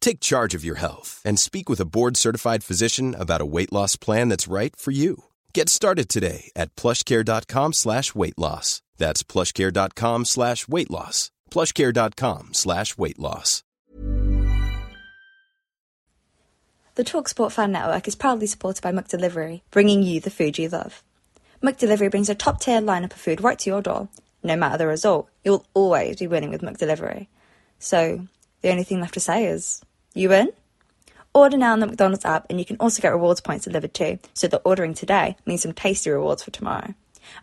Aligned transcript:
Take 0.00 0.20
charge 0.20 0.54
of 0.54 0.64
your 0.64 0.76
health 0.76 1.22
and 1.24 1.38
speak 1.38 1.68
with 1.68 1.80
a 1.80 1.84
board 1.84 2.16
certified 2.16 2.64
physician 2.64 3.14
about 3.14 3.40
a 3.40 3.46
weight 3.46 3.72
loss 3.72 3.96
plan 3.96 4.28
that's 4.28 4.48
right 4.48 4.74
for 4.74 4.90
you. 4.90 5.24
Get 5.52 5.68
started 5.68 6.08
today 6.08 6.50
at 6.56 6.74
plushcare.com 6.74 7.72
slash 7.72 8.14
weight 8.14 8.38
loss. 8.38 8.82
That's 8.96 9.22
plushcare.com 9.22 10.24
slash 10.24 10.68
weight 10.68 10.90
loss. 10.90 11.30
Plushcare.com 11.50 12.54
slash 12.54 12.98
weight 12.98 13.18
loss. 13.18 13.62
The 16.96 17.04
Talksport 17.04 17.52
Fan 17.52 17.72
Network 17.72 18.08
is 18.08 18.14
proudly 18.14 18.46
supported 18.46 18.82
by 18.82 18.92
McDelivery, 18.92 19.62
bringing 19.70 20.02
you 20.02 20.20
the 20.20 20.30
food 20.30 20.58
you 20.58 20.68
love. 20.68 21.02
McDelivery 21.62 22.10
brings 22.10 22.28
a 22.28 22.34
top 22.34 22.60
tier 22.60 22.80
lineup 22.80 23.12
of 23.12 23.20
food 23.20 23.42
right 23.42 23.58
to 23.58 23.70
your 23.70 23.80
door. 23.80 24.08
No 24.42 24.56
matter 24.56 24.78
the 24.78 24.86
result, 24.86 25.28
you'll 25.44 25.64
always 25.72 26.16
be 26.16 26.26
winning 26.26 26.50
with 26.50 26.62
McDelivery. 26.62 27.26
So, 27.78 28.26
the 28.60 28.70
only 28.70 28.84
thing 28.84 29.00
left 29.00 29.14
to 29.14 29.20
say 29.20 29.46
is 29.46 29.82
you 30.14 30.28
win? 30.28 30.50
Order 31.32 31.56
now 31.56 31.72
on 31.72 31.80
the 31.80 31.86
McDonald's 31.86 32.24
app, 32.24 32.46
and 32.50 32.58
you 32.58 32.64
can 32.64 32.76
also 32.80 33.00
get 33.00 33.12
rewards 33.12 33.40
points 33.40 33.64
delivered 33.64 33.94
too, 33.94 34.18
so 34.34 34.48
that 34.48 34.62
ordering 34.64 34.94
today 34.94 35.36
means 35.46 35.62
some 35.62 35.72
tasty 35.72 36.10
rewards 36.10 36.42
for 36.42 36.50
tomorrow. 36.50 36.94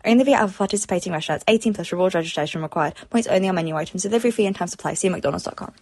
Only 0.04 0.24
via 0.24 0.36
other 0.42 0.52
participating 0.52 1.12
restaurants, 1.12 1.44
18 1.48 1.72
plus 1.72 1.92
rewards 1.92 2.14
registration 2.14 2.62
required. 2.62 2.94
Points 3.08 3.28
only 3.28 3.48
on 3.48 3.54
menu 3.54 3.74
items, 3.76 4.02
delivery 4.02 4.30
fee 4.30 4.46
and 4.46 4.54
time 4.54 4.68
supply. 4.68 4.94
See 4.94 5.08
mcdonalds.com. 5.08 5.72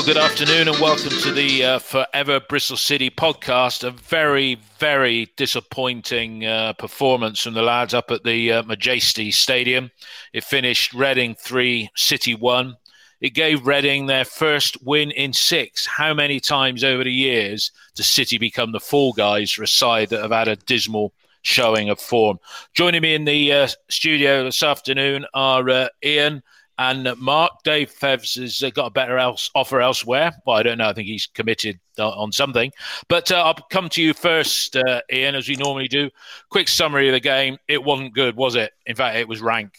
Well, 0.00 0.14
good 0.14 0.16
afternoon 0.16 0.68
and 0.68 0.78
welcome 0.78 1.10
to 1.10 1.30
the 1.30 1.62
uh, 1.62 1.78
Forever 1.78 2.40
Bristol 2.40 2.78
City 2.78 3.10
podcast. 3.10 3.84
A 3.84 3.90
very, 3.90 4.54
very 4.78 5.30
disappointing 5.36 6.46
uh, 6.46 6.72
performance 6.72 7.42
from 7.42 7.52
the 7.52 7.60
lads 7.60 7.92
up 7.92 8.10
at 8.10 8.24
the 8.24 8.50
uh, 8.50 8.62
Madejski 8.62 9.30
Stadium. 9.30 9.90
It 10.32 10.42
finished 10.42 10.94
Reading 10.94 11.34
3, 11.34 11.90
City 11.96 12.34
1. 12.34 12.78
It 13.20 13.34
gave 13.34 13.66
Reading 13.66 14.06
their 14.06 14.24
first 14.24 14.82
win 14.82 15.10
in 15.10 15.34
six. 15.34 15.84
How 15.84 16.14
many 16.14 16.40
times 16.40 16.82
over 16.82 17.04
the 17.04 17.12
years 17.12 17.70
does 17.94 18.06
City 18.06 18.38
become 18.38 18.72
the 18.72 18.80
fall 18.80 19.12
guys 19.12 19.52
for 19.52 19.64
a 19.64 19.68
side 19.68 20.08
that 20.08 20.22
have 20.22 20.32
had 20.32 20.48
a 20.48 20.56
dismal 20.56 21.12
showing 21.42 21.90
of 21.90 22.00
form? 22.00 22.38
Joining 22.72 23.02
me 23.02 23.14
in 23.14 23.26
the 23.26 23.52
uh, 23.52 23.68
studio 23.90 24.44
this 24.44 24.62
afternoon 24.62 25.26
are 25.34 25.68
uh, 25.68 25.88
Ian 26.02 26.42
and 26.80 27.14
Mark, 27.18 27.62
Dave 27.62 27.92
Fevs 27.92 28.40
has 28.40 28.62
uh, 28.62 28.70
got 28.70 28.86
a 28.86 28.90
better 28.90 29.18
else, 29.18 29.50
offer 29.54 29.82
elsewhere. 29.82 30.32
Well, 30.46 30.56
I 30.56 30.62
don't 30.62 30.78
know. 30.78 30.88
I 30.88 30.94
think 30.94 31.08
he's 31.08 31.26
committed 31.26 31.78
on 31.98 32.32
something. 32.32 32.72
But 33.06 33.30
uh, 33.30 33.42
I'll 33.42 33.54
come 33.70 33.90
to 33.90 34.02
you 34.02 34.14
first, 34.14 34.76
uh, 34.76 35.02
Ian, 35.12 35.34
as 35.34 35.46
we 35.46 35.56
normally 35.56 35.88
do. 35.88 36.08
Quick 36.48 36.68
summary 36.68 37.06
of 37.08 37.12
the 37.12 37.20
game. 37.20 37.58
It 37.68 37.84
wasn't 37.84 38.14
good, 38.14 38.34
was 38.34 38.56
it? 38.56 38.72
In 38.86 38.96
fact, 38.96 39.18
it 39.18 39.28
was 39.28 39.42
rank. 39.42 39.74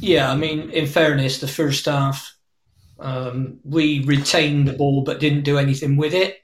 Yeah, 0.00 0.30
I 0.30 0.36
mean, 0.36 0.68
in 0.72 0.86
fairness, 0.86 1.40
the 1.40 1.48
first 1.48 1.86
half, 1.86 2.36
um, 3.00 3.58
we 3.64 4.04
retained 4.04 4.68
the 4.68 4.74
ball 4.74 5.04
but 5.04 5.18
didn't 5.18 5.44
do 5.44 5.56
anything 5.56 5.96
with 5.96 6.12
it. 6.12 6.36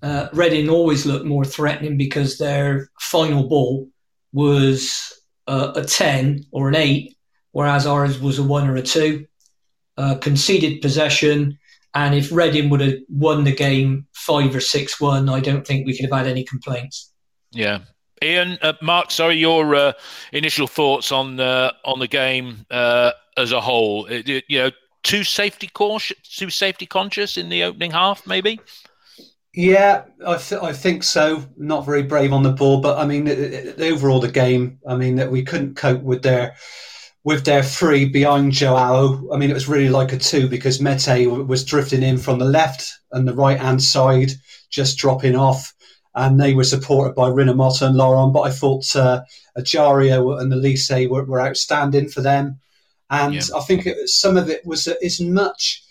Uh, 0.00 0.28
Reading 0.32 0.70
always 0.70 1.04
looked 1.04 1.26
more 1.26 1.44
threatening 1.44 1.98
because 1.98 2.38
their 2.38 2.88
final 2.98 3.48
ball 3.48 3.86
was 4.32 5.12
uh, 5.46 5.72
a 5.76 5.84
10 5.84 6.46
or 6.52 6.68
an 6.68 6.76
8 6.76 7.17
whereas 7.52 7.86
ours 7.86 8.20
was 8.20 8.38
a 8.38 8.42
one 8.42 8.68
or 8.68 8.76
a 8.76 8.82
two. 8.82 9.26
Uh, 9.96 10.16
conceded 10.18 10.80
possession, 10.80 11.58
and 11.92 12.14
if 12.14 12.30
Reading 12.30 12.70
would 12.70 12.80
have 12.80 12.94
won 13.08 13.42
the 13.42 13.52
game 13.52 14.06
five 14.14 14.54
or 14.54 14.60
six 14.60 15.00
one, 15.00 15.28
I 15.28 15.40
don't 15.40 15.66
think 15.66 15.86
we 15.86 15.96
could 15.96 16.08
have 16.08 16.16
had 16.18 16.28
any 16.28 16.44
complaints. 16.44 17.12
Yeah. 17.50 17.80
Ian, 18.22 18.58
uh, 18.62 18.74
Mark, 18.80 19.10
sorry, 19.10 19.36
your 19.36 19.74
uh, 19.74 19.92
initial 20.32 20.68
thoughts 20.68 21.10
on 21.10 21.40
uh, 21.40 21.72
on 21.84 21.98
the 21.98 22.06
game 22.06 22.64
uh, 22.70 23.10
as 23.36 23.50
a 23.50 23.60
whole. 23.60 24.06
It, 24.06 24.28
it, 24.28 24.44
you 24.48 24.58
know, 24.58 24.70
too 25.02 25.24
safety 25.24 25.68
cautious, 25.68 26.16
too 26.22 26.50
safety 26.50 26.86
conscious 26.86 27.36
in 27.36 27.48
the 27.48 27.64
opening 27.64 27.90
half, 27.90 28.26
maybe. 28.26 28.60
Yeah, 29.54 30.04
I, 30.24 30.36
th- 30.36 30.62
I 30.62 30.72
think 30.72 31.02
so. 31.02 31.44
Not 31.56 31.86
very 31.86 32.02
brave 32.02 32.32
on 32.32 32.42
the 32.42 32.52
ball, 32.52 32.80
but 32.80 32.98
I 32.98 33.06
mean, 33.06 33.24
the, 33.24 33.88
overall, 33.88 34.20
the 34.20 34.30
game. 34.30 34.78
I 34.86 34.94
mean, 34.94 35.16
that 35.16 35.30
we 35.30 35.42
couldn't 35.42 35.74
cope 35.74 36.02
with 36.02 36.22
their 36.22 36.54
with 37.24 37.44
their 37.44 37.62
three 37.62 38.06
behind 38.06 38.52
Joao. 38.52 39.28
I 39.32 39.36
mean, 39.36 39.50
it 39.50 39.54
was 39.54 39.68
really 39.68 39.88
like 39.88 40.12
a 40.12 40.18
two 40.18 40.48
because 40.48 40.80
Meite 40.80 41.46
was 41.46 41.64
drifting 41.64 42.02
in 42.02 42.18
from 42.18 42.38
the 42.38 42.44
left 42.44 42.92
and 43.12 43.26
the 43.26 43.34
right 43.34 43.58
hand 43.58 43.82
side, 43.82 44.30
just 44.70 44.98
dropping 44.98 45.36
off. 45.36 45.74
And 46.14 46.40
they 46.40 46.54
were 46.54 46.64
supported 46.64 47.14
by 47.14 47.28
Rinomhota 47.28 47.86
and 47.86 47.96
Laurent. 47.96 48.32
But 48.32 48.42
I 48.42 48.50
thought 48.50 48.96
uh, 48.96 49.22
Ejaria 49.56 50.40
and 50.40 50.52
Olise 50.52 51.08
were, 51.08 51.24
were 51.24 51.40
outstanding 51.40 52.08
for 52.08 52.22
them. 52.22 52.58
And 53.10 53.34
yeah. 53.34 53.42
I 53.56 53.60
think 53.60 53.86
it, 53.86 54.08
some 54.08 54.36
of 54.36 54.48
it 54.50 54.66
was 54.66 54.88
as 54.88 55.20
much 55.20 55.84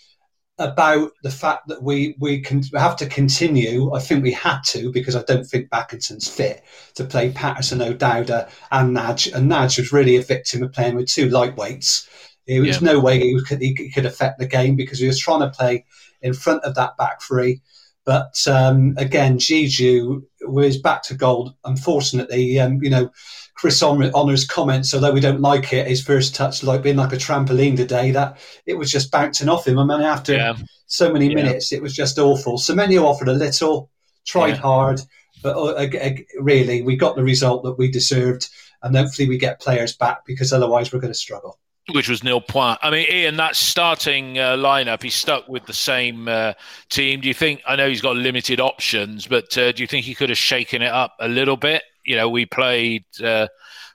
about 0.58 1.12
the 1.22 1.30
fact 1.30 1.68
that 1.68 1.82
we 1.82 2.16
we 2.18 2.40
can 2.40 2.62
have 2.74 2.96
to 2.96 3.06
continue. 3.06 3.92
I 3.92 4.00
think 4.00 4.22
we 4.22 4.32
had 4.32 4.60
to 4.68 4.90
because 4.90 5.14
I 5.14 5.22
don't 5.22 5.44
think 5.44 5.70
Bakinson's 5.70 6.28
fit 6.28 6.64
to 6.94 7.04
play 7.04 7.30
Paterson, 7.30 7.80
O'Dowda, 7.80 8.48
and 8.72 8.94
Nagy. 8.94 9.32
And 9.32 9.48
Nagy 9.48 9.82
was 9.82 9.92
really 9.92 10.16
a 10.16 10.22
victim 10.22 10.62
of 10.62 10.72
playing 10.72 10.96
with 10.96 11.08
two 11.08 11.28
lightweights. 11.28 12.08
There 12.46 12.62
was 12.62 12.80
yeah. 12.80 12.92
no 12.92 13.00
way 13.00 13.20
he 13.20 13.40
could, 13.44 13.60
he 13.60 13.90
could 13.90 14.06
affect 14.06 14.38
the 14.38 14.46
game 14.46 14.74
because 14.74 14.98
he 14.98 15.06
was 15.06 15.20
trying 15.20 15.40
to 15.40 15.50
play 15.50 15.84
in 16.22 16.32
front 16.32 16.64
of 16.64 16.74
that 16.74 16.96
back 16.96 17.22
three. 17.22 17.60
But 18.08 18.42
um, 18.48 18.94
again, 18.96 19.36
Diedhiou 19.36 20.22
was 20.40 20.78
back 20.78 21.02
to 21.02 21.14
gold. 21.14 21.52
Unfortunately, 21.66 22.58
um, 22.58 22.82
you 22.82 22.88
know, 22.88 23.10
Chris 23.54 23.82
Honor's 23.82 24.46
comments, 24.46 24.94
although 24.94 25.12
we 25.12 25.20
don't 25.20 25.42
like 25.42 25.74
it, 25.74 25.86
his 25.86 26.02
first 26.02 26.34
touch 26.34 26.62
like 26.62 26.82
being 26.82 26.96
like 26.96 27.12
a 27.12 27.16
trampoline 27.16 27.76
today, 27.76 28.10
that 28.12 28.38
it 28.64 28.78
was 28.78 28.90
just 28.90 29.10
bouncing 29.10 29.50
off 29.50 29.68
him. 29.68 29.78
I 29.78 29.84
mean, 29.84 30.00
after 30.00 30.32
yeah. 30.32 30.56
so 30.86 31.12
many 31.12 31.28
yeah. 31.28 31.34
minutes, 31.34 31.70
it 31.70 31.82
was 31.82 31.94
just 31.94 32.18
awful. 32.18 32.56
Semenyo 32.56 33.04
offered 33.04 33.28
a 33.28 33.34
little, 33.34 33.90
tried 34.26 34.54
yeah. 34.54 34.62
hard, 34.62 35.02
but 35.42 35.54
uh, 35.58 35.98
uh, 35.98 36.10
really, 36.40 36.80
we 36.80 36.96
got 36.96 37.14
the 37.14 37.22
result 37.22 37.62
that 37.64 37.76
we 37.76 37.90
deserved, 37.90 38.48
and 38.82 38.96
hopefully, 38.96 39.28
we 39.28 39.36
get 39.36 39.60
players 39.60 39.94
back 39.94 40.24
because 40.24 40.50
otherwise, 40.50 40.94
we're 40.94 41.00
going 41.00 41.12
to 41.12 41.18
struggle. 41.18 41.58
Which 41.92 42.08
was 42.08 42.22
nil 42.22 42.40
point. 42.40 42.78
I 42.82 42.90
mean, 42.90 43.06
Ian, 43.10 43.36
that 43.38 43.56
starting 43.56 44.38
uh, 44.38 44.56
lineup, 44.56 45.02
he's 45.02 45.14
stuck 45.14 45.48
with 45.48 45.64
the 45.64 45.72
same 45.72 46.28
uh, 46.28 46.52
team. 46.90 47.20
Do 47.20 47.28
you 47.28 47.34
think? 47.34 47.62
I 47.66 47.76
know 47.76 47.88
he's 47.88 48.02
got 48.02 48.16
limited 48.16 48.60
options, 48.60 49.26
but 49.26 49.56
uh, 49.56 49.72
do 49.72 49.82
you 49.82 49.86
think 49.86 50.04
he 50.04 50.14
could 50.14 50.28
have 50.28 50.38
shaken 50.38 50.82
it 50.82 50.92
up 50.92 51.14
a 51.18 51.28
little 51.28 51.56
bit? 51.56 51.82
you 52.08 52.16
know, 52.16 52.28
we 52.28 52.46
played. 52.46 53.04
Uh, 53.22 53.46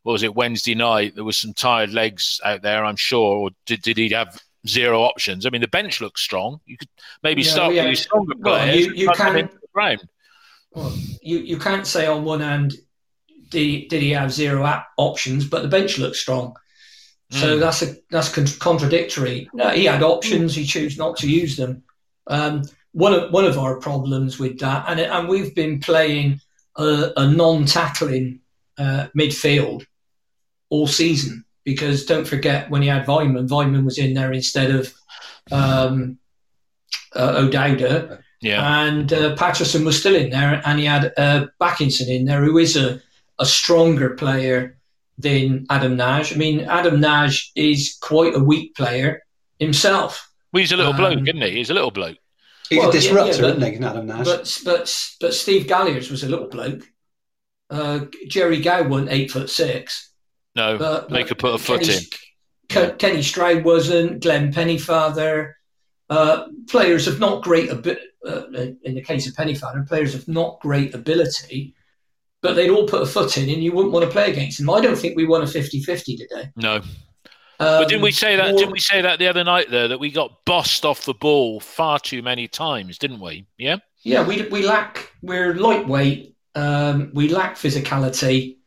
what 0.04 0.14
was 0.14 0.24
it 0.24 0.36
Wednesday 0.36 0.76
night? 0.76 1.16
There 1.16 1.24
was 1.24 1.38
some 1.38 1.54
tired 1.54 1.92
legs 1.92 2.40
out 2.46 2.62
there, 2.62 2.86
I'm 2.86 2.96
sure. 2.96 3.38
Or 3.38 3.50
did 3.66 3.82
did 3.82 3.98
he 3.98 4.10
have 4.10 4.40
zero 4.68 5.02
options? 5.02 5.46
I 5.46 5.50
mean, 5.50 5.62
the 5.62 5.68
bench 5.68 6.00
looks 6.00 6.22
strong. 6.22 6.62
You 6.66 6.78
could 6.78 6.90
maybe 7.24 7.42
yeah, 7.42 7.52
start 7.52 7.74
yeah. 7.74 7.90
with 7.90 7.98
stronger 7.98 8.36
players. 8.36 8.88
Well, 8.88 8.96
you, 8.96 9.06
you 9.06 9.10
can't. 9.10 9.52
Well, 10.74 10.94
you 11.22 11.40
you 11.40 11.58
can't 11.58 11.88
say 11.88 12.06
on 12.06 12.24
one 12.24 12.42
hand 12.42 12.76
did, 13.50 13.88
did 13.88 14.02
he 14.02 14.12
have 14.12 14.32
zero 14.32 14.64
options, 14.98 15.46
but 15.46 15.64
the 15.64 15.68
bench 15.68 15.98
looks 15.98 16.20
strong. 16.20 16.56
So 17.34 17.58
mm. 17.58 17.60
that's 17.60 17.82
a 17.82 17.96
that's 18.12 18.30
con- 18.30 18.46
contradictory. 18.60 19.50
No, 19.54 19.70
he 19.70 19.86
had 19.86 20.04
options. 20.04 20.54
He 20.54 20.66
chose 20.66 21.00
not 21.00 21.18
to 21.18 21.30
use 21.30 21.58
them. 21.58 21.84
Um, 22.28 22.62
one 22.92 23.12
of 23.12 23.34
one 23.34 23.46
of 23.46 23.58
our 23.58 23.80
problems 23.80 24.38
with 24.38 24.60
that, 24.60 24.86
and 24.88 25.00
and 25.00 25.28
we've 25.28 25.56
been 25.56 25.80
playing 25.80 26.40
a, 26.78 27.12
a 27.18 27.28
non-tackling 27.28 28.40
uh, 28.78 29.08
midfield 29.18 29.88
all 30.70 30.86
season 30.86 31.44
because 31.64 32.06
don't 32.06 32.28
forget 32.28 32.70
when 32.70 32.84
he 32.84 32.88
had 32.88 33.08
Weimann, 33.08 33.50
Weimann 33.50 33.84
was 33.84 33.98
in 33.98 34.14
there 34.14 34.32
instead 34.32 34.70
of 34.70 34.94
um, 35.52 36.20
uh, 37.16 37.34
O'Dowda. 37.38 38.22
Yeah. 38.42 38.84
And 38.86 39.12
uh, 39.12 39.36
Paterson 39.38 39.86
was 39.86 40.00
still 40.00 40.16
in 40.16 40.30
there, 40.30 40.62
and 40.66 40.78
he 40.78 40.86
had 40.86 41.14
uh, 41.18 41.48
Bakinson 41.60 42.10
in 42.10 42.26
there, 42.26 42.44
who 42.44 42.60
is 42.60 42.78
a, 42.78 43.02
a 43.40 43.46
stronger 43.46 44.12
player 44.12 44.78
than 45.18 45.66
Adam 45.70 45.96
Nash. 45.96 46.34
I 46.34 46.38
mean, 46.38 46.62
Adam 46.62 47.00
Nash 47.00 47.52
is 47.56 47.98
quite 48.02 48.36
a 48.36 48.40
weak 48.40 48.76
player 48.76 49.24
himself. 49.60 50.30
Well, 50.52 50.62
he's 50.62 50.72
a 50.72 50.78
little 50.78 50.94
um, 50.94 50.98
bloke, 50.98 51.28
isn't 51.28 51.42
he? 51.42 51.52
He's 51.52 51.70
a 51.70 51.74
little 51.74 51.92
bloke. 51.92 52.18
He's 52.70 52.80
well, 52.80 52.90
a 52.90 52.92
disruptor, 52.92 53.28
yeah, 53.28 53.48
yeah, 53.48 53.54
but, 53.54 53.64
isn't 53.64 53.82
he, 53.82 53.88
Adam 53.88 54.06
Nash? 54.08 54.26
But, 54.26 54.62
but, 54.66 55.10
but 55.20 55.34
Steve 55.34 55.68
Galliers 55.68 56.10
was 56.10 56.24
a 56.24 56.30
little 56.30 56.48
bloke. 56.48 56.84
Uh, 57.70 58.06
Gerry 58.28 58.62
Gow 58.62 58.88
wasn't 58.88 59.12
eight 59.12 59.32
foot 59.32 59.50
six. 59.50 60.12
No, 60.56 60.78
but, 60.78 61.10
they 61.10 61.24
could 61.24 61.40
put 61.40 61.56
a 61.56 61.58
foot 61.58 61.82
Kenny, 61.82 62.08
in. 62.70 62.98
Kenny 62.98 63.24
Stroud 63.24 63.64
wasn't. 63.64 64.22
Glenn 64.22 64.54
Pennyfather. 64.54 65.54
Uh, 66.10 66.48
players 66.70 67.08
of 67.08 67.20
not 67.20 67.44
great 67.44 67.70
ability. 67.70 68.02
Uh, 68.26 68.44
in 68.84 68.96
the 68.96 69.02
case 69.02 69.28
of 69.28 69.34
Pennyfather, 69.34 69.86
players 69.88 70.16
of 70.16 70.28
not 70.28 70.60
great 70.62 70.94
ability, 70.94 71.76
but 72.44 72.54
they'd 72.54 72.70
all 72.70 72.86
put 72.86 73.02
a 73.02 73.06
foot 73.08 73.38
in, 73.38 73.50
and 73.50 73.64
you 73.64 73.72
wouldn't 73.72 73.94
want 73.94 74.06
to 74.06 74.12
play 74.12 74.30
against 74.30 74.60
them. 74.60 74.70
I 74.70 74.82
don't 74.82 74.98
think 74.98 75.16
we 75.16 75.26
won 75.26 75.42
a 75.42 75.46
50-50 75.46 76.18
today. 76.18 76.52
No, 76.56 76.82
um, 77.64 77.82
but 77.82 77.88
didn't 77.88 78.02
we 78.02 78.12
say 78.12 78.36
that? 78.36 78.58
Didn't 78.58 78.72
we 78.72 78.80
say 78.80 79.02
that 79.02 79.20
the 79.20 79.28
other 79.28 79.44
night 79.44 79.70
there 79.70 79.88
that 79.88 80.00
we 80.00 80.12
got 80.12 80.44
bossed 80.46 80.86
off 80.86 81.06
the 81.06 81.14
ball 81.14 81.60
far 81.60 82.00
too 82.00 82.22
many 82.22 82.48
times, 82.48 82.98
didn't 82.98 83.20
we? 83.20 83.46
Yeah. 83.58 83.78
Yeah, 84.04 84.28
we 84.28 84.44
we 84.50 84.64
lack. 84.64 85.12
We're 85.22 85.56
lightweight. 85.56 86.36
Um, 86.56 87.12
we 87.14 87.30
lack 87.30 87.56
physicality, 87.56 88.58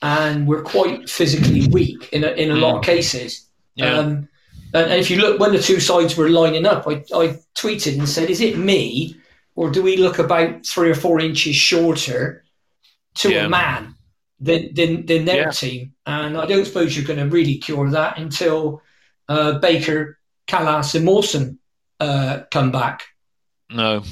and 0.00 0.48
we're 0.48 0.62
quite 0.62 1.10
physically 1.10 1.68
weak 1.68 2.08
in 2.12 2.24
a, 2.24 2.28
in 2.28 2.50
a 2.50 2.54
mm. 2.54 2.60
lot 2.60 2.76
of 2.76 2.82
mm. 2.82 2.86
cases. 2.86 3.46
Yeah. 3.74 3.98
Um, 3.98 4.28
and, 4.72 4.90
and 4.90 5.00
if 5.00 5.10
you 5.10 5.18
look 5.18 5.38
when 5.38 5.52
the 5.52 5.62
two 5.62 5.80
sides 5.80 6.16
were 6.16 6.30
lining 6.30 6.64
up, 6.64 6.86
I, 6.86 7.04
I 7.14 7.38
tweeted 7.58 7.98
and 7.98 8.08
said, 8.08 8.30
"Is 8.30 8.40
it 8.40 8.56
me, 8.56 9.16
or 9.56 9.70
do 9.70 9.82
we 9.82 9.98
look 9.98 10.18
about 10.18 10.64
three 10.64 10.88
or 10.88 10.94
four 10.94 11.20
inches 11.20 11.54
shorter 11.54 12.44
to 13.16 13.32
yeah. 13.32 13.46
a 13.46 13.48
man?" 13.48 13.94
than 14.40 14.74
than, 14.74 15.06
than 15.06 15.24
their 15.24 15.42
yeah. 15.42 15.50
team. 15.50 15.94
And 16.06 16.36
I 16.36 16.46
don't 16.46 16.64
suppose 16.64 16.96
you're 16.96 17.06
going 17.06 17.18
to 17.18 17.28
really 17.28 17.58
cure 17.58 17.90
that 17.90 18.18
until 18.18 18.82
uh, 19.28 19.58
Baker, 19.58 20.18
Kalas, 20.46 20.94
and 20.94 21.04
Mawson 21.04 21.58
uh, 22.00 22.40
come 22.50 22.70
back. 22.70 23.04
No. 23.70 24.02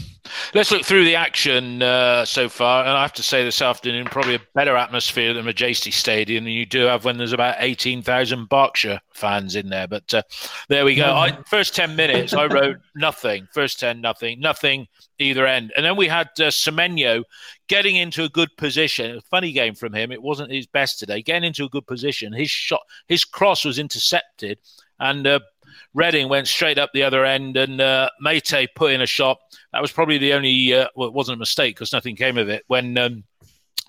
Let's 0.52 0.70
look 0.70 0.84
through 0.84 1.04
the 1.04 1.14
action 1.14 1.82
uh, 1.82 2.26
so 2.26 2.48
far. 2.48 2.82
And 2.82 2.90
I 2.90 3.00
have 3.00 3.14
to 3.14 3.22
say 3.22 3.42
this 3.42 3.62
afternoon, 3.62 4.04
probably 4.06 4.34
a 4.34 4.40
better 4.54 4.76
atmosphere 4.76 5.32
than 5.32 5.46
Madejski 5.46 5.92
Stadium 5.92 6.44
than 6.44 6.52
you 6.52 6.66
do 6.66 6.82
have 6.82 7.06
when 7.06 7.16
there's 7.16 7.32
about 7.32 7.56
18,000 7.60 8.50
Berkshire 8.50 9.00
fans 9.14 9.56
in 9.56 9.70
there. 9.70 9.88
But 9.88 10.12
uh, 10.12 10.22
there 10.68 10.84
we 10.84 10.94
go. 10.94 11.14
I, 11.14 11.38
first 11.48 11.74
10 11.74 11.96
minutes, 11.96 12.34
I 12.34 12.46
wrote 12.46 12.76
nothing. 12.96 13.48
First 13.54 13.80
10, 13.80 14.00
nothing. 14.02 14.40
Nothing 14.40 14.88
either 15.18 15.46
end. 15.46 15.72
And 15.74 15.86
then 15.86 15.96
we 15.96 16.08
had 16.08 16.28
uh, 16.38 16.50
Semenyo 16.50 17.22
getting 17.68 17.96
into 17.96 18.24
a 18.24 18.28
good 18.28 18.56
position. 18.56 19.16
A 19.16 19.20
funny 19.20 19.52
game 19.52 19.74
from 19.74 19.92
him. 19.92 20.12
It 20.12 20.22
wasn't 20.22 20.52
his 20.52 20.66
best 20.66 20.98
today. 20.98 21.22
Getting 21.22 21.48
into 21.48 21.64
a 21.64 21.68
good 21.68 21.86
position. 21.86 22.32
His 22.32 22.50
shot, 22.50 22.82
his 23.08 23.24
cross 23.24 23.64
was 23.64 23.78
intercepted. 23.78 24.58
And 24.98 25.26
uh, 25.26 25.40
Reading 25.94 26.28
went 26.28 26.48
straight 26.48 26.78
up 26.78 26.90
the 26.92 27.02
other 27.02 27.24
end, 27.24 27.56
and 27.56 27.80
uh, 27.80 28.10
Meite 28.22 28.68
put 28.74 28.92
in 28.92 29.00
a 29.00 29.06
shot. 29.06 29.38
That 29.72 29.82
was 29.82 29.92
probably 29.92 30.18
the 30.18 30.32
only. 30.34 30.74
Uh, 30.74 30.88
well, 30.94 31.08
it 31.08 31.14
wasn't 31.14 31.36
a 31.36 31.38
mistake 31.38 31.74
because 31.74 31.92
nothing 31.92 32.16
came 32.16 32.38
of 32.38 32.48
it 32.48 32.64
when 32.66 32.96
um, 32.98 33.24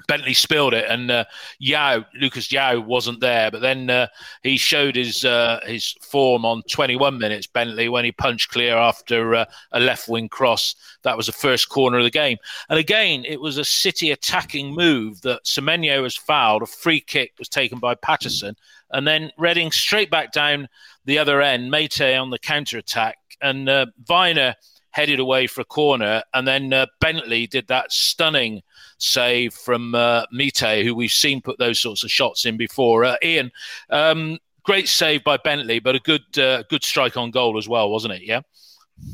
Bentley 0.08 0.34
spilled 0.34 0.74
it, 0.74 0.86
and 0.90 1.10
uh, 1.10 1.26
João 1.62 2.06
Lucas 2.20 2.48
João 2.48 2.86
wasn't 2.86 3.20
there. 3.20 3.50
But 3.50 3.62
then 3.62 3.90
uh, 3.90 4.08
he 4.44 4.58
showed 4.58 4.96
his 4.96 5.26
uh, 5.26 5.60
his 5.66 5.96
form 6.02 6.46
on 6.46 6.62
21 6.70 7.18
minutes. 7.18 7.48
Bentley 7.48 7.90
when 7.90 8.06
he 8.06 8.12
punched 8.12 8.52
clear 8.52 8.76
after 8.76 9.36
uh, 9.36 9.46
a 9.72 9.80
left 9.80 10.08
wing 10.08 10.30
cross. 10.30 10.76
That 11.04 11.18
was 11.18 11.26
the 11.26 11.32
first 11.32 11.70
corner 11.70 11.98
of 11.98 12.04
the 12.04 12.12
game. 12.12 12.38
And 12.70 12.78
again, 12.78 13.26
it 13.26 13.42
was 13.42 13.58
a 13.58 13.66
City 13.66 14.12
attacking 14.12 14.74
move 14.74 15.22
that 15.22 15.44
Semenyo 15.46 16.02
was 16.02 16.16
fouled. 16.16 16.62
A 16.62 16.68
free 16.68 17.02
kick 17.02 17.34
was 17.40 17.50
taken 17.50 17.80
by 17.80 17.96
Paterson, 17.96 18.56
and 18.92 19.08
then 19.08 19.32
Reading 19.38 19.72
straight 19.72 20.12
back 20.12 20.32
down 20.32 20.70
the 21.06 21.18
other 21.18 21.42
end, 21.42 21.72
Meite 21.72 22.20
on 22.20 22.30
the 22.30 22.40
counter 22.40 22.78
attack, 22.78 23.18
and 23.42 23.68
uh, 23.68 23.88
Vyner 24.04 24.56
headed 24.92 25.20
away 25.20 25.48
for 25.48 25.62
a 25.62 25.66
corner, 25.66 26.24
and 26.34 26.48
then 26.48 26.74
uh, 26.74 26.86
Bentley 27.00 27.46
did 27.46 27.68
that 27.68 27.92
stunning 27.92 28.62
save 28.98 29.54
from 29.54 29.96
uh, 29.96 30.26
Meite, 30.34 30.84
who 30.84 30.96
we've 30.96 31.12
seen 31.12 31.42
put 31.42 31.58
those 31.60 31.80
sorts 31.80 32.04
of 32.04 32.12
shots 32.12 32.46
in 32.46 32.58
before. 32.58 33.06
Uh, 33.06 33.16
Ian, 33.24 33.52
um, 33.90 34.40
great 34.64 34.88
save 34.88 35.24
by 35.24 35.38
Bentley, 35.38 35.80
but 35.80 35.96
a 35.96 36.00
good 36.00 36.38
uh, 36.38 36.64
good 36.70 36.84
strike 36.84 37.18
on 37.18 37.32
goal 37.32 37.58
as 37.58 37.68
well, 37.68 37.90
wasn't 37.90 38.14
it? 38.14 38.24
Yeah. 38.24 38.42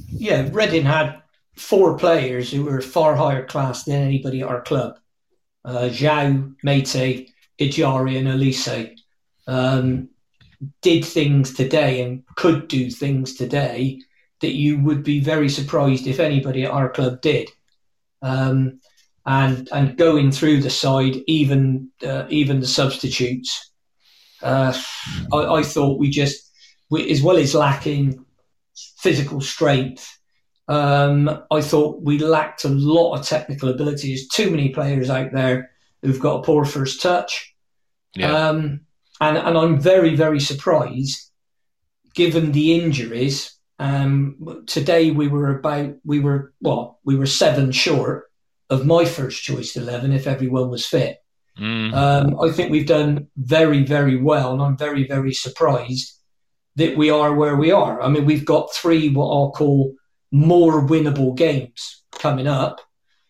Yeah, 0.08 0.48
Reading 0.52 0.84
had 0.84 1.22
four 1.56 1.98
players 1.98 2.52
who 2.52 2.64
were 2.64 2.82
far 2.82 3.16
higher 3.16 3.46
class 3.46 3.84
than 3.84 4.02
anybody 4.02 4.42
at 4.42 4.48
our 4.48 4.62
club. 4.62 4.98
Uh, 5.66 5.90
João, 5.90 6.56
Meite, 6.66 7.30
Ejaria, 7.60 8.20
and 8.20 8.28
Olise. 8.28 8.98
Um, 9.46 10.10
did 10.82 11.04
things 11.04 11.54
today 11.54 12.02
and 12.02 12.24
could 12.36 12.68
do 12.68 12.90
things 12.90 13.36
today 13.36 14.00
that 14.42 14.54
you 14.54 14.80
would 14.80 15.04
be 15.04 15.20
very 15.20 15.50
surprised 15.50 16.08
if 16.08 16.20
anybody 16.20 16.64
at 16.64 16.72
our 16.72 16.90
club 16.90 17.22
did. 17.22 17.50
Um, 18.22 18.80
and 19.26 19.70
and 19.72 19.98
going 19.98 20.32
through 20.32 20.62
the 20.62 20.70
side, 20.70 21.16
even 21.28 21.90
uh, 22.06 22.26
even 22.30 22.60
the 22.60 22.68
substitutes, 22.68 23.72
uh, 24.42 24.78
I, 25.32 25.38
I, 25.38 25.64
thought 25.64 26.00
we 26.00 26.10
just, 26.10 26.52
we, 26.90 27.10
as 27.10 27.22
well 27.22 27.38
as 27.38 27.56
lacking 27.56 28.26
physical 28.98 29.40
strength, 29.40 30.20
um, 30.68 31.44
I 31.50 31.62
thought 31.62 32.02
we 32.02 32.18
lacked 32.18 32.66
a 32.66 32.70
lot 32.70 33.16
of 33.16 33.26
technical 33.26 33.70
ability. 33.70 34.10
There's 34.10 34.28
too 34.28 34.52
many 34.52 34.70
players 34.70 35.10
out 35.10 35.32
there 35.32 35.72
who've 36.02 36.20
got 36.20 36.40
a 36.40 36.44
poor 36.44 36.66
first 36.66 37.02
touch. 37.02 37.56
Yeah. 38.16 38.50
Um, 38.50 38.82
and 39.22 39.38
and 39.38 39.58
I'm 39.58 39.80
very 39.80 40.16
very 40.16 40.42
surprised, 40.42 41.32
given 42.14 42.52
the 42.52 42.74
injuries. 42.74 43.58
Um, 43.80 44.64
today 44.68 45.12
we 45.12 45.30
were 45.30 45.58
about 45.58 45.96
we 46.04 46.20
were 46.20 46.54
well 46.62 47.00
we 47.06 47.16
were 47.16 47.26
seven 47.26 47.72
short 47.72 48.30
of 48.74 48.86
my 48.86 49.06
first 49.06 49.44
choice 49.44 49.76
eleven 49.76 50.12
if 50.12 50.28
everyone 50.28 50.70
was 50.70 50.86
fit. 50.86 51.18
Mm. 51.60 51.94
Um, 51.94 52.40
I 52.42 52.52
think 52.52 52.72
we've 52.72 52.88
done 52.88 53.28
very 53.38 53.84
very 53.84 54.18
well, 54.18 54.54
and 54.54 54.62
I'm 54.62 54.78
very 54.78 55.08
very 55.08 55.34
surprised 55.34 56.20
that 56.76 56.98
we 56.98 57.10
are 57.10 57.34
where 57.34 57.56
we 57.56 57.72
are. 57.72 58.02
I 58.02 58.10
mean, 58.10 58.26
we've 58.26 58.46
got 58.46 58.74
three 58.74 59.10
what 59.10 59.28
I'll 59.28 59.52
call 59.52 59.94
more 60.32 60.82
winnable 60.82 61.36
games 61.36 62.04
coming 62.14 62.48
up. 62.48 62.82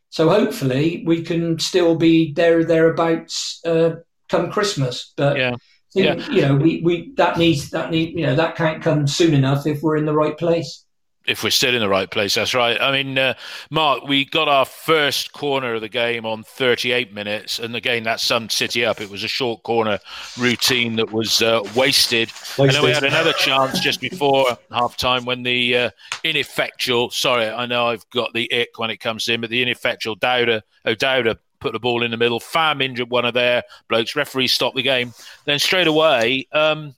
So 0.09 0.29
hopefully 0.29 1.03
we 1.05 1.23
can 1.23 1.59
still 1.59 1.95
be 1.95 2.33
there 2.33 2.63
thereabouts 2.63 3.59
uh, 3.65 3.95
come 4.29 4.51
Christmas. 4.51 5.11
But 5.17 5.37
yeah 5.37 5.55
yeah. 5.95 6.15
you 6.29 6.41
know, 6.41 6.55
we, 6.55 6.81
we 6.83 7.13
that 7.15 7.37
needs 7.37 7.69
that 7.71 7.91
need 7.91 8.17
you 8.17 8.25
know 8.25 8.35
that 8.35 8.55
can't 8.55 8.81
come 8.81 9.07
soon 9.07 9.33
enough 9.33 9.65
if 9.65 9.81
we're 9.81 9.97
in 9.97 10.05
the 10.05 10.13
right 10.13 10.37
place. 10.37 10.85
If 11.25 11.43
we're 11.43 11.51
still 11.51 11.73
in 11.73 11.79
the 11.79 11.87
right 11.87 12.11
place, 12.11 12.35
that's 12.35 12.53
right. 12.53 12.79
I 12.81 12.91
mean, 12.91 13.17
uh, 13.17 13.35
Mark, 13.69 14.03
we 14.03 14.25
got 14.25 14.49
our 14.49 14.65
first 14.65 15.31
corner 15.31 15.75
of 15.75 15.81
the 15.81 15.87
game 15.87 16.25
on 16.25 16.43
38 16.43 17.13
minutes, 17.13 17.59
and 17.59 17.75
again, 17.75 18.03
that 18.03 18.19
summed 18.19 18.51
City 18.51 18.83
up. 18.83 18.99
It 18.99 19.09
was 19.09 19.23
a 19.23 19.29
short 19.29 19.63
corner 19.63 19.99
routine 20.37 20.97
that 20.97 21.13
was 21.13 21.41
uh, 21.41 21.61
wasted. 21.75 22.29
wasted. 22.29 22.59
And 22.59 22.71
then 22.71 22.83
we 22.83 22.91
had 22.91 23.05
another 23.05 23.31
chance 23.33 23.79
just 23.79 24.01
before 24.01 24.57
half 24.71 24.97
time 24.97 25.23
when 25.23 25.43
the 25.43 25.77
uh, 25.77 25.89
ineffectual, 26.25 27.09
sorry, 27.11 27.47
I 27.47 27.65
know 27.67 27.87
I've 27.87 28.09
got 28.09 28.33
the 28.33 28.51
ick 28.53 28.77
when 28.77 28.89
it 28.89 28.97
comes 28.97 29.29
in, 29.29 29.39
but 29.39 29.49
the 29.49 29.61
ineffectual 29.61 30.17
Dowda, 30.17 30.61
O'Dowda 30.85 31.37
put 31.63 31.71
the 31.71 31.79
ball 31.79 32.03
in 32.03 32.11
the 32.11 32.17
middle. 32.17 32.39
Fam 32.39 32.81
injured 32.81 33.09
one 33.09 33.25
of 33.25 33.33
their 33.33 33.63
blokes. 33.87 34.15
Referee 34.15 34.47
stopped 34.47 34.75
the 34.75 34.83
game. 34.83 35.13
Then 35.45 35.57
straight 35.57 35.87
away, 35.87 36.47
um, 36.51 36.93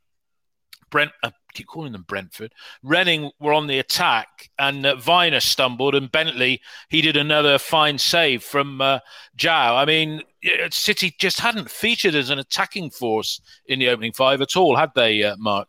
Brent. 0.89 1.11
Keep 1.55 1.67
calling 1.67 1.93
them 1.93 2.05
Brentford. 2.07 2.53
Reading 2.83 3.31
were 3.39 3.53
on 3.53 3.67
the 3.67 3.79
attack, 3.79 4.49
and 4.59 4.85
uh, 4.85 4.95
Vyner 4.95 5.41
stumbled, 5.41 5.95
and 5.95 6.11
Bentley 6.11 6.61
he 6.89 7.01
did 7.01 7.17
another 7.17 7.57
fine 7.57 7.97
save 7.97 8.43
from 8.43 8.81
uh, 8.81 8.99
João. 9.37 9.77
I 9.77 9.85
mean, 9.85 10.21
City 10.69 11.15
just 11.17 11.39
hadn't 11.39 11.71
featured 11.71 12.13
as 12.13 12.29
an 12.29 12.39
attacking 12.39 12.91
force 12.91 13.41
in 13.65 13.79
the 13.79 13.89
opening 13.89 14.13
five 14.13 14.41
at 14.41 14.55
all, 14.55 14.75
had 14.75 14.91
they, 14.95 15.23
uh, 15.23 15.35
Mark? 15.37 15.67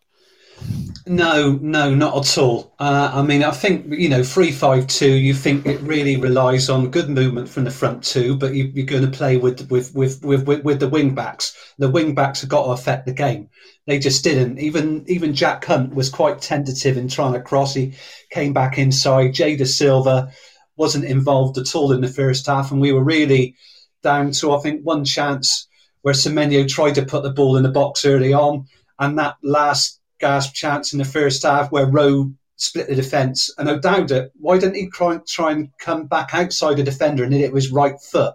No, 1.08 1.52
no, 1.62 1.94
not 1.94 2.16
at 2.16 2.36
all. 2.36 2.74
Uh, 2.80 3.12
I 3.14 3.22
mean, 3.22 3.44
I 3.44 3.52
think 3.52 3.86
you 3.94 4.08
know, 4.08 4.24
three 4.24 4.50
five 4.50 4.88
two. 4.88 5.12
You 5.12 5.34
think 5.34 5.64
it 5.64 5.80
really 5.82 6.16
relies 6.16 6.68
on 6.68 6.90
good 6.90 7.08
movement 7.08 7.48
from 7.48 7.62
the 7.62 7.70
front 7.70 8.02
two, 8.02 8.36
but 8.36 8.54
you, 8.54 8.72
are 8.82 8.86
going 8.86 9.04
to 9.04 9.16
play 9.16 9.36
with 9.36 9.70
with, 9.70 9.94
with 9.94 10.20
with 10.24 10.48
with 10.64 10.80
the 10.80 10.88
wing 10.88 11.14
backs. 11.14 11.56
The 11.78 11.88
wing 11.88 12.16
backs 12.16 12.40
have 12.40 12.50
got 12.50 12.64
to 12.64 12.70
affect 12.70 13.06
the 13.06 13.12
game. 13.12 13.50
They 13.86 14.00
just 14.00 14.24
didn't. 14.24 14.58
Even 14.58 15.04
even 15.06 15.32
Jack 15.32 15.64
Hunt 15.64 15.94
was 15.94 16.08
quite 16.08 16.40
tentative 16.42 16.96
in 16.96 17.06
trying 17.06 17.34
to 17.34 17.40
cross. 17.40 17.74
He 17.74 17.94
came 18.30 18.52
back 18.52 18.76
inside. 18.76 19.32
Jay 19.32 19.56
Silva 19.58 20.32
wasn't 20.76 21.04
involved 21.04 21.56
at 21.56 21.72
all 21.76 21.92
in 21.92 22.00
the 22.00 22.08
first 22.08 22.46
half, 22.46 22.72
and 22.72 22.80
we 22.80 22.90
were 22.90 23.04
really 23.04 23.54
down 24.02 24.32
to 24.32 24.52
I 24.56 24.58
think 24.58 24.82
one 24.82 25.04
chance 25.04 25.68
where 26.02 26.14
Semenyo 26.14 26.66
tried 26.66 26.96
to 26.96 27.06
put 27.06 27.22
the 27.22 27.30
ball 27.30 27.56
in 27.56 27.62
the 27.62 27.68
box 27.68 28.04
early 28.04 28.32
on, 28.32 28.66
and 28.98 29.16
that 29.20 29.36
last 29.44 30.00
gasp 30.18 30.54
chance 30.54 30.92
in 30.92 30.98
the 30.98 31.04
first 31.04 31.42
half 31.42 31.70
where 31.70 31.86
Rowe 31.86 32.32
split 32.56 32.88
the 32.88 32.94
defence. 32.94 33.52
And 33.58 33.68
O'Dowda, 33.68 34.30
why 34.38 34.58
didn't 34.58 34.76
he 34.76 34.88
try, 34.88 35.18
try 35.26 35.52
and 35.52 35.70
come 35.78 36.06
back 36.06 36.30
outside 36.32 36.76
the 36.76 36.82
defender 36.82 37.24
and 37.24 37.32
hit 37.32 37.42
it 37.42 37.52
with 37.52 37.64
his 37.64 37.72
right 37.72 38.00
foot? 38.00 38.34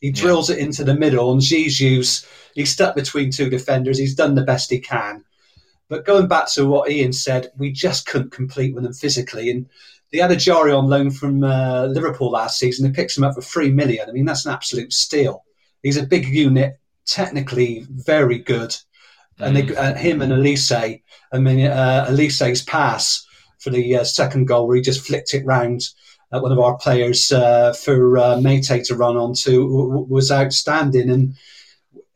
He 0.00 0.10
drills 0.10 0.50
yeah. 0.50 0.56
it 0.56 0.62
into 0.62 0.84
the 0.84 0.94
middle, 0.94 1.32
and 1.32 1.40
Zizou's 1.40 2.26
he's 2.54 2.70
stuck 2.70 2.94
between 2.94 3.30
two 3.30 3.48
defenders. 3.48 3.98
He's 3.98 4.14
done 4.14 4.34
the 4.34 4.44
best 4.44 4.70
he 4.70 4.78
can. 4.78 5.24
But 5.88 6.04
going 6.04 6.28
back 6.28 6.48
to 6.52 6.66
what 6.66 6.90
Ian 6.90 7.12
said, 7.12 7.50
we 7.56 7.72
just 7.72 8.06
couldn't 8.06 8.32
complete 8.32 8.74
with 8.74 8.84
them 8.84 8.92
physically. 8.92 9.50
And 9.50 9.66
They 10.12 10.18
had 10.18 10.30
Ejaria 10.30 10.76
on 10.76 10.88
loan 10.88 11.10
from 11.10 11.42
uh, 11.42 11.86
Liverpool 11.86 12.30
last 12.30 12.58
season. 12.58 12.86
They 12.86 12.94
picked 12.94 13.16
him 13.16 13.24
up 13.24 13.34
for 13.34 13.42
three 13.42 13.70
million. 13.70 14.08
I 14.08 14.12
mean, 14.12 14.24
that's 14.24 14.44
an 14.44 14.52
absolute 14.52 14.92
steal. 14.92 15.44
He's 15.82 15.96
a 15.96 16.06
big 16.06 16.26
unit, 16.26 16.78
technically 17.06 17.86
very 17.88 18.38
good. 18.38 18.76
And 19.38 19.56
they, 19.56 19.76
uh, 19.76 19.94
him 19.94 20.22
and 20.22 20.32
Olise, 20.32 21.02
I 21.32 21.38
mean, 21.38 21.66
uh, 21.66 22.06
Olise's 22.08 22.62
pass 22.62 23.24
for 23.58 23.70
the 23.70 23.96
uh, 23.96 24.04
second 24.04 24.46
goal 24.46 24.66
where 24.66 24.76
he 24.76 24.82
just 24.82 25.06
flicked 25.06 25.34
it 25.34 25.44
round 25.44 25.82
at 26.32 26.42
one 26.42 26.52
of 26.52 26.58
our 26.58 26.76
players 26.78 27.30
uh, 27.32 27.72
for 27.72 28.18
uh, 28.18 28.36
Meite 28.38 28.84
to 28.86 28.94
run 28.96 29.16
onto 29.16 29.62
w- 29.68 30.06
was 30.08 30.30
outstanding. 30.32 31.10
And 31.10 31.34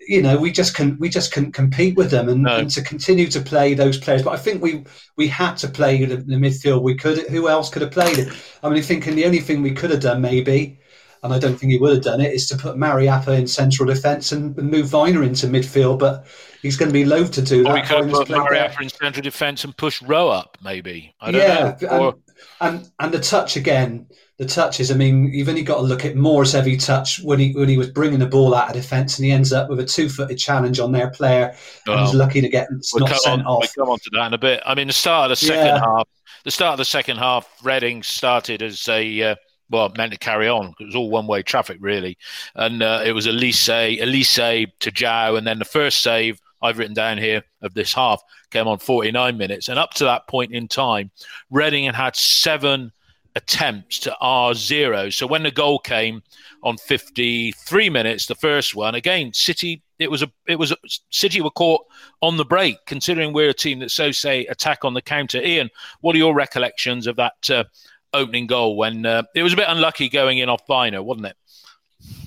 you 0.09 0.23
know, 0.23 0.39
we 0.39 0.51
just 0.51 0.75
can 0.75 0.99
we 0.99 1.09
just 1.09 1.33
couldn't 1.33 1.53
compete 1.53 1.97
with 1.97 2.11
them, 2.11 2.29
and, 2.29 2.43
No. 2.43 2.57
and 2.57 2.71
to 2.71 2.83
continue 2.83 3.27
to 3.29 3.41
play 3.41 3.75
those 3.75 3.99
players. 3.99 4.23
But 4.23 4.33
I 4.33 4.39
think 4.39 4.63
we 4.63 4.85
we 5.17 5.29
had 5.29 5.55
to 5.59 5.69
play 5.69 6.05
the, 6.05 6.17
the 6.17 6.35
midfield. 6.37 6.83
We 6.83 6.97
could. 6.97 7.19
Who 7.29 7.49
else 7.49 7.71
could 7.71 7.83
have 7.83 7.93
played 7.93 8.19
it? 8.19 8.29
I 8.63 8.71
mean, 8.71 8.83
thinking 8.83 9.15
the 9.15 9.27
only 9.27 9.41
thing 9.41 9.63
we 9.63 9.73
could 9.73 9.91
have 9.91 10.01
done 10.01 10.21
maybe. 10.21 10.79
And 11.23 11.35
I 11.35 11.39
don't 11.39 11.57
think 11.57 11.73
he 11.73 11.79
would 11.79 11.93
have 11.93 12.03
done 12.03 12.21
it. 12.21 12.33
Is 12.33 12.49
to 12.49 12.57
put 12.57 12.77
Mariappa 12.77 13.39
in 13.39 13.47
central 13.47 13.87
defence 13.87 14.33
and, 14.33 14.57
move 14.57 14.87
Vyner 14.87 15.25
into 15.27 15.47
midfield, 15.47 15.99
but 15.99 16.27
he's 16.63 16.77
going 16.77 16.89
to 16.89 16.95
be 16.95 17.05
loath 17.05 17.31
to 17.33 17.43
do 17.43 17.63
that. 17.65 17.71
Or 17.71 17.81
could 17.87 18.05
have 18.05 18.11
put 18.11 18.27
played 18.27 18.41
there. 18.41 18.69
Mariappa 18.69 18.83
in 18.83 18.89
central 18.89 19.23
defence 19.23 19.65
and 19.65 19.77
push 19.77 20.01
Rowe 20.03 20.29
up, 20.29 20.57
maybe. 20.65 21.15
I 21.21 21.31
don't 21.31 21.41
yeah, 21.41 21.77
know. 21.83 21.89
Or, 21.89 22.15
and, 22.61 22.77
and 22.79 22.91
and 22.99 23.13
the 23.13 23.21
touch 23.21 23.57
again. 23.57 24.07
The 24.39 24.47
touches. 24.47 24.91
I 24.91 24.95
mean, 24.95 25.31
you've 25.35 25.51
only 25.51 25.63
got 25.63 25.77
to 25.77 25.83
look 25.83 26.07
at 26.07 26.17
Moore's 26.17 26.53
heavy 26.53 26.79
touch 26.79 27.21
when 27.23 27.39
he 27.39 27.53
when 27.53 27.69
he 27.69 27.77
was 27.77 27.91
bringing 27.91 28.21
the 28.21 28.27
ball 28.27 28.55
out 28.55 28.71
of 28.71 28.75
defence, 28.75 29.19
and 29.19 29.27
he 29.27 29.33
ends 29.33 29.53
up 29.53 29.69
with 29.69 29.81
a 29.81 29.85
two-footed 29.85 30.39
challenge 30.39 30.81
on 30.81 30.93
their 30.93 31.11
player, 31.11 31.55
and 31.87 32.01
he's 32.01 32.15
lucky 32.15 32.41
to 32.41 32.49
get 32.49 32.67
we'll 32.95 33.07
not 33.07 33.19
sent 33.19 33.43
on, 33.43 33.47
off. 33.47 33.71
we'll 33.77 33.85
come 33.85 33.93
on 33.93 33.99
to 33.99 34.11
that 34.15 34.29
in 34.29 34.33
a 34.33 34.39
bit. 34.39 34.63
I 34.65 34.75
mean, 34.75 34.87
the 34.87 34.95
start 34.95 35.31
of 35.31 35.39
the 35.39 35.45
second 35.45 35.67
Yeah. 35.67 35.81
half, 35.81 36.09
the 36.45 36.51
start 36.51 36.73
of 36.73 36.79
the 36.79 36.87
second 36.87 37.19
half, 37.19 37.47
Reading 37.63 38.03
started 38.03 38.63
as 38.63 38.89
a 38.89 39.23
uh, 39.23 39.35
well, 39.71 39.93
meant 39.97 40.13
to 40.13 40.19
carry 40.19 40.49
on. 40.49 40.75
It 40.79 40.87
was 40.87 40.97
all 40.97 41.11
one-way 41.11 41.43
traffic, 41.43 41.79
really, 41.81 42.19
and 42.55 42.83
uh, 42.83 43.03
it 43.05 43.13
was 43.13 43.27
a 43.27 43.31
Olise, 43.31 44.01
Olise 44.01 44.67
to 44.81 44.91
João, 44.91 45.39
and 45.39 45.47
then 45.47 45.59
the 45.59 45.65
first 45.65 46.03
save 46.03 46.41
I've 46.63 46.79
written 46.79 46.95
down 46.95 47.19
here 47.19 47.43
of 47.63 47.75
this 47.75 47.95
half 47.95 48.23
came 48.51 48.69
on 48.69 48.79
49 48.79 49.37
minutes, 49.37 49.69
and 49.69 49.79
up 49.79 49.95
to 49.95 50.05
that 50.05 50.27
point 50.29 50.53
in 50.53 50.69
time, 50.69 51.11
Reading 51.51 51.85
had 51.85 51.95
had 51.95 52.17
seven 52.17 52.93
attempts 53.37 53.99
to 54.01 54.17
R 54.21 54.55
zero. 54.55 55.11
So 55.11 55.27
when 55.27 55.43
the 55.43 55.51
goal 55.51 55.79
came 55.79 56.23
on 56.63 56.77
53 56.77 57.89
minutes, 57.91 58.27
the 58.27 58.35
first 58.35 58.75
one 58.75 58.95
again, 58.95 59.33
City. 59.33 59.83
It 59.99 60.11
was 60.11 60.23
a. 60.23 60.31
It 60.49 60.59
was 60.59 60.73
a, 60.73 60.77
City 61.11 61.43
were 61.43 61.51
caught 61.51 61.85
on 62.23 62.39
the 62.39 62.45
break, 62.45 62.79
considering 62.87 63.33
we're 63.33 63.51
a 63.51 63.55
team 63.55 63.81
that 63.81 63.91
so 63.91 64.11
say 64.11 64.47
attack 64.47 64.85
on 64.85 64.95
the 64.95 65.03
counter. 65.03 65.43
Ian, 65.43 65.69
what 66.01 66.15
are 66.15 66.19
your 66.19 66.35
recollections 66.35 67.07
of 67.07 67.17
that 67.17 67.51
uh, 67.51 67.65
opening 68.13 68.47
goal 68.47 68.77
when 68.77 69.07
uh, 69.07 69.23
it 69.35 69.43
was 69.43 69.53
a 69.53 69.57
bit 69.57 69.67
unlucky 69.69 70.09
going 70.09 70.39
in 70.39 70.49
off 70.49 70.67
Vyner, 70.67 71.03
wasn't 71.05 71.27
it? 71.27 71.37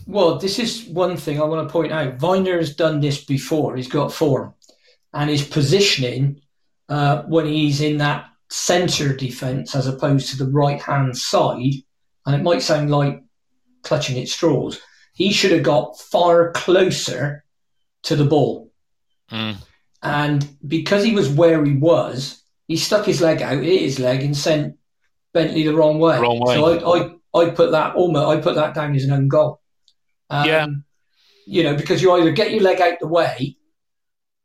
Well, 0.05 0.37
this 0.37 0.59
is 0.59 0.85
one 0.85 1.17
thing 1.17 1.41
I 1.41 1.45
want 1.45 1.67
to 1.67 1.71
point 1.71 1.91
out. 1.91 2.17
Vyner 2.17 2.57
has 2.57 2.75
done 2.75 2.99
this 2.99 3.23
before. 3.23 3.75
He's 3.75 3.87
got 3.87 4.13
form, 4.13 4.53
and 5.13 5.29
his 5.29 5.47
positioning 5.47 6.41
uh, 6.89 7.23
when 7.23 7.45
he's 7.45 7.81
in 7.81 7.97
that 7.97 8.25
centre 8.49 9.15
defence 9.15 9.75
as 9.75 9.87
opposed 9.87 10.29
to 10.29 10.37
the 10.37 10.51
right 10.51 10.81
hand 10.81 11.17
side, 11.17 11.73
and 12.25 12.35
it 12.35 12.43
might 12.43 12.61
sound 12.61 12.91
like 12.91 13.23
clutching 13.81 14.19
at 14.19 14.27
straws. 14.27 14.79
He 15.13 15.31
should 15.31 15.51
have 15.51 15.63
got 15.63 15.99
far 15.99 16.51
closer 16.51 17.43
to 18.03 18.15
the 18.15 18.25
ball, 18.25 18.71
Mm. 19.31 19.55
and 20.03 20.47
because 20.67 21.03
he 21.03 21.15
was 21.15 21.29
where 21.29 21.63
he 21.63 21.73
was, 21.73 22.43
he 22.67 22.75
stuck 22.75 23.05
his 23.05 23.21
leg 23.21 23.41
out, 23.41 23.63
hit 23.63 23.81
his 23.81 23.99
leg, 23.99 24.21
and 24.21 24.35
sent 24.35 24.75
Bentley 25.33 25.63
the 25.63 25.73
wrong 25.73 25.99
way. 25.99 26.19
Wrong 26.19 26.39
way. 26.39 26.55
So 26.55 26.65
I, 26.65 27.41
I, 27.41 27.41
I 27.47 27.49
put 27.51 27.71
that 27.71 27.95
almost, 27.95 28.27
I 28.27 28.41
put 28.41 28.55
that 28.55 28.75
down 28.75 28.95
as 28.95 29.03
an 29.03 29.11
own 29.11 29.27
goal. 29.27 29.61
Um, 30.29 30.47
Yeah. 30.47 30.67
You 31.45 31.63
know, 31.63 31.75
because 31.75 32.01
you 32.01 32.11
either 32.13 32.31
get 32.31 32.51
your 32.51 32.61
leg 32.61 32.79
out 32.79 32.99
the 33.01 33.07
way, 33.07 33.57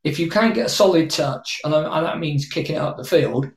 if 0.03 0.19
you 0.19 0.29
can't 0.31 0.55
get 0.55 0.67
a 0.67 0.71
solid 0.71 1.11
touch, 1.11 1.61
and, 1.65 1.73
and 1.75 2.07
that 2.07 2.19
means 2.19 2.49
kicking 2.49 2.77
it 2.77 2.83
up 2.83 2.97
the 2.97 3.05
field, 3.05 3.51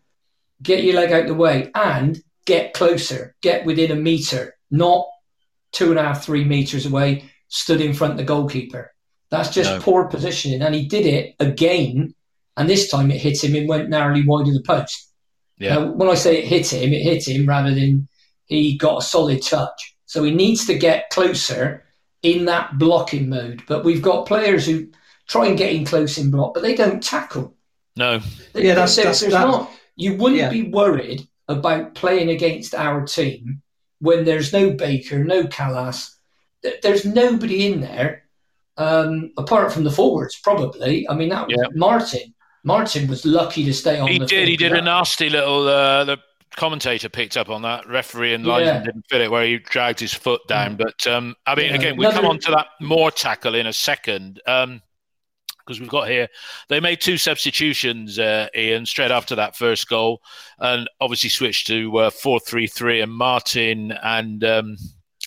get 0.62 0.84
your 0.84 0.96
leg 0.96 1.12
out 1.12 1.28
the 1.28 1.34
way 1.34 1.72
and 1.74 2.22
get 2.46 2.74
closer, 2.74 3.36
get 3.42 3.66
within 3.66 3.92
a 3.92 3.96
metre, 3.96 4.56
not 4.70 5.08
two 5.72 5.90
and 5.90 6.00
a 6.00 6.04
half, 6.04 6.24
three 6.24 6.44
metres 6.44 6.86
away, 6.86 7.30
stood 7.48 7.82
in 7.82 7.94
front 7.94 8.12
of 8.12 8.18
the 8.18 8.24
goalkeeper. 8.24 8.92
That's 9.30 9.50
just 9.50 9.72
No. 9.72 9.80
poor 9.80 10.08
positioning. 10.08 10.62
And 10.62 10.76
he 10.76 10.88
did 10.88 11.06
it 11.06 11.36
again, 11.40 12.14
and 12.58 12.70
this 12.70 12.92
time 12.92 13.10
it 13.10 13.22
hit 13.22 13.44
him 13.44 13.56
and 13.56 13.68
went 13.68 13.90
narrowly 13.90 14.24
wide 14.26 14.48
of 14.48 14.54
the 14.54 14.64
post. 14.64 15.11
Yeah. 15.62 15.76
Now, 15.76 15.92
when 15.92 16.10
I 16.10 16.16
say 16.16 16.40
it 16.40 16.46
hit 16.46 16.74
him, 16.74 16.92
it 16.92 17.04
hit 17.04 17.28
him 17.28 17.46
rather 17.48 17.74
than 17.74 18.08
he 18.46 18.78
got 18.78 18.98
a 18.98 19.06
solid 19.06 19.44
touch. 19.44 19.96
So 20.08 20.24
he 20.24 20.32
needs 20.32 20.66
to 20.66 20.78
get 20.78 21.10
closer 21.12 21.86
in 22.24 22.46
that 22.46 22.78
blocking 22.80 23.30
mode. 23.30 23.62
But 23.68 23.86
we've 23.86 24.02
got 24.02 24.26
players 24.26 24.66
who 24.66 24.88
try 25.28 25.46
and 25.48 25.58
get 25.58 25.72
in 25.74 25.86
close 25.86 26.18
in 26.18 26.32
block, 26.32 26.54
but 26.56 26.64
they 26.64 26.76
don't 26.76 27.02
tackle. 27.02 27.56
No. 27.96 28.20
There- 28.54 28.64
Yeah, 28.66 28.74
that's- 28.74 28.96
that's- 28.96 29.22
that- 29.22 29.30
not. 29.32 29.72
You 29.96 30.16
wouldn't 30.16 30.42
Yeah. 30.42 30.50
be 30.50 30.64
worried 30.64 31.28
about 31.48 31.94
playing 31.94 32.30
against 32.30 32.74
our 32.74 33.06
team 33.06 33.62
when 34.00 34.26
there's 34.26 34.52
no 34.52 34.72
Baker, 34.72 35.24
no 35.24 35.44
Kalas. 35.44 36.10
There's 36.82 37.06
nobody 37.06 37.68
in 37.68 37.82
there 37.82 38.24
um, 38.78 39.32
apart 39.38 39.72
from 39.72 39.84
the 39.84 39.92
forwards, 39.92 40.40
probably. 40.42 41.08
I 41.08 41.14
mean, 41.14 41.30
that 41.30 41.46
was 41.48 41.56
Yeah. 41.58 41.68
Martin. 41.76 42.34
Martin 42.64 43.08
was 43.08 43.26
lucky 43.26 43.64
to 43.66 43.74
stay 43.74 44.00
on. 44.00 44.08
He 44.08 44.20
did. 44.20 44.48
He 44.48 44.58
did 44.58 44.74
a 44.74 44.82
nasty 44.82 45.30
little. 45.30 45.68
Uh, 45.68 46.04
the 46.04 46.18
commentator 46.56 47.10
picked 47.10 47.38
up 47.38 47.50
on 47.50 47.62
that. 47.64 47.88
Referee 47.88 48.34
and 48.34 48.46
Yeah. 48.46 48.52
linesman 48.54 48.84
didn't 48.84 49.06
feel 49.10 49.22
it 49.22 49.32
where 49.32 49.46
he 49.46 49.58
dragged 49.58 50.00
his 50.00 50.14
foot 50.14 50.42
down. 50.48 50.76
But 50.76 51.08
um, 51.08 51.36
I 51.46 51.56
mean, 51.56 51.70
Yeah. 51.70 51.76
again, 51.76 51.98
we 51.98 52.06
come 52.06 52.14
Another- 52.14 52.28
on 52.28 52.40
to 52.40 52.52
that 52.52 52.68
more 52.80 53.10
tackle 53.12 53.56
in 53.56 53.68
a 53.68 53.74
second. 53.74 54.42
Um, 54.46 54.82
because 55.60 55.80
we've 55.80 55.90
got 55.90 56.10
here, 56.10 56.28
they 56.70 56.80
made 56.80 57.00
two 57.00 57.18
substitutions, 57.18 58.18
uh, 58.18 58.48
Ian, 58.58 58.84
straight 58.86 59.12
after 59.12 59.36
that 59.36 59.56
first 59.56 59.88
goal, 59.88 60.22
and 60.60 60.90
obviously 61.00 61.30
switched 61.30 61.68
to 61.68 61.96
uh, 62.00 62.10
four-three-three, 62.10 63.00
and 63.00 63.12
Martin 63.12 63.92
and 64.04 64.44
um, 64.44 64.76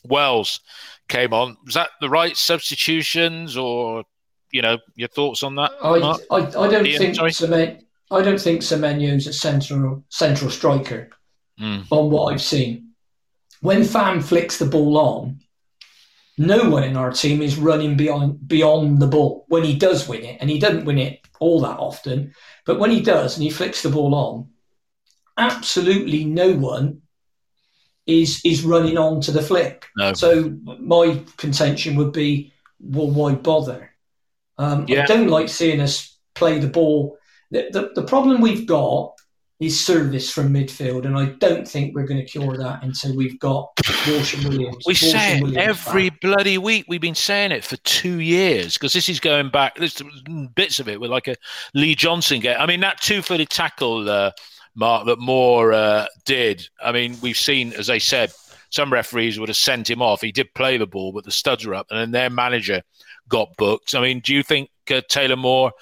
Wells 0.02 0.58
came 1.08 1.32
on. 1.32 1.56
Was 1.64 1.74
that 1.74 1.90
the 2.00 2.10
right 2.10 2.36
substitutions, 2.36 3.56
or 3.56 4.02
you 4.54 4.62
know, 4.62 4.78
your 4.94 5.08
thoughts 5.08 5.42
on 5.42 5.56
that? 5.56 5.72
I? 5.82 5.98
I, 6.30 6.36
I 6.36 6.68
don't 6.70 6.86
Ian, 6.86 6.98
think 6.98 7.16
sorry. 7.16 7.32
Semen, 7.32 7.84
I 8.12 8.22
don't 8.22 8.40
think 8.40 8.60
Semenyo's 8.62 9.26
a 9.26 9.32
central 9.32 10.04
central 10.08 10.50
striker 10.50 11.10
Mm. 11.60 11.86
on 11.90 12.10
what 12.10 12.32
I've 12.32 12.42
seen. 12.42 12.90
When 13.60 13.84
Fan 13.84 14.20
flicks 14.20 14.58
the 14.58 14.66
ball 14.66 14.98
on, 14.98 15.38
no 16.36 16.68
one 16.68 16.82
in 16.82 16.96
our 16.96 17.12
team 17.12 17.42
is 17.42 17.56
running 17.56 17.96
beyond 17.96 18.48
beyond 18.48 19.00
the 19.00 19.06
ball 19.06 19.44
when 19.48 19.62
he 19.62 19.76
does 19.76 20.08
win 20.08 20.24
it, 20.24 20.38
and 20.40 20.50
he 20.50 20.58
doesn't 20.58 20.84
win 20.84 20.98
it 20.98 21.20
all 21.38 21.60
that 21.60 21.78
often. 21.78 22.34
But 22.66 22.80
when 22.80 22.90
he 22.90 23.00
does 23.00 23.36
and 23.36 23.44
he 23.44 23.50
flicks 23.50 23.82
the 23.82 23.88
ball 23.90 24.14
on, 24.14 24.48
absolutely 25.38 26.24
no 26.24 26.52
one 26.52 27.02
is 28.06 28.40
is 28.44 28.64
running 28.64 28.98
on 28.98 29.20
to 29.22 29.32
the 29.32 29.42
flick. 29.42 29.86
No. 29.96 30.12
So 30.12 30.56
my 30.64 31.22
contention 31.36 31.94
would 31.96 32.12
be, 32.12 32.52
well, 32.80 33.10
why 33.10 33.34
bother? 33.34 33.93
Um, 34.58 34.86
Yeah. 34.88 35.02
I 35.02 35.06
don't 35.06 35.28
like 35.28 35.48
seeing 35.48 35.80
us 35.80 36.18
play 36.34 36.58
the 36.58 36.68
ball. 36.68 37.16
The, 37.50 37.68
the, 37.72 38.00
the 38.00 38.06
problem 38.06 38.40
we've 38.40 38.66
got 38.66 39.12
is 39.60 39.86
service 39.86 40.30
from 40.30 40.52
midfield, 40.52 41.06
and 41.06 41.16
I 41.16 41.26
don't 41.26 41.66
think 41.66 41.94
we're 41.94 42.06
going 42.06 42.20
to 42.20 42.26
cure 42.26 42.56
that 42.56 42.82
until 42.82 43.16
we've 43.16 43.38
got 43.38 43.70
Walsh 44.08 44.34
and 44.34 44.44
Williams. 44.44 44.84
We 44.84 44.90
Walsh 44.90 45.00
say 45.00 45.36
it 45.38 45.42
Williams 45.42 45.64
every 45.68 46.10
back. 46.10 46.20
bloody 46.20 46.58
week. 46.58 46.86
We've 46.88 47.00
been 47.00 47.14
saying 47.14 47.52
it 47.52 47.64
for 47.64 47.76
two 47.78 48.18
years 48.18 48.74
because 48.74 48.92
this 48.92 49.08
is 49.08 49.20
going 49.20 49.50
back. 49.50 49.76
There's 49.76 50.02
bits 50.56 50.80
of 50.80 50.88
it 50.88 51.00
with 51.00 51.10
like 51.10 51.28
a 51.28 51.36
Lee 51.72 51.94
Johnson 51.94 52.40
game. 52.40 52.56
I 52.58 52.66
mean, 52.66 52.80
that 52.80 53.00
two-footed 53.00 53.48
tackle, 53.48 54.10
uh, 54.10 54.32
Mark, 54.74 55.06
that 55.06 55.20
Moore 55.20 55.72
uh, 55.72 56.06
did. 56.24 56.68
I 56.82 56.90
mean, 56.90 57.16
we've 57.22 57.36
seen, 57.38 57.72
as 57.74 57.88
I 57.88 57.98
said, 57.98 58.32
some 58.70 58.92
referees 58.92 59.38
would 59.38 59.48
have 59.48 59.56
sent 59.56 59.88
him 59.88 60.02
off. 60.02 60.20
He 60.20 60.32
did 60.32 60.52
play 60.54 60.78
the 60.78 60.86
ball, 60.86 61.12
but 61.12 61.24
the 61.24 61.30
studs 61.30 61.64
were 61.64 61.74
up, 61.74 61.86
and 61.90 62.00
then 62.00 62.10
their 62.10 62.28
manager 62.28 62.82
got 63.28 63.56
booked. 63.56 63.94
I 63.94 64.00
mean, 64.00 64.20
do 64.20 64.34
you 64.34 64.42
think 64.42 64.70
uh, 64.90 65.00
Taylor 65.08 65.36
Moore? 65.36 65.72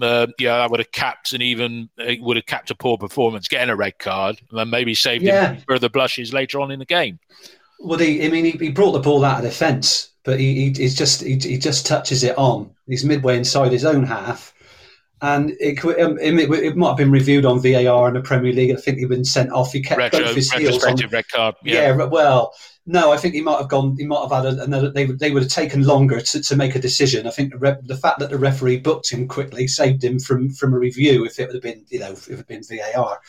Uh, 0.00 0.26
yeah, 0.38 0.58
that 0.58 0.70
would 0.70 0.80
have 0.80 0.92
capped 0.92 1.32
and 1.32 1.42
even 1.42 1.88
uh, 1.98 2.12
would 2.20 2.36
have 2.36 2.46
capped 2.46 2.70
a 2.70 2.74
poor 2.74 2.98
performance, 2.98 3.48
getting 3.48 3.70
a 3.70 3.76
red 3.76 3.98
card, 3.98 4.40
and 4.50 4.58
then 4.58 4.68
maybe 4.68 4.94
saved 4.94 5.24
Yeah. 5.24 5.54
him 5.54 5.62
further 5.66 5.88
blushes 5.88 6.32
later 6.34 6.60
on 6.60 6.70
in 6.70 6.78
the 6.78 6.84
game. 6.84 7.18
Well, 7.80 7.98
he, 7.98 8.24
I 8.24 8.28
mean, 8.28 8.44
he, 8.44 8.50
he 8.52 8.70
brought 8.70 8.92
the 8.92 8.98
ball 9.00 9.24
out 9.24 9.38
of 9.38 9.44
defence, 9.44 10.10
but 10.24 10.38
he, 10.40 10.54
he 10.54 10.72
he's 10.72 10.94
just 10.94 11.22
he, 11.22 11.36
he 11.36 11.58
just 11.58 11.86
touches 11.86 12.24
it 12.24 12.36
on. 12.36 12.70
He's 12.86 13.04
midway 13.04 13.36
inside 13.38 13.72
his 13.72 13.84
own 13.84 14.04
half, 14.04 14.54
and 15.22 15.52
it, 15.60 15.82
um, 15.84 16.18
it, 16.18 16.50
it 16.50 16.76
might 16.76 16.88
have 16.88 16.96
been 16.98 17.10
reviewed 17.10 17.44
on 17.44 17.60
VAR 17.60 18.08
in 18.08 18.14
the 18.14 18.20
Premier 18.22 18.52
League. 18.52 18.72
I 18.76 18.80
think 18.80 18.98
he'd 18.98 19.08
been 19.08 19.24
sent 19.24 19.50
off. 19.52 19.72
He 19.72 19.82
kept 19.82 19.98
Retro, 19.98 20.20
both 20.20 20.36
his 20.36 20.52
heels 20.52 20.84
on. 20.84 20.96
red 21.10 21.28
card. 21.28 21.54
Yeah. 21.64 21.96
Yeah. 21.96 22.04
well, 22.04 22.54
no, 22.88 23.10
I 23.10 23.16
think 23.16 23.34
he 23.34 23.42
might 23.42 23.58
have 23.58 23.68
gone. 23.68 23.96
He 23.98 24.06
might 24.06 24.22
have 24.22 24.44
had 24.44 24.46
a, 24.46 24.62
another. 24.62 24.90
They 24.90 25.06
would 25.06 25.18
they 25.18 25.32
would 25.32 25.42
have 25.42 25.50
taken 25.50 25.82
longer 25.82 26.20
to, 26.20 26.40
to 26.40 26.56
make 26.56 26.76
a 26.76 26.80
decision. 26.80 27.26
I 27.26 27.30
think 27.30 27.50
the, 27.50 27.58
re, 27.58 27.74
the 27.82 27.96
fact 27.96 28.20
that 28.20 28.30
the 28.30 28.38
referee 28.38 28.78
booked 28.78 29.10
him 29.10 29.26
quickly 29.26 29.66
saved 29.66 30.04
him 30.04 30.20
from 30.20 30.50
from 30.50 30.72
a 30.72 30.78
review. 30.78 31.24
If 31.26 31.40
it 31.40 31.46
would 31.46 31.56
have 31.56 31.62
been, 31.62 31.84
you 31.88 31.98
know, 31.98 32.12
if 32.12 32.28
it 32.28 32.36
had 32.36 32.46
been 32.46 32.62
VAR, 32.62 33.20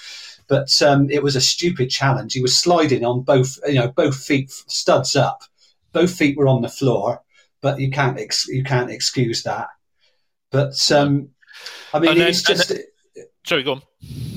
but 0.47 0.79
um, 0.83 1.09
it 1.09 1.23
was 1.23 1.35
a 1.35 1.41
stupid 1.41 1.89
challenge. 1.89 2.33
He 2.33 2.41
was 2.41 2.57
sliding 2.57 3.03
on 3.03 3.21
both, 3.21 3.57
you 3.65 3.75
know, 3.75 3.87
both 3.87 4.15
feet 4.15 4.51
studs 4.51 5.15
up, 5.15 5.41
both 5.91 6.13
feet 6.13 6.37
were 6.37 6.47
on 6.47 6.61
the 6.61 6.69
floor, 6.69 7.23
but 7.59 7.79
you 7.79 7.89
can't 7.89 8.19
ex- 8.19 8.47
you 8.47 8.63
can't 8.63 8.91
excuse 8.91 9.41
that. 9.41 9.69
But 10.51 10.75
um, 10.91 11.29
I 11.95 11.99
mean, 11.99 12.15
then, 12.19 12.27
it's 12.27 12.43
just. 12.43 12.69
Then, 12.69 12.83
sorry, 13.43 13.63
go 13.63 13.73
on. 13.73 13.81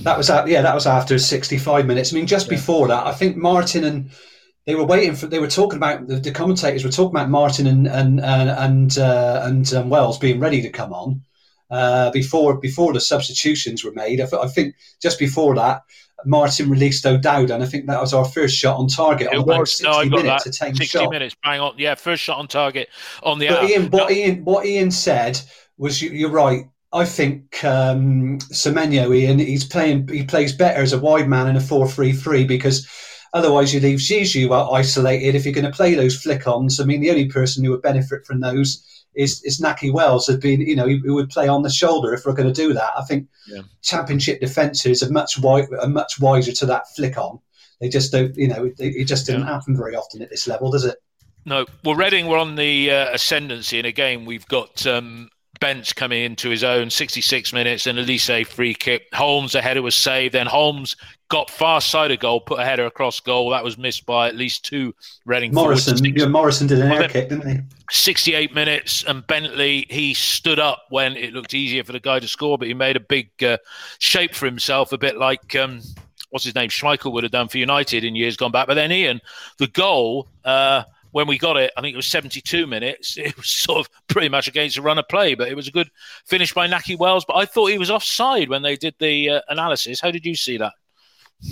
That 0.03 0.17
was 0.17 0.31
yeah, 0.31 0.63
that 0.63 0.75
was 0.75 0.87
after 0.87 1.19
65 1.19 1.85
minutes. 1.85 2.11
I 2.11 2.17
mean, 2.17 2.27
just 2.27 2.47
yeah. 2.47 2.57
before 2.57 2.89
that, 2.89 3.07
I 3.07 3.13
think 3.13 3.37
Martin 3.37 3.85
and 3.85 4.11
they 4.67 4.75
were 4.75 4.85
waiting 4.85 5.15
for. 5.15 5.27
They 5.27 5.39
were 5.39 5.49
talking 5.49 5.77
about 5.77 6.07
the, 6.07 6.17
the 6.17 6.31
commentators 6.31 6.85
were 6.85 6.91
talking 6.91 7.17
about 7.17 7.31
Martin 7.31 7.67
and 7.67 7.87
and 7.87 8.21
uh, 8.21 8.57
and 8.59 8.99
uh, 8.99 9.43
and 9.45 9.73
um, 9.75 9.91
Wells 9.91 10.19
being 10.19 10.41
ready 10.41 10.63
to 10.63 10.71
come 10.71 10.93
on 10.93 11.23
uh, 11.71 12.11
before 12.11 12.59
before 12.59 12.93
the 12.93 13.01
substitutions 13.01 13.85
were 13.85 13.93
made. 13.93 14.21
I, 14.21 14.27
th- 14.27 14.43
I, 14.43 14.49
think 14.49 14.75
just 15.01 15.19
before 15.19 15.55
that, 15.55 15.83
Martin 16.27 16.69
released 16.69 17.07
O'Dowd, 17.07 17.51
and 17.51 17.63
I 17.63 17.67
think 17.67 17.87
that 17.87 18.01
was 18.01 18.13
our 18.13 18.25
first 18.25 18.57
shot 18.57 18.77
on 18.77 18.89
target. 18.89 19.29
It 19.33 19.39
on 19.39 19.47
was 19.47 19.81
no, 19.81 19.93
I 19.93 20.09
got 20.09 20.25
that. 20.25 20.55
Sixty 20.55 20.85
shot. 20.85 21.11
minutes, 21.11 21.35
bang 21.43 21.61
on. 21.61 21.75
Yeah, 21.79 21.95
first 21.95 22.23
shot 22.23 22.39
on 22.39 22.49
target 22.49 22.91
on 23.23 23.39
the. 23.39 23.49
But 23.49 23.71
Ian, 23.71 23.91
what 23.91 24.11
no. 24.11 24.15
Ian, 24.15 24.45
what 24.45 24.67
Ian 24.67 24.91
said 24.91 25.41
was, 25.79 26.03
you, 26.03 26.27
are 26.27 26.31
right. 26.31 26.65
I 26.93 27.05
think 27.05 27.63
um, 27.65 28.41
Semenyo, 28.53 29.17
Ian, 29.17 29.39
he's 29.39 29.65
playing. 29.65 30.09
He 30.09 30.25
plays 30.25 30.53
better 30.53 30.83
as 30.83 30.93
a 30.93 30.99
wide 30.99 31.29
man 31.29 31.47
in 31.47 31.57
a 31.57 31.61
four-three-three 31.61 32.45
because 32.45 32.87
otherwise 33.33 33.73
you 33.73 33.81
leave 33.81 33.99
Zizou 33.99 34.73
isolated. 34.73 35.35
If 35.35 35.45
you're 35.45 35.55
going 35.55 35.65
to 35.65 35.77
play 35.77 35.95
those 35.95 36.21
flick-ons, 36.21 36.81
I 36.81 36.85
mean, 36.85 37.01
the 37.01 37.11
only 37.11 37.29
person 37.29 37.65
who 37.65 37.71
would 37.71 37.83
benefit 37.83 38.27
from 38.27 38.41
those 38.41 38.85
is, 39.15 39.43
is 39.43 39.61
Nahki 39.61 39.93
Wells 39.93 40.27
had 40.27 40.41
been, 40.41 40.61
you 40.61 40.77
know, 40.77 40.87
he, 40.87 40.99
he, 40.99 41.11
would 41.11 41.31
play 41.31 41.49
on 41.49 41.63
the 41.63 41.71
shoulder 41.71 42.15
if 42.15 42.25
we're 42.25 42.33
going 42.33 42.53
to 42.53 42.63
do 42.63 42.73
that. 42.73 42.93
I 42.97 43.05
think 43.05 43.29
yeah. 43.47 43.63
championship 43.83 44.41
defences 44.41 45.03
are 45.03 45.11
much 45.11 45.39
wide, 45.39 45.67
are 45.81 45.89
much 45.89 46.21
wiser 46.21 46.53
to 46.53 46.67
that 46.67 46.89
flick 46.95 47.19
on. 47.19 47.41
They 47.81 47.89
just 47.89 48.13
don't, 48.13 48.37
you 48.37 48.49
know, 48.49 48.67
it, 48.67 48.75
it 48.79 49.05
just 49.07 49.27
doesn't 49.27 49.43
yeah. 49.43 49.53
happen 49.53 49.77
very 49.77 49.97
often 49.97 50.23
at 50.23 50.31
this 50.31 50.47
level, 50.47 50.71
does 50.71 50.85
it? 50.85 50.99
No. 51.45 51.67
Well, 51.85 51.95
Reading 51.95 52.27
were 52.27 52.37
on 52.37 52.57
the 52.57 52.91
uh, 52.91 53.15
ascendancy, 53.15 53.79
and 53.79 53.87
again, 53.87 54.27
we've 54.27 54.47
got 54.47 54.87
um, 54.87 55.31
Bence 55.61 55.93
coming 55.93 56.23
into 56.23 56.49
his 56.49 56.65
own, 56.65 56.89
66 56.89 57.53
minutes, 57.53 57.87
and 57.87 57.99
Olise 57.99 58.47
free 58.47 58.75
kick. 58.75 59.07
Holmes, 59.13 59.55
a 59.55 59.61
header 59.61 59.83
was 59.83 59.95
saved. 59.95 60.35
Then 60.35 60.47
Holmes 60.47 60.97
got 61.29 61.51
far 61.51 61.81
side 61.81 62.11
of 62.11 62.19
goal, 62.19 62.41
put 62.41 62.59
a 62.59 62.65
header 62.65 62.87
across 62.87 63.21
goal. 63.21 63.51
That 63.51 63.63
was 63.63 63.79
missed 63.79 64.07
by 64.07 64.29
at 64.29 64.37
least 64.37 64.65
two 64.65 64.95
Reading 65.27 65.53
Morrison, 65.55 66.03
yeah, 66.05 66.27
Morrison 66.27 66.67
did 66.67 66.81
an 66.81 66.91
air 66.91 67.09
kick, 67.09 67.29
didn't 67.29 67.49
he? 67.49 67.63
68 67.91 68.55
minutes, 68.55 69.05
and 69.05 69.27
Bentley, 69.27 69.87
he 69.91 70.15
stood 70.15 70.59
up 70.59 70.87
when 70.91 71.17
it 71.17 71.33
looked 71.33 71.55
easier 71.55 71.85
for 71.85 71.93
the 71.93 72.01
guy 72.01 72.19
to 72.19 72.29
score, 72.29 72.59
but 72.59 72.67
he 72.67 72.75
made 72.75 72.97
a 72.97 73.01
big 73.01 73.31
uh, 73.43 73.59
shape 73.99 74.35
for 74.35 74.47
himself, 74.47 74.93
a 74.93 74.99
bit 74.99 75.17
like. 75.17 75.55
Um, 75.57 75.83
what's 76.31 76.45
his 76.45 76.55
name? 76.55 76.69
Schmeichel 76.69 77.13
would 77.13 77.25
have 77.25 77.33
done 77.33 77.49
for 77.49 77.59
United 77.59 78.05
in 78.05 78.17
years 78.17 78.37
gone 78.37 78.53
back. 78.53 78.67
But 78.67 78.75
then 78.75 78.91
Ian, 78.91 79.21
the 79.59 79.67
goal, 79.67 80.29
uh, 80.45 80.85
when 81.13 81.27
we 81.27 81.39
got 81.39 81.57
it, 81.57 81.73
I 81.77 81.81
think 81.81 81.95
it 81.95 81.97
was 81.97 82.07
72 82.07 82.67
minutes. 82.67 83.17
It 83.31 83.37
was 83.37 83.49
sort 83.49 83.81
of 83.81 83.89
pretty 84.09 84.29
much 84.29 84.49
against 84.49 84.77
a 84.77 84.83
run 84.83 84.99
of 84.99 85.09
play, 85.09 85.35
but 85.35 85.49
it 85.49 85.55
was 85.55 85.69
a 85.69 85.73
good 85.73 85.91
finish 86.27 86.53
by 86.53 86.67
Nahki 86.67 86.99
Wells. 86.99 87.25
But 87.25 87.37
I 87.37 87.45
thought 87.45 87.71
he 87.71 87.79
was 87.79 87.91
offside 87.91 88.49
when 88.49 88.63
they 88.63 88.77
did 88.77 88.95
the 88.99 89.31
uh, 89.31 89.41
analysis. 89.49 90.01
How 90.01 90.11
did 90.11 90.25
you 90.25 90.35
see 90.35 90.57
that? 90.57 90.73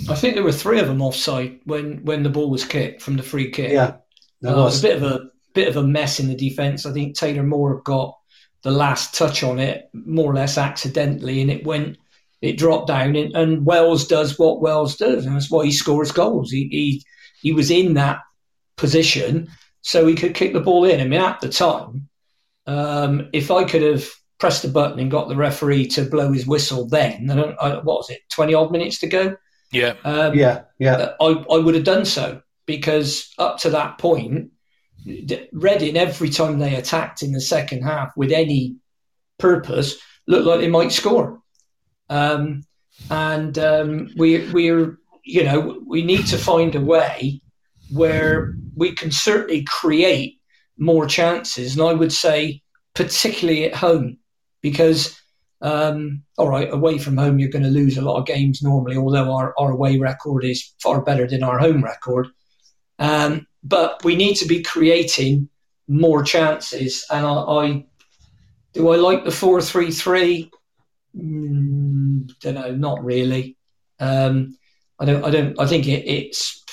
I 0.09 0.15
think 0.15 0.35
there 0.35 0.43
were 0.43 0.51
three 0.51 0.79
of 0.79 0.87
them 0.87 1.01
offside 1.01 1.59
when 1.65 2.03
when 2.05 2.23
the 2.23 2.29
ball 2.29 2.49
was 2.49 2.65
kicked 2.65 3.01
from 3.01 3.17
the 3.17 3.23
free 3.23 3.49
kick. 3.49 3.71
Yeah, 3.71 3.97
there 4.41 4.53
uh, 4.53 4.63
was. 4.63 4.83
a 4.83 4.87
bit 4.87 4.97
of 4.97 5.03
a 5.03 5.29
bit 5.53 5.67
of 5.67 5.77
a 5.77 5.83
mess 5.83 6.19
in 6.19 6.27
the 6.27 6.35
defence. 6.35 6.85
I 6.85 6.91
think 6.91 7.15
Taylor 7.15 7.43
Moore 7.43 7.81
got 7.81 8.15
the 8.61 8.71
last 8.71 9.15
touch 9.15 9.43
on 9.43 9.59
it 9.59 9.89
more 9.93 10.31
or 10.31 10.35
less 10.35 10.57
accidentally, 10.57 11.41
and 11.41 11.49
it 11.49 11.65
went 11.65 11.97
it 12.41 12.57
dropped 12.57 12.87
down. 12.87 13.15
And, 13.15 13.35
and 13.35 13.65
Wells 13.65 14.07
does 14.07 14.37
what 14.37 14.61
Wells 14.61 14.95
does, 14.95 15.25
and 15.25 15.35
that's 15.35 15.51
why 15.51 15.65
he 15.65 15.71
scores 15.71 16.11
goals. 16.11 16.51
He 16.51 16.67
he 16.71 17.03
he 17.41 17.53
was 17.53 17.71
in 17.71 17.95
that 17.95 18.19
position 18.79 19.47
so 19.81 20.05
he 20.05 20.15
could 20.15 20.35
kick 20.35 20.53
the 20.53 20.59
ball 20.59 20.85
in. 20.85 20.99
I 20.99 21.05
mean, 21.05 21.21
at 21.21 21.39
the 21.41 21.49
time, 21.49 22.09
um, 22.65 23.29
if 23.33 23.51
I 23.51 23.63
could 23.63 23.81
have 23.81 24.07
pressed 24.39 24.61
the 24.61 24.69
button 24.69 24.99
and 24.99 25.11
got 25.11 25.27
the 25.27 25.35
referee 25.35 25.87
to 25.87 26.03
blow 26.03 26.31
his 26.31 26.47
whistle 26.47 26.87
then, 26.87 27.29
I 27.29 27.41
I, 27.59 27.73
what 27.75 27.99
was 27.99 28.09
it, 28.09 28.21
20 28.31 28.53
odd 28.53 28.71
minutes 28.71 28.99
to 28.99 29.07
go? 29.07 29.35
Yeah. 29.71 29.95
Um, 30.03 30.33
yeah. 30.33 30.63
Yeah. 30.79 31.13
I, 31.19 31.25
I 31.25 31.57
would 31.57 31.75
have 31.75 31.83
done 31.83 32.05
so 32.05 32.41
because 32.65 33.33
up 33.37 33.59
to 33.59 33.69
that 33.71 33.97
point, 33.97 34.51
Reading, 35.53 35.97
every 35.97 36.29
time 36.29 36.59
they 36.59 36.75
attacked 36.75 37.23
in 37.23 37.31
the 37.31 37.41
second 37.41 37.83
half 37.83 38.11
with 38.17 38.31
any 38.31 38.75
purpose, 39.37 39.97
looked 40.27 40.45
like 40.45 40.59
they 40.59 40.67
might 40.67 40.91
score. 40.91 41.41
Um, 42.09 42.63
and 43.09 43.57
um, 43.57 44.09
we, 44.17 44.49
we're, 44.51 44.97
you 45.23 45.43
know, 45.43 45.81
we 45.85 46.03
need 46.03 46.27
to 46.27 46.37
find 46.37 46.75
a 46.75 46.81
way 46.81 47.41
where 47.91 48.55
we 48.75 48.91
can 48.93 49.11
certainly 49.11 49.63
create 49.63 50.39
more 50.77 51.05
chances. 51.05 51.73
And 51.73 51.87
I 51.87 51.93
would 51.93 52.11
say, 52.11 52.61
particularly 52.93 53.65
at 53.65 53.75
home, 53.75 54.17
because 54.61 55.19
um, 55.61 56.23
all 56.37 56.49
right, 56.49 56.71
away 56.71 56.97
from 56.97 57.17
home, 57.17 57.37
you're 57.37 57.49
going 57.49 57.63
to 57.63 57.69
lose 57.69 57.97
a 57.97 58.01
lot 58.01 58.17
of 58.17 58.25
games 58.25 58.61
normally, 58.61 58.95
although 58.95 59.33
our, 59.33 59.53
our 59.57 59.71
away 59.71 59.97
record 59.97 60.45
is 60.45 60.73
far 60.81 61.01
better 61.01 61.27
than 61.27 61.43
our 61.43 61.59
home 61.59 61.83
record. 61.83 62.27
Um, 62.97 63.45
but 63.63 64.03
we 64.03 64.15
need 64.15 64.35
to 64.35 64.47
be 64.47 64.63
creating 64.63 65.49
more 65.87 66.23
chances. 66.23 67.05
And 67.09 67.25
I, 67.25 67.33
I 67.33 67.85
do 68.73 68.89
I 68.89 68.95
like 68.97 69.25
the 69.25 69.31
four 69.31 69.61
three 69.61 69.91
three? 69.91 70.51
Mm, 71.15 72.29
don't 72.39 72.53
know, 72.53 72.75
not 72.75 73.03
really. 73.03 73.57
Um, 73.99 74.57
I 74.99 75.05
don't. 75.05 75.25
I 75.25 75.29
don't. 75.29 75.59
I 75.59 75.65
think 75.65 75.87
it, 75.87 76.07
it's. 76.07 76.63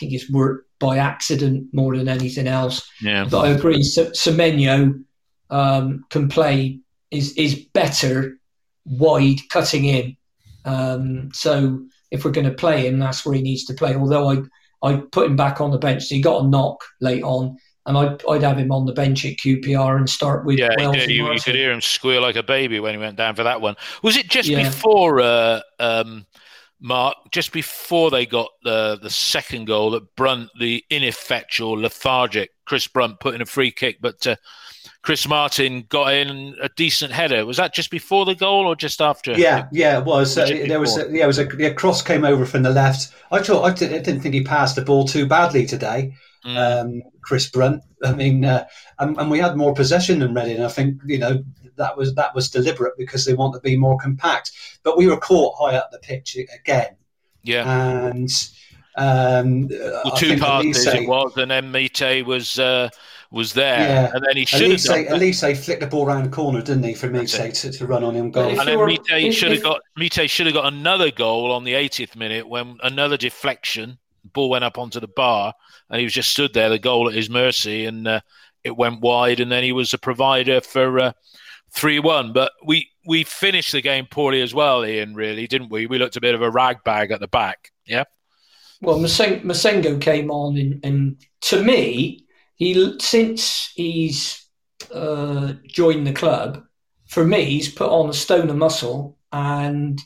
Think 0.00 0.12
it's 0.12 0.30
worked 0.30 0.66
by 0.80 0.96
accident 0.96 1.68
more 1.72 1.96
than 1.96 2.08
anything 2.08 2.48
else. 2.48 2.88
Yeah. 3.00 3.26
But 3.30 3.40
I 3.40 3.48
agree. 3.50 3.82
Semenyo 3.82 5.04
um, 5.50 6.04
can 6.10 6.28
play 6.28 6.80
is 7.10 7.34
is 7.36 7.54
better 7.74 8.38
wide 8.84 9.40
cutting 9.50 9.84
in. 9.84 10.16
Um, 10.64 11.30
so 11.32 11.86
if 12.10 12.24
we're 12.24 12.30
going 12.32 12.48
to 12.48 12.54
play 12.54 12.86
him, 12.86 12.98
that's 12.98 13.24
where 13.24 13.34
he 13.34 13.42
needs 13.42 13.64
to 13.66 13.74
play. 13.74 13.94
Although 13.94 14.30
I 14.30 14.42
I 14.82 14.96
put 15.12 15.26
him 15.26 15.36
back 15.36 15.60
on 15.60 15.70
the 15.70 15.78
bench, 15.78 16.04
so 16.04 16.14
he 16.14 16.22
got 16.22 16.44
a 16.44 16.48
knock 16.48 16.82
late 17.00 17.22
on, 17.22 17.56
and 17.84 17.98
I'd, 17.98 18.24
I'd 18.26 18.42
have 18.42 18.58
him 18.58 18.72
on 18.72 18.86
the 18.86 18.92
bench 18.92 19.26
at 19.26 19.36
QPR 19.36 19.96
and 19.96 20.08
start 20.08 20.46
with. 20.46 20.58
Yeah, 20.58 20.70
Wells 20.78 20.96
you, 21.06 21.30
you, 21.30 21.40
could 21.40 21.54
hear 21.54 21.72
him 21.72 21.82
squeal 21.82 22.22
like 22.22 22.36
a 22.36 22.42
baby 22.42 22.80
when 22.80 22.94
he 22.94 22.98
went 22.98 23.16
down 23.16 23.34
for 23.34 23.44
that 23.44 23.60
one. 23.60 23.76
Was 24.02 24.16
it 24.16 24.28
just 24.28 24.48
yeah. 24.48 24.64
before? 24.64 25.20
Uh, 25.20 25.60
um, 25.78 26.26
Mark, 26.80 27.16
just 27.30 27.52
before 27.52 28.10
they 28.10 28.26
got 28.26 28.50
the 28.64 28.98
the 29.00 29.10
second 29.10 29.66
goal, 29.66 29.90
that 29.90 30.16
Brunt, 30.16 30.50
the 30.58 30.84
ineffectual, 30.90 31.72
lethargic 31.72 32.50
Chris 32.64 32.86
Brunt, 32.86 33.20
put 33.20 33.34
in 33.34 33.42
a 33.42 33.46
free 33.46 33.70
kick, 33.70 33.98
but 34.00 34.26
uh, 34.26 34.36
Chris 35.02 35.26
Martin 35.26 35.86
got 35.88 36.12
in 36.12 36.54
a 36.60 36.68
decent 36.76 37.12
header. 37.12 37.46
Was 37.46 37.56
that 37.56 37.74
just 37.74 37.90
before 37.90 38.24
the 38.24 38.34
goal 38.34 38.66
or 38.66 38.76
just 38.76 39.00
after? 39.00 39.32
Yeah, 39.32 39.66
yeah, 39.72 39.98
it 39.98 40.04
was. 40.04 40.36
Uh, 40.36 40.46
there 40.46 40.80
was, 40.80 40.96
a, 40.96 41.10
yeah, 41.10 41.24
it 41.24 41.26
was 41.26 41.38
a, 41.38 41.46
a, 41.66 41.74
cross 41.74 42.02
came 42.02 42.24
over 42.24 42.44
from 42.44 42.62
the 42.62 42.70
left. 42.70 43.12
I 43.30 43.42
thought 43.42 43.64
I, 43.64 43.72
did, 43.72 43.92
I 43.92 43.98
didn't 43.98 44.20
think 44.20 44.34
he 44.34 44.44
passed 44.44 44.76
the 44.76 44.82
ball 44.82 45.06
too 45.06 45.26
badly 45.26 45.66
today. 45.66 46.14
Mm. 46.44 46.56
Um, 46.56 47.02
Chris 47.22 47.48
Brunt. 47.48 47.82
I 48.02 48.12
mean, 48.12 48.44
uh, 48.44 48.66
and, 48.98 49.18
and, 49.18 49.30
we 49.30 49.38
had 49.38 49.56
more 49.56 49.74
possession 49.74 50.20
than 50.20 50.32
Reading. 50.32 50.62
I 50.62 50.68
think 50.68 51.00
you 51.04 51.18
know 51.18 51.44
that 51.80 51.96
was 51.96 52.14
that 52.14 52.34
was 52.34 52.48
deliberate 52.50 52.96
because 52.96 53.24
they 53.24 53.34
want 53.34 53.54
to 53.54 53.60
be 53.60 53.76
more 53.76 53.98
compact. 53.98 54.52
But 54.82 54.96
we 54.96 55.08
were 55.08 55.16
caught 55.16 55.56
high 55.58 55.76
up 55.76 55.90
the 55.90 55.98
pitch 55.98 56.36
again. 56.36 56.96
Yeah, 57.42 58.08
and 58.08 58.28
um, 58.96 59.68
well, 59.68 60.16
two 60.16 60.38
parts 60.38 60.86
it 60.86 61.08
was, 61.08 61.36
and 61.36 61.50
then 61.50 61.72
Meite 61.72 62.24
was. 62.24 62.58
Uh, 62.58 62.88
was 63.32 63.52
there, 63.52 63.78
yeah. 63.78 64.10
and 64.12 64.24
then 64.26 64.36
he 64.36 64.44
should 64.44 64.72
have. 64.72 65.06
At 65.06 65.20
least 65.20 65.40
they 65.40 65.54
flicked 65.54 65.80
the 65.80 65.86
ball 65.86 66.04
around 66.04 66.24
the 66.24 66.30
corner, 66.30 66.60
didn't 66.60 66.82
he, 66.82 66.94
for 66.94 67.08
Meite 67.08 67.60
to, 67.60 67.70
to 67.70 67.86
run 67.86 68.02
on 68.02 68.16
him 68.16 68.32
goal? 68.32 68.58
And 68.58 68.58
then 68.58 68.76
Meite 68.76 69.32
should 69.32 69.52
have 69.52 69.62
got 69.62 69.82
Meite 69.96 70.28
should 70.28 70.46
have 70.46 70.54
got 70.56 70.72
another 70.72 71.12
goal 71.12 71.52
on 71.52 71.62
the 71.62 71.74
80th 71.74 72.16
minute 72.16 72.48
when 72.48 72.78
another 72.82 73.16
deflection, 73.16 73.98
ball 74.32 74.50
went 74.50 74.64
up 74.64 74.78
onto 74.78 74.98
the 74.98 75.06
bar, 75.06 75.54
and 75.88 76.00
he 76.00 76.04
was 76.04 76.12
just 76.12 76.30
stood 76.30 76.52
there, 76.54 76.68
the 76.68 76.78
goal 76.80 77.08
at 77.08 77.14
his 77.14 77.30
mercy, 77.30 77.84
and 77.84 78.08
uh, 78.08 78.20
it 78.64 78.76
went 78.76 79.00
wide, 79.00 79.40
and 79.40 79.50
then 79.50 79.62
he 79.62 79.72
was 79.72 79.94
a 79.94 79.98
provider 79.98 80.60
for 80.60 80.98
uh, 80.98 81.12
three 81.72 81.98
one. 81.98 82.32
But 82.32 82.52
we 82.64 82.88
we 83.06 83.24
finished 83.24 83.72
the 83.72 83.80
game 83.80 84.06
poorly 84.10 84.42
as 84.42 84.54
well, 84.54 84.84
Ian. 84.84 85.14
Really, 85.14 85.46
didn't 85.46 85.70
we? 85.70 85.86
We 85.86 85.98
looked 85.98 86.16
a 86.16 86.20
bit 86.20 86.34
of 86.34 86.42
a 86.42 86.50
rag 86.50 86.84
bag 86.84 87.10
at 87.10 87.20
the 87.20 87.28
back. 87.28 87.70
Yeah. 87.86 88.04
Well, 88.82 88.98
Massengo 88.98 90.00
came 90.00 90.30
on, 90.30 90.56
and, 90.56 90.84
and 90.84 91.16
to 91.42 91.62
me, 91.62 92.24
he 92.54 92.96
since 92.98 93.72
he's 93.74 94.46
uh, 94.94 95.54
joined 95.66 96.06
the 96.06 96.12
club, 96.12 96.64
for 97.06 97.24
me, 97.24 97.44
he's 97.44 97.72
put 97.72 97.90
on 97.90 98.08
a 98.08 98.14
stone 98.14 98.48
of 98.48 98.56
muscle 98.56 99.18
and 99.32 100.00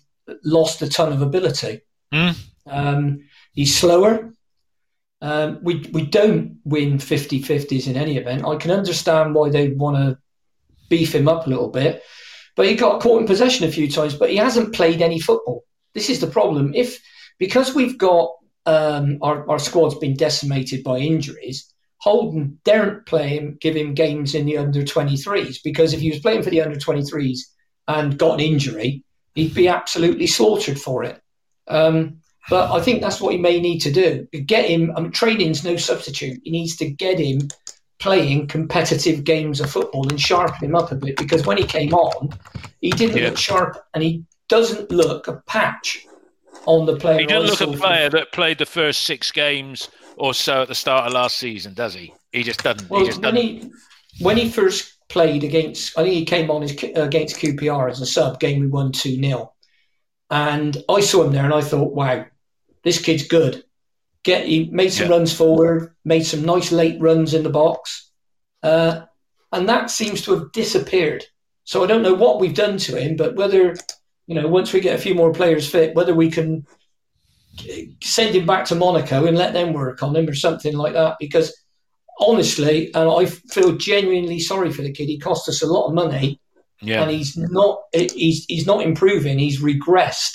lost 0.44 0.82
a 0.82 0.88
ton 0.88 1.12
of 1.12 1.22
ability. 1.22 1.82
Mm. 2.12 2.36
Um, 2.66 3.24
he's 3.52 3.76
slower. 3.76 4.32
Um, 5.20 5.58
we 5.62 5.88
we 5.92 6.04
don't 6.04 6.58
win 6.64 6.98
50-50s 6.98 7.86
in 7.86 7.96
any 7.96 8.18
event. 8.18 8.44
I 8.44 8.56
can 8.56 8.70
understand 8.70 9.34
why 9.34 9.50
they 9.50 9.70
want 9.70 9.96
to 9.96 10.18
beef 10.88 11.14
him 11.14 11.28
up 11.28 11.46
a 11.46 11.50
little 11.50 11.68
bit, 11.68 12.02
but 12.56 12.66
he 12.66 12.74
got 12.74 13.00
caught 13.00 13.20
in 13.20 13.26
possession 13.26 13.66
a 13.66 13.72
few 13.72 13.90
times. 13.90 14.14
But 14.14 14.30
he 14.30 14.36
hasn't 14.36 14.74
played 14.74 15.02
any 15.02 15.20
football. 15.20 15.64
This 15.94 16.10
is 16.10 16.20
the 16.20 16.26
problem. 16.26 16.72
If 16.74 17.02
because 17.38 17.74
we've 17.74 17.98
got 17.98 18.30
um, 18.66 19.18
our, 19.22 19.48
our 19.48 19.58
squad's 19.58 19.96
been 19.96 20.16
decimated 20.16 20.82
by 20.82 20.98
injuries. 20.98 21.70
Holden 21.98 22.58
daren't 22.64 23.06
play 23.06 23.28
him, 23.28 23.56
give 23.60 23.74
him 23.74 23.94
games 23.94 24.34
in 24.34 24.46
the 24.46 24.58
under 24.58 24.82
23s 24.82 25.58
because 25.64 25.92
if 25.92 26.00
he 26.00 26.10
was 26.10 26.20
playing 26.20 26.42
for 26.42 26.50
the 26.50 26.60
under 26.60 26.76
23s 26.76 27.38
and 27.88 28.18
got 28.18 28.34
an 28.34 28.40
injury, 28.40 29.04
he'd 29.34 29.54
be 29.54 29.68
absolutely 29.68 30.26
slaughtered 30.26 30.78
for 30.78 31.04
it. 31.04 31.20
Um, 31.66 32.18
but 32.50 32.70
I 32.70 32.82
think 32.82 33.00
that's 33.00 33.20
what 33.20 33.32
he 33.32 33.38
may 33.38 33.58
need 33.58 33.78
to 33.80 33.92
do. 33.92 34.26
Get 34.44 34.68
him. 34.68 34.92
I 34.94 35.00
mean, 35.00 35.12
training's 35.12 35.64
no 35.64 35.76
substitute. 35.76 36.40
He 36.44 36.50
needs 36.50 36.76
to 36.76 36.90
get 36.90 37.18
him 37.18 37.48
playing 38.04 38.46
competitive 38.46 39.24
games 39.24 39.62
of 39.62 39.70
football 39.70 40.06
and 40.10 40.20
sharpen 40.20 40.62
him 40.62 40.74
up 40.74 40.92
a 40.92 40.94
bit 40.94 41.16
because 41.16 41.46
when 41.46 41.56
he 41.56 41.64
came 41.64 41.94
on, 41.94 42.28
he 42.82 42.90
didn't 42.90 43.16
yeah. 43.16 43.30
look 43.30 43.38
sharp 43.38 43.82
and 43.94 44.04
he 44.04 44.22
doesn't 44.50 44.90
look 44.90 45.26
a 45.26 45.42
patch 45.46 46.06
on 46.66 46.84
the 46.84 46.96
player. 46.96 47.20
He 47.20 47.24
doesn't 47.24 47.66
look 47.66 47.76
a 47.76 47.80
player 47.80 48.10
that 48.10 48.30
played 48.30 48.58
the 48.58 48.66
first 48.66 49.06
six 49.06 49.32
games 49.32 49.88
or 50.18 50.34
so 50.34 50.60
at 50.60 50.68
the 50.68 50.74
start 50.74 51.06
of 51.06 51.14
last 51.14 51.38
season, 51.38 51.72
does 51.72 51.94
he? 51.94 52.12
He 52.30 52.42
just 52.42 52.62
doesn't. 52.62 52.90
Well, 52.90 53.00
he 53.00 53.06
just 53.06 53.22
when 53.22 53.36
doesn't. 53.36 53.50
he 53.62 53.72
when 54.22 54.36
he 54.36 54.50
first 54.50 54.98
played 55.08 55.42
against, 55.42 55.98
I 55.98 56.02
think 56.02 56.14
he 56.14 56.26
came 56.26 56.50
on 56.50 56.62
as, 56.62 56.72
against 56.72 57.36
QPR 57.36 57.90
as 57.90 58.02
a 58.02 58.06
sub. 58.06 58.38
Game 58.38 58.60
we 58.60 58.66
won 58.66 58.92
two 58.92 59.16
0 59.16 59.50
and 60.30 60.76
I 60.90 61.00
saw 61.00 61.24
him 61.24 61.32
there, 61.32 61.44
and 61.44 61.54
I 61.54 61.62
thought, 61.62 61.94
wow, 61.94 62.26
this 62.82 63.00
kid's 63.00 63.26
good. 63.26 63.64
Get 64.24 64.46
he 64.46 64.70
made 64.70 64.92
some 64.92 65.08
yeah. 65.08 65.16
runs 65.16 65.34
forward, 65.34 65.94
made 66.04 66.24
some 66.24 66.44
nice 66.44 66.72
late 66.72 67.00
runs 67.00 67.34
in 67.34 67.42
the 67.42 67.50
box, 67.50 68.10
uh, 68.62 69.02
and 69.52 69.68
that 69.68 69.90
seems 69.90 70.22
to 70.22 70.34
have 70.34 70.52
disappeared. 70.52 71.24
So 71.64 71.84
I 71.84 71.86
don't 71.86 72.02
know 72.02 72.14
what 72.14 72.40
we've 72.40 72.54
done 72.54 72.78
to 72.78 73.00
him, 73.00 73.16
but 73.16 73.36
whether 73.36 73.76
you 74.26 74.34
know 74.34 74.48
once 74.48 74.72
we 74.72 74.80
get 74.80 74.98
a 74.98 75.02
few 75.02 75.14
more 75.14 75.32
players 75.32 75.68
fit, 75.68 75.94
whether 75.94 76.14
we 76.14 76.30
can 76.30 76.66
send 78.02 78.34
him 78.34 78.46
back 78.46 78.64
to 78.66 78.74
Monaco 78.74 79.26
and 79.26 79.36
let 79.36 79.52
them 79.52 79.72
work 79.72 80.02
on 80.02 80.16
him 80.16 80.28
or 80.28 80.34
something 80.34 80.76
like 80.76 80.94
that. 80.94 81.16
Because 81.20 81.54
honestly, 82.18 82.92
and 82.94 83.08
I 83.08 83.26
feel 83.26 83.76
genuinely 83.76 84.40
sorry 84.40 84.72
for 84.72 84.82
the 84.82 84.92
kid. 84.92 85.08
He 85.08 85.18
cost 85.18 85.48
us 85.48 85.62
a 85.62 85.66
lot 85.66 85.88
of 85.88 85.94
money, 85.94 86.40
yeah. 86.80 87.02
and 87.02 87.10
he's 87.10 87.36
not 87.36 87.82
he's 87.92 88.44
he's 88.46 88.66
not 88.66 88.82
improving. 88.82 89.38
He's 89.38 89.60
regressed 89.60 90.34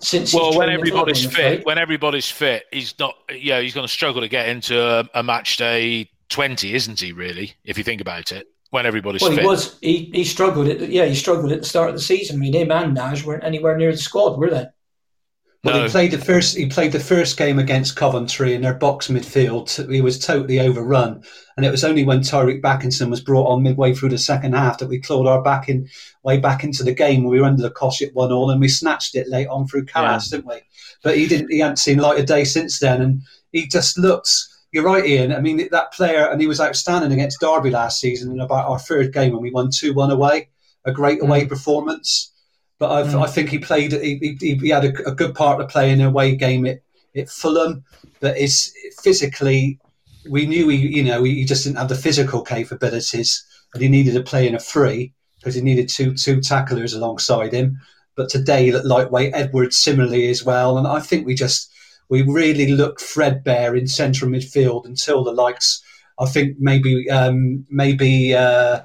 since. 0.00 0.34
Well, 0.34 0.56
when 0.56 0.70
everybody's 0.70 1.24
fit, 1.24 1.64
when 1.64 1.78
everybody's 1.78 2.30
fit, 2.30 2.64
he's 2.72 2.94
not. 2.98 3.14
Yeah, 3.30 3.60
he's 3.60 3.74
going 3.74 3.86
to 3.86 3.92
struggle 3.92 4.20
to 4.20 4.28
get 4.28 4.48
into 4.48 4.80
a, 4.80 5.08
a 5.14 5.22
match 5.22 5.56
day 5.56 6.10
twenty, 6.28 6.74
isn't 6.74 7.00
he? 7.00 7.12
Really, 7.12 7.54
if 7.64 7.78
you 7.78 7.84
think 7.84 8.00
about 8.00 8.32
it 8.32 8.46
when 8.70 8.86
everybody's 8.86 9.22
fit 9.22 9.28
well, 9.28 9.36
fit. 9.36 9.42
he 9.42 9.46
was 9.46 9.78
he, 9.80 10.10
he 10.14 10.24
struggled 10.24 10.68
at 10.68 10.88
yeah 10.88 11.06
he 11.06 11.14
struggled 11.14 11.52
at 11.52 11.60
the 11.60 11.68
start 11.68 11.88
of 11.88 11.94
the 11.94 12.02
season. 12.02 12.36
I 12.36 12.38
mean, 12.38 12.54
him 12.54 12.70
and 12.70 12.94
Nash 12.94 13.24
weren't 13.24 13.44
anywhere 13.44 13.76
near 13.76 13.92
the 13.92 13.98
squad, 13.98 14.38
were 14.38 14.50
they? 14.50 14.66
Well, 15.68 15.78
no. 15.78 15.84
he 15.84 15.90
played 15.90 16.10
the 16.10 16.18
first. 16.18 16.56
He 16.56 16.66
played 16.66 16.92
the 16.92 17.00
first 17.00 17.36
game 17.36 17.58
against 17.58 17.96
Coventry 17.96 18.54
in 18.54 18.62
their 18.62 18.74
box 18.74 19.08
midfield. 19.08 19.92
He 19.92 20.00
was 20.00 20.18
totally 20.18 20.60
overrun, 20.60 21.22
and 21.56 21.66
it 21.66 21.70
was 21.70 21.84
only 21.84 22.04
when 22.04 22.20
Tyreeq 22.20 22.60
Bakinson 22.60 23.10
was 23.10 23.20
brought 23.20 23.48
on 23.48 23.62
midway 23.62 23.94
through 23.94 24.10
the 24.10 24.18
second 24.18 24.54
half 24.54 24.78
that 24.78 24.88
we 24.88 25.00
clawed 25.00 25.26
our 25.26 25.42
back 25.42 25.68
in 25.68 25.88
way 26.22 26.38
back 26.38 26.64
into 26.64 26.82
the 26.82 26.94
game. 26.94 27.24
We 27.24 27.40
were 27.40 27.46
under 27.46 27.62
the 27.62 27.70
cosh 27.70 28.02
at 28.02 28.14
one 28.14 28.32
all, 28.32 28.50
and 28.50 28.60
we 28.60 28.68
snatched 28.68 29.14
it 29.14 29.28
late 29.28 29.48
on 29.48 29.66
through 29.66 29.86
Kalas, 29.86 30.30
yeah. 30.30 30.38
didn't 30.38 30.48
we? 30.48 30.60
But 31.02 31.16
he 31.16 31.26
didn't. 31.26 31.50
He 31.50 31.60
hadn't 31.60 31.78
seen 31.78 31.98
light 31.98 32.20
of 32.20 32.26
day 32.26 32.44
since 32.44 32.78
then, 32.78 33.02
and 33.02 33.22
he 33.52 33.66
just 33.66 33.98
looks. 33.98 34.54
You're 34.72 34.84
right, 34.84 35.06
Ian. 35.06 35.32
I 35.32 35.40
mean, 35.40 35.68
that 35.70 35.92
player, 35.92 36.28
and 36.30 36.40
he 36.40 36.46
was 36.46 36.60
outstanding 36.60 37.12
against 37.12 37.40
Derby 37.40 37.70
last 37.70 38.00
season 38.00 38.30
in 38.32 38.40
about 38.40 38.68
our 38.68 38.78
third 38.78 39.12
game 39.12 39.32
when 39.32 39.42
we 39.42 39.50
won 39.50 39.70
two 39.70 39.94
one 39.94 40.10
away. 40.10 40.48
A 40.84 40.92
great 40.92 41.22
away 41.22 41.44
mm. 41.44 41.48
performance 41.48 42.32
but 42.78 43.06
mm. 43.06 43.22
i 43.22 43.26
think 43.26 43.50
he 43.50 43.58
played. 43.58 43.92
He, 43.92 44.36
he, 44.40 44.54
he 44.54 44.68
had 44.68 44.84
a, 44.84 45.08
a, 45.08 45.14
good 45.14 45.34
part 45.34 45.58
to 45.58 45.66
play 45.66 45.90
in 45.90 46.00
a 46.00 46.08
away 46.08 46.36
game 46.36 46.66
at, 46.66 46.80
at 47.16 47.28
Fulham. 47.28 47.84
But 48.20 48.36
is 48.36 48.72
physically, 49.02 49.78
we 50.28 50.46
knew 50.46 50.68
he, 50.68 50.76
you 50.76 51.04
know, 51.04 51.22
he 51.22 51.44
just 51.44 51.64
didn't 51.64 51.78
have 51.78 51.88
the 51.88 51.94
physical 51.94 52.42
capabilities, 52.42 53.44
and 53.74 53.82
he 53.82 53.88
needed 53.88 54.14
to 54.14 54.22
play 54.22 54.46
in 54.46 54.54
a 54.54 54.60
free 54.60 55.12
because 55.38 55.54
he 55.54 55.60
needed 55.60 55.88
two 55.88 56.14
two 56.14 56.40
tacklers 56.40 56.94
alongside 56.94 57.52
him. 57.52 57.80
But 58.16 58.28
today, 58.28 58.72
lightweight 58.72 59.34
Edwards 59.34 59.78
similarly 59.78 60.28
as 60.28 60.44
well, 60.44 60.78
and 60.78 60.86
I 60.86 61.00
think 61.00 61.26
we 61.26 61.34
just 61.34 61.70
we 62.08 62.22
really 62.22 62.72
look 62.72 63.00
threadbare 63.00 63.76
in 63.76 63.86
central 63.86 64.30
midfield 64.30 64.86
until 64.86 65.22
the 65.22 65.32
likes. 65.32 65.82
I 66.18 66.26
think 66.26 66.56
maybe 66.58 67.08
um, 67.10 67.64
maybe 67.70 68.34
uh, 68.34 68.80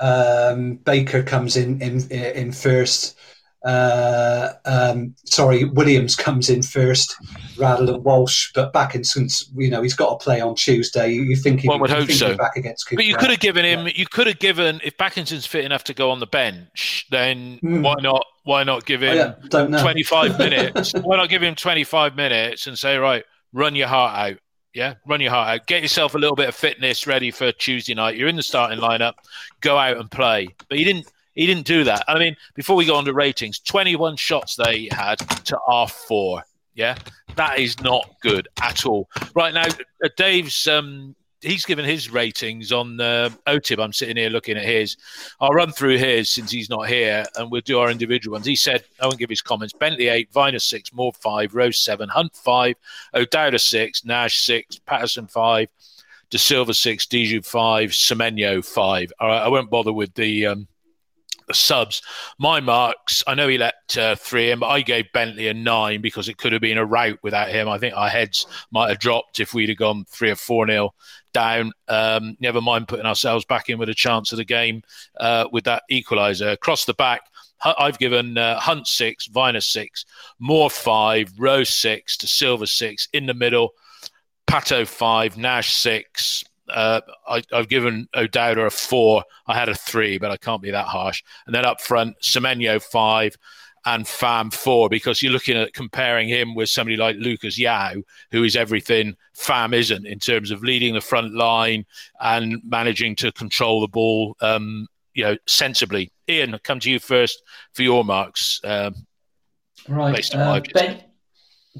um, 0.00 0.76
Baker 0.76 1.22
comes 1.22 1.56
in 1.56 1.80
in 1.80 2.10
in 2.10 2.52
first 2.52 3.16
uh, 3.64 4.52
um, 4.66 5.14
sorry, 5.24 5.64
Williams 5.64 6.14
comes 6.14 6.48
in 6.48 6.62
first 6.62 7.16
rather 7.58 7.84
than 7.84 8.02
Walsh. 8.02 8.52
But 8.54 8.72
back 8.72 8.94
in 8.94 9.02
since 9.02 9.50
you 9.56 9.68
know 9.68 9.82
he's 9.82 9.94
got 9.94 10.18
to 10.18 10.24
play 10.24 10.40
on 10.40 10.54
Tuesday. 10.54 11.12
You 11.12 11.34
think 11.34 11.60
he 11.60 11.68
one 11.68 11.80
would 11.80 11.90
hope 11.90 12.10
so. 12.10 12.36
Back 12.36 12.56
against 12.56 12.86
Cooper 12.86 12.98
but 12.98 13.06
you 13.06 13.16
could 13.16 13.30
have 13.30 13.40
given 13.40 13.64
him. 13.64 13.86
Yeah. 13.86 13.92
You 13.96 14.06
could 14.06 14.28
have 14.28 14.38
given 14.38 14.80
if 14.84 14.96
Bakinson's 14.96 15.46
fit 15.46 15.64
enough 15.64 15.84
to 15.84 15.94
go 15.94 16.10
on 16.10 16.20
the 16.20 16.26
bench. 16.26 17.06
Then 17.10 17.58
mm. 17.62 17.82
why 17.82 17.96
not? 18.00 18.24
Why 18.44 18.62
not 18.62 18.86
give 18.86 19.02
him 19.02 19.18
oh, 19.18 19.36
yeah, 19.52 19.80
twenty 19.82 20.04
five 20.04 20.38
minutes? 20.38 20.94
why 20.94 21.16
not 21.16 21.28
give 21.28 21.42
him 21.42 21.54
twenty 21.56 21.84
five 21.84 22.14
minutes 22.14 22.66
and 22.68 22.78
say 22.78 22.96
right, 22.96 23.24
run 23.52 23.74
your 23.74 23.88
heart 23.88 24.32
out. 24.32 24.38
Yeah, 24.78 24.94
run 25.08 25.20
your 25.20 25.32
heart 25.32 25.48
out. 25.48 25.66
Get 25.66 25.82
yourself 25.82 26.14
a 26.14 26.18
little 26.18 26.36
bit 26.36 26.48
of 26.48 26.54
fitness 26.54 27.04
ready 27.04 27.32
for 27.32 27.50
Tuesday 27.50 27.94
night. 27.94 28.16
You're 28.16 28.28
in 28.28 28.36
the 28.36 28.44
starting 28.44 28.78
lineup. 28.78 29.14
Go 29.60 29.76
out 29.76 29.96
and 29.96 30.08
play. 30.08 30.54
But 30.68 30.78
he 30.78 30.84
didn't 30.84 31.10
he 31.34 31.46
didn't 31.46 31.66
do 31.66 31.82
that. 31.82 32.04
I 32.06 32.16
mean, 32.16 32.36
before 32.54 32.76
we 32.76 32.84
go 32.84 32.94
on 32.94 33.04
to 33.06 33.12
ratings, 33.12 33.58
21 33.58 34.14
shots 34.14 34.54
they 34.54 34.88
had 34.92 35.18
to 35.46 35.58
R4. 35.68 36.42
Yeah, 36.74 36.96
that 37.34 37.58
is 37.58 37.80
not 37.80 38.08
good 38.22 38.46
at 38.62 38.86
all. 38.86 39.08
Right 39.34 39.52
now, 39.52 39.66
uh, 40.04 40.10
Dave's 40.16 40.68
um, 40.68 41.16
he's 41.40 41.64
given 41.64 41.84
his 41.84 42.10
ratings 42.10 42.72
on 42.72 43.00
uh, 43.00 43.30
OTIB. 43.46 43.82
I'm 43.82 43.92
sitting 43.92 44.16
here 44.16 44.30
looking 44.30 44.56
at 44.56 44.64
his. 44.64 44.96
I'll 45.40 45.50
run 45.50 45.72
through 45.72 45.98
his 45.98 46.30
since 46.30 46.50
he's 46.50 46.70
not 46.70 46.88
here, 46.88 47.24
and 47.36 47.50
we'll 47.50 47.60
do 47.60 47.78
our 47.78 47.90
individual 47.90 48.34
ones. 48.34 48.46
He 48.46 48.56
said, 48.56 48.84
I 49.00 49.06
won't 49.06 49.18
give 49.18 49.30
his 49.30 49.42
comments. 49.42 49.72
Bentley 49.72 50.08
eight, 50.08 50.32
Vyner 50.32 50.60
six, 50.60 50.92
Moore 50.92 51.12
five, 51.12 51.54
Rose 51.54 51.78
seven, 51.78 52.08
Hunt 52.08 52.34
five, 52.34 52.76
O'Dowda 53.14 53.60
six, 53.60 54.04
Nash 54.04 54.44
six, 54.44 54.78
Paterson 54.78 55.26
five, 55.26 55.68
Dasilva 56.30 56.74
six, 56.74 57.06
Diédhiou 57.06 57.44
five, 57.44 57.90
Semenyo 57.90 58.64
five. 58.64 59.12
All 59.20 59.28
right, 59.28 59.42
I 59.42 59.48
won't 59.48 59.70
bother 59.70 59.92
with 59.92 60.14
the 60.14 60.46
um, 60.46 60.68
the 61.48 61.54
subs. 61.54 62.02
My 62.38 62.60
marks, 62.60 63.24
I 63.26 63.34
know 63.34 63.48
he 63.48 63.58
let 63.58 63.74
uh, 63.98 64.14
three 64.14 64.50
in, 64.50 64.60
but 64.60 64.68
I 64.68 64.82
gave 64.82 65.12
Bentley 65.12 65.48
a 65.48 65.54
nine 65.54 66.00
because 66.00 66.28
it 66.28 66.38
could 66.38 66.52
have 66.52 66.62
been 66.62 66.78
a 66.78 66.84
rout 66.84 67.18
without 67.22 67.48
him. 67.48 67.68
I 67.68 67.78
think 67.78 67.96
our 67.96 68.08
heads 68.08 68.46
might 68.70 68.90
have 68.90 68.98
dropped 68.98 69.40
if 69.40 69.54
we'd 69.54 69.68
have 69.70 69.78
gone 69.78 70.04
three 70.08 70.30
or 70.30 70.36
four 70.36 70.66
nil 70.66 70.94
down. 71.32 71.72
Um, 71.88 72.36
never 72.40 72.60
mind 72.60 72.88
putting 72.88 73.06
ourselves 73.06 73.44
back 73.44 73.68
in 73.68 73.78
with 73.78 73.88
a 73.88 73.94
chance 73.94 74.32
of 74.32 74.36
the 74.36 74.44
game 74.44 74.82
uh, 75.18 75.46
with 75.50 75.64
that 75.64 75.82
equaliser. 75.90 76.52
Across 76.52 76.84
the 76.84 76.94
back, 76.94 77.22
I've 77.64 77.98
given 77.98 78.38
uh, 78.38 78.60
Hunt 78.60 78.86
six, 78.86 79.26
Vyner 79.28 79.62
six, 79.62 80.04
Moore 80.38 80.70
five, 80.70 81.32
Rose 81.38 81.70
six, 81.70 82.16
to 82.18 82.28
Silver 82.28 82.66
six. 82.66 83.08
In 83.12 83.26
the 83.26 83.34
middle, 83.34 83.72
Pato 84.46 84.86
five, 84.86 85.36
Nash 85.36 85.74
six, 85.74 86.44
uh, 86.70 87.00
I, 87.26 87.42
have 87.52 87.68
given 87.68 88.08
O'Dowda 88.14 88.66
a 88.66 88.70
four. 88.70 89.24
I 89.46 89.54
had 89.54 89.68
a 89.68 89.74
three, 89.74 90.18
but 90.18 90.30
I 90.30 90.36
can't 90.36 90.62
be 90.62 90.70
that 90.70 90.86
harsh. 90.86 91.22
And 91.46 91.54
then 91.54 91.64
up 91.64 91.80
front, 91.80 92.16
Semenyo 92.22 92.82
five 92.82 93.36
and 93.86 94.06
Fam 94.06 94.50
four, 94.50 94.88
because 94.88 95.22
you're 95.22 95.32
looking 95.32 95.56
at 95.56 95.72
comparing 95.72 96.28
him 96.28 96.54
with 96.54 96.68
somebody 96.68 96.96
like 96.96 97.16
Lucas 97.16 97.58
João, 97.58 98.02
who 98.30 98.44
is 98.44 98.56
everything 98.56 99.16
Fam 99.34 99.72
isn't 99.72 100.06
in 100.06 100.18
terms 100.18 100.50
of 100.50 100.62
leading 100.62 100.94
the 100.94 101.00
front 101.00 101.34
line 101.34 101.84
and 102.20 102.60
managing 102.64 103.16
to 103.16 103.32
control 103.32 103.80
the 103.80 103.88
ball, 103.88 104.36
um, 104.40 104.86
you 105.14 105.24
know, 105.24 105.36
sensibly. 105.46 106.12
Ian, 106.28 106.54
I'll 106.54 106.60
come 106.60 106.80
to 106.80 106.90
you 106.90 106.98
first 106.98 107.42
for 107.72 107.82
your 107.82 108.04
marks. 108.04 108.60
Um, 108.64 108.94
right. 109.88 110.34
Uh, 110.34 110.60
ben, 110.74 111.02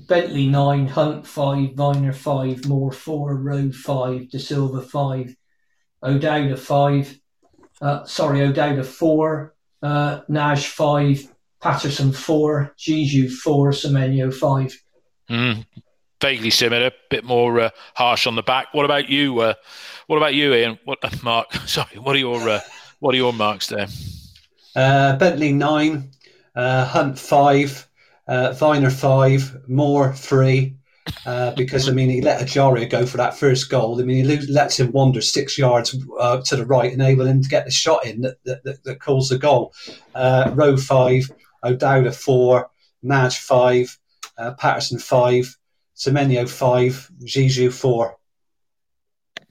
Bentley 0.06 0.46
nine, 0.46 0.86
Hunt 0.86 1.26
five, 1.26 1.70
Vyner 1.70 2.14
five, 2.14 2.66
Moore 2.66 2.92
four, 2.92 3.36
Rowe 3.36 3.72
five, 3.72 4.22
Dasilva 4.22 4.84
five, 4.84 5.34
O'Dowda 6.02 6.58
five, 6.58 7.18
uh, 7.80 8.04
sorry, 8.04 8.42
O'Dowda 8.42 8.84
four, 8.84 9.54
uh, 9.82 10.20
Nash 10.28 10.68
five, 10.68 11.26
Paterson 11.60 12.12
four, 12.12 12.74
Diédhiou 12.78 13.30
four, 13.30 13.70
Semenyo 13.70 14.32
five. 14.32 14.76
Mm, 15.28 15.66
vaguely 16.20 16.50
similar, 16.50 16.86
a 16.86 16.92
bit 17.10 17.24
more 17.24 17.60
uh, 17.60 17.70
harsh 17.94 18.26
on 18.26 18.36
the 18.36 18.42
back. 18.42 18.68
What 18.72 18.84
about 18.84 19.08
you? 19.08 19.40
Uh, 19.40 19.54
what 20.06 20.16
about 20.16 20.34
you, 20.34 20.54
Ian? 20.54 20.78
What 20.84 20.98
uh, 21.02 21.10
Mark? 21.22 21.52
Sorry, 21.66 21.98
what 21.98 22.16
are 22.16 22.20
your 22.20 22.48
uh, 22.48 22.60
what 23.00 23.14
are 23.14 23.18
your 23.18 23.32
marks 23.32 23.68
there? 23.68 23.88
Uh, 24.74 25.16
Bentley 25.16 25.52
nine, 25.52 26.10
Hunt 26.54 27.18
five, 27.18 27.87
uh, 28.28 28.50
Vyner 28.50 28.92
five, 28.92 29.56
Moore 29.66 30.12
three. 30.12 30.74
Uh, 31.24 31.54
because 31.54 31.88
I 31.88 31.92
mean, 31.92 32.10
he 32.10 32.20
let 32.20 32.46
Ejaria 32.46 32.88
go 32.88 33.06
for 33.06 33.16
that 33.16 33.34
first 33.34 33.70
goal. 33.70 33.98
I 33.98 34.04
mean, 34.04 34.26
he 34.26 34.36
lets 34.52 34.78
him 34.78 34.92
wander 34.92 35.22
six 35.22 35.56
yards 35.56 35.96
uh, 36.20 36.42
to 36.42 36.56
the 36.56 36.66
right, 36.66 36.92
enabling 36.92 37.28
him 37.28 37.42
to 37.42 37.48
get 37.48 37.64
the 37.64 37.70
shot 37.70 38.04
in 38.04 38.20
that 38.20 38.36
that, 38.44 38.62
that, 38.64 38.84
that 38.84 39.00
calls 39.00 39.30
the 39.30 39.38
goal. 39.38 39.72
Uh, 40.14 40.76
five, 40.76 41.30
O'Dowda 41.64 42.14
four, 42.14 42.70
Nagy 43.02 43.38
five, 43.38 43.98
uh, 44.36 44.52
Paterson 44.58 44.98
five, 44.98 45.56
Semenyo 45.96 46.46
five, 46.46 47.10
Zizou 47.24 47.72
four. 47.72 48.18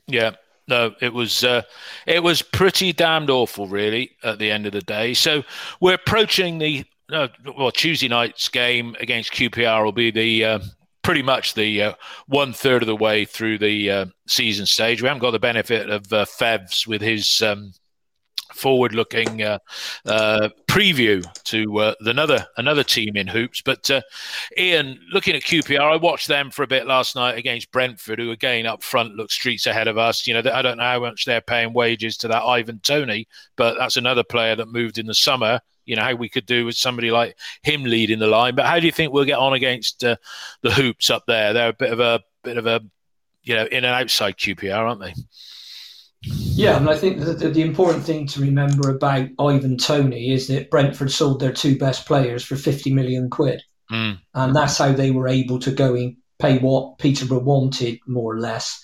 Yeah, 0.06 0.36
no, 0.68 0.94
it 1.02 1.12
was 1.12 1.44
uh, 1.44 1.64
it 2.06 2.22
was 2.22 2.44
pretty 2.44 2.94
damned 2.94 3.32
awful, 3.32 3.68
really, 3.68 4.12
at 4.24 4.38
the 4.38 4.52
end 4.52 4.68
of 4.68 4.74
the 4.74 4.82
day. 4.82 5.16
So 5.16 5.44
we're 5.82 5.96
approaching 5.96 6.60
the 6.60 6.86
uh, 7.12 7.28
well 7.58 7.72
Tuesday 7.72 8.08
night's 8.08 8.50
game 8.50 8.96
against 9.00 9.34
QPR 9.34 9.84
will 9.84 9.92
be 9.92 10.12
the 10.12 10.44
uh, 10.44 10.60
pretty 11.04 11.22
much 11.22 11.54
the 11.54 11.82
uh, 11.82 11.94
one 12.28 12.54
third 12.54 12.84
of 12.84 12.88
the 12.88 12.96
way 12.96 13.26
through 13.26 13.58
the 13.58 13.90
uh, 13.90 14.06
season 14.28 14.66
stage. 14.66 15.02
We 15.02 15.08
haven't 15.08 15.22
got 15.22 15.32
the 15.32 15.40
benefit 15.40 15.90
of 15.90 16.12
uh, 16.12 16.26
Fevs 16.26 16.86
with 16.86 17.02
his 17.02 17.42
um, 17.42 17.72
forward-looking 18.58 19.42
uh, 19.42 19.60
uh, 20.06 20.50
preview 20.68 21.24
to 21.44 21.80
uh, 21.80 21.94
another 22.02 22.46
another 22.58 22.84
team 22.84 23.16
in 23.16 23.28
hoops. 23.28 23.62
But 23.62 23.90
uh, 23.90 24.02
Ian, 24.58 25.00
looking 25.12 25.36
at 25.36 25.44
QPR, 25.44 25.80
I 25.80 25.96
watched 25.96 26.28
them 26.28 26.52
for 26.52 26.64
a 26.64 26.68
bit 26.68 26.88
last 26.88 27.16
night 27.16 27.38
against 27.38 27.72
Brentford, 27.72 28.20
who 28.20 28.32
again 28.32 28.66
up 28.66 28.84
front 28.84 29.16
look 29.16 29.32
streets 29.32 29.68
ahead 29.68 29.88
of 29.88 29.98
us. 29.98 30.28
You 30.28 30.34
know, 30.34 30.52
I 30.52 30.62
don't 30.62 30.78
know 30.78 30.84
how 30.84 31.00
much 31.00 31.26
they're 31.26 31.42
paying 31.42 31.74
wages 31.74 32.18
to 32.18 32.28
that 32.30 32.44
Ivan 32.44 32.80
Toney, 32.80 33.28
but 33.56 33.78
that's 33.78 33.98
another 33.98 34.24
player 34.24 34.56
that 34.56 34.68
moved 34.68 34.98
in 34.98 35.06
the 35.06 35.14
summer 35.14 35.62
you 35.88 35.96
know 35.96 36.04
how 36.04 36.14
we 36.14 36.30
could 36.30 36.46
do 36.46 36.66
with 36.66 36.76
somebody 36.76 37.10
like 37.10 37.36
him 37.64 37.84
leading 37.84 38.20
the 38.20 38.28
line. 38.28 38.54
But 38.54 38.66
how 38.66 38.80
do 38.80 38.86
you 38.86 38.92
think 38.92 39.14
we'll 39.14 39.26
get 39.26 39.40
on 39.40 39.54
against 39.54 40.04
uh, 40.04 40.18
the 40.62 40.72
hoops 40.72 41.10
up 41.10 41.24
there? 41.28 41.54
They're 41.54 41.70
a 41.70 41.74
bit 41.74 41.92
of 41.92 42.00
a 42.00 42.22
bit 42.44 42.58
of 42.58 42.68
a 42.68 42.82
you 43.42 43.56
know 43.56 43.66
in 43.66 43.86
and 43.86 43.96
outside 43.96 44.38
QPR, 44.38 44.78
aren't 44.78 45.02
they? 45.02 45.14
Yeah, 46.24 46.78
and 46.78 46.90
I 46.90 46.98
think 46.98 47.20
the, 47.20 47.34
the, 47.34 47.62
important 47.62 48.04
thing 48.04 48.26
to 48.28 48.42
remember 48.42 48.90
about 48.90 49.30
Ivan 49.40 49.78
Toney 49.78 50.32
is 50.32 50.48
that 50.48 50.72
Brentford 50.72 51.12
sold 51.12 51.40
their 51.40 51.54
two 51.54 51.78
best 51.78 52.08
players 52.08 52.44
for 52.44 52.56
50 52.56 52.92
million 52.92 53.30
quid. 53.30 53.62
Mm. 53.92 54.20
And 54.34 54.56
that's 54.56 54.78
how 54.78 54.92
they 54.92 55.12
were 55.12 55.28
able 55.28 55.60
to 55.60 55.72
go 55.72 55.94
and 55.94 56.18
pay 56.40 56.58
what 56.58 56.98
Peterborough 56.98 57.40
wanted, 57.40 58.00
more 58.08 58.34
or 58.34 58.40
less, 58.40 58.84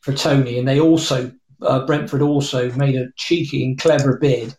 for 0.00 0.12
Toney. 0.12 0.58
And 0.58 0.68
they 0.68 0.78
also, 0.78 1.32
uh, 1.62 1.86
Brentford 1.86 2.22
also 2.22 2.70
made 2.72 2.96
a 2.96 3.08
cheeky 3.16 3.64
and 3.64 3.78
clever 3.78 4.18
bid 4.18 4.54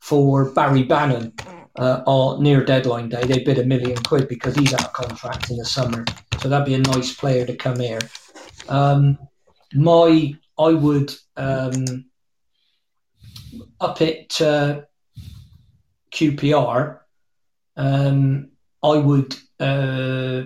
for 0.00 0.50
Barry 0.50 0.82
Bannan 0.82 1.32
uh, 1.78 2.02
on 2.06 2.42
near 2.42 2.64
deadline 2.64 3.08
day. 3.08 3.22
They 3.22 3.40
bid 3.40 3.58
a 3.58 3.64
million 3.64 3.96
quid 4.02 4.28
because 4.28 4.54
he's 4.54 4.72
out 4.74 4.86
of 4.86 4.92
contract 4.92 5.50
in 5.50 5.58
the 5.58 5.64
summer. 5.64 6.04
So 6.40 6.48
that'd 6.48 6.66
be 6.66 6.74
a 6.74 6.78
nice 6.78 7.14
player 7.14 7.46
to 7.46 7.56
come 7.56 7.78
here. 7.78 8.00
Um, 8.68 9.18
my, 9.74 10.34
I 10.58 10.72
would 10.72 11.12
um, 11.36 12.06
up 13.80 14.00
it 14.00 14.40
uh, 14.40 14.82
QPR. 16.12 17.00
Um, 17.76 18.50
I 18.82 18.96
would 18.96 19.36
uh, 19.60 20.44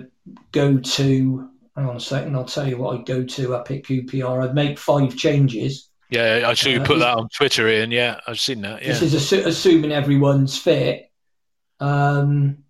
go 0.51 0.77
to. 0.77 1.47
Hang 1.75 1.87
on 1.87 1.95
a 1.95 2.01
second. 2.01 2.35
I'll 2.35 2.43
tell 2.43 2.67
you 2.67 2.77
what 2.77 2.99
I'd 2.99 3.05
go 3.05 3.23
to 3.23 3.55
up 3.55 3.71
at 3.71 3.83
QPR. 3.83 4.43
I'd 4.43 4.55
make 4.55 4.77
five 4.77 5.15
changes. 5.15 5.89
Yeah, 6.09 6.43
I 6.45 6.53
saw 6.53 6.69
you 6.69 6.81
uh, 6.81 6.85
put 6.85 6.99
that 6.99 7.17
on 7.17 7.29
Twitter, 7.29 7.69
Ian. 7.69 7.91
Yeah, 7.91 8.19
I've 8.27 8.39
seen 8.39 8.61
that. 8.61 8.81
Yeah. 8.81 8.89
This 8.89 9.01
is 9.01 9.13
assu- 9.13 9.45
assuming 9.45 9.93
everyone's 9.93 10.57
fit. 10.57 11.09
Um, 11.79 12.65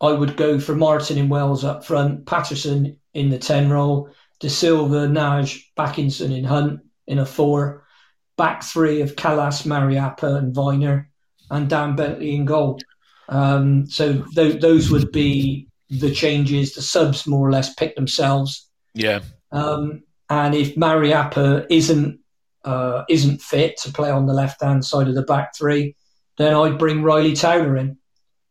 I 0.00 0.10
would 0.10 0.36
go 0.36 0.58
for 0.58 0.74
Martin 0.74 1.16
in 1.16 1.28
Wells 1.28 1.64
up 1.64 1.84
front, 1.84 2.26
Paterson 2.26 2.98
in 3.14 3.30
the 3.30 3.38
10 3.38 3.70
role, 3.70 4.10
Dasilva, 4.40 5.10
Nagy, 5.10 5.64
Bakinson, 5.76 6.36
in 6.36 6.44
Hunt 6.44 6.80
in 7.06 7.18
a 7.18 7.26
four, 7.26 7.86
back 8.36 8.62
three 8.62 9.00
of 9.00 9.16
Kalas, 9.16 9.66
Mariappa, 9.66 10.38
and 10.38 10.54
Vyner, 10.54 11.06
and 11.50 11.68
Dan 11.68 11.96
Bentley 11.96 12.34
in 12.34 12.44
goal. 12.44 12.80
Um, 13.28 13.86
so 13.86 14.24
th- 14.34 14.60
those 14.60 14.90
would 14.90 15.12
be 15.12 15.68
the 15.88 16.12
changes. 16.12 16.74
The 16.74 16.82
subs 16.82 17.26
more 17.26 17.46
or 17.46 17.52
less 17.52 17.74
pick 17.74 17.94
themselves. 17.96 18.68
Yeah. 18.94 19.20
Um, 19.52 20.02
and 20.28 20.54
if 20.54 20.74
Mariappa 20.74 21.66
isn't 21.70 22.20
uh, 22.64 23.04
isn't 23.08 23.42
fit 23.42 23.76
to 23.76 23.92
play 23.92 24.10
on 24.10 24.26
the 24.26 24.32
left 24.32 24.62
hand 24.62 24.84
side 24.84 25.08
of 25.08 25.14
the 25.14 25.22
back 25.22 25.54
three, 25.56 25.96
then 26.38 26.54
I'd 26.54 26.78
bring 26.78 27.02
Riley 27.02 27.34
Towler 27.34 27.76
in. 27.76 27.98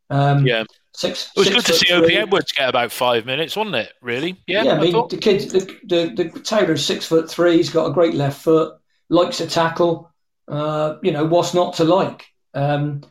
Um, 0.10 0.46
yeah. 0.46 0.64
Six, 0.96 1.32
it 1.36 1.40
was 1.40 1.50
good 1.50 1.66
to 1.66 1.74
see 1.74 1.92
Opi 1.92 2.16
Edwards 2.18 2.52
get 2.52 2.70
about 2.70 2.92
five 2.92 3.26
minutes, 3.26 3.56
wasn't 3.56 3.78
it? 3.78 3.94
Really? 4.02 4.40
Yeah. 4.46 4.64
Yeah. 4.64 4.74
I, 4.74 4.80
mean, 4.80 5.08
the 5.10 5.18
kid, 5.18 5.50
the, 5.50 5.60
the, 5.86 6.30
the 6.30 6.40
Towler's 6.40 6.86
six 6.86 7.06
foot 7.06 7.30
three. 7.30 7.58
He's 7.58 7.72
got 7.72 7.88
a 7.88 7.94
great 7.94 8.14
left 8.14 8.42
foot. 8.42 8.78
Likes 9.10 9.38
to 9.38 9.48
tackle. 9.48 10.12
Uh, 10.48 10.98
you 11.02 11.12
know 11.12 11.26
what's 11.26 11.54
not 11.54 11.74
to 11.76 11.84
like. 11.84 12.26
Um, 12.54 13.02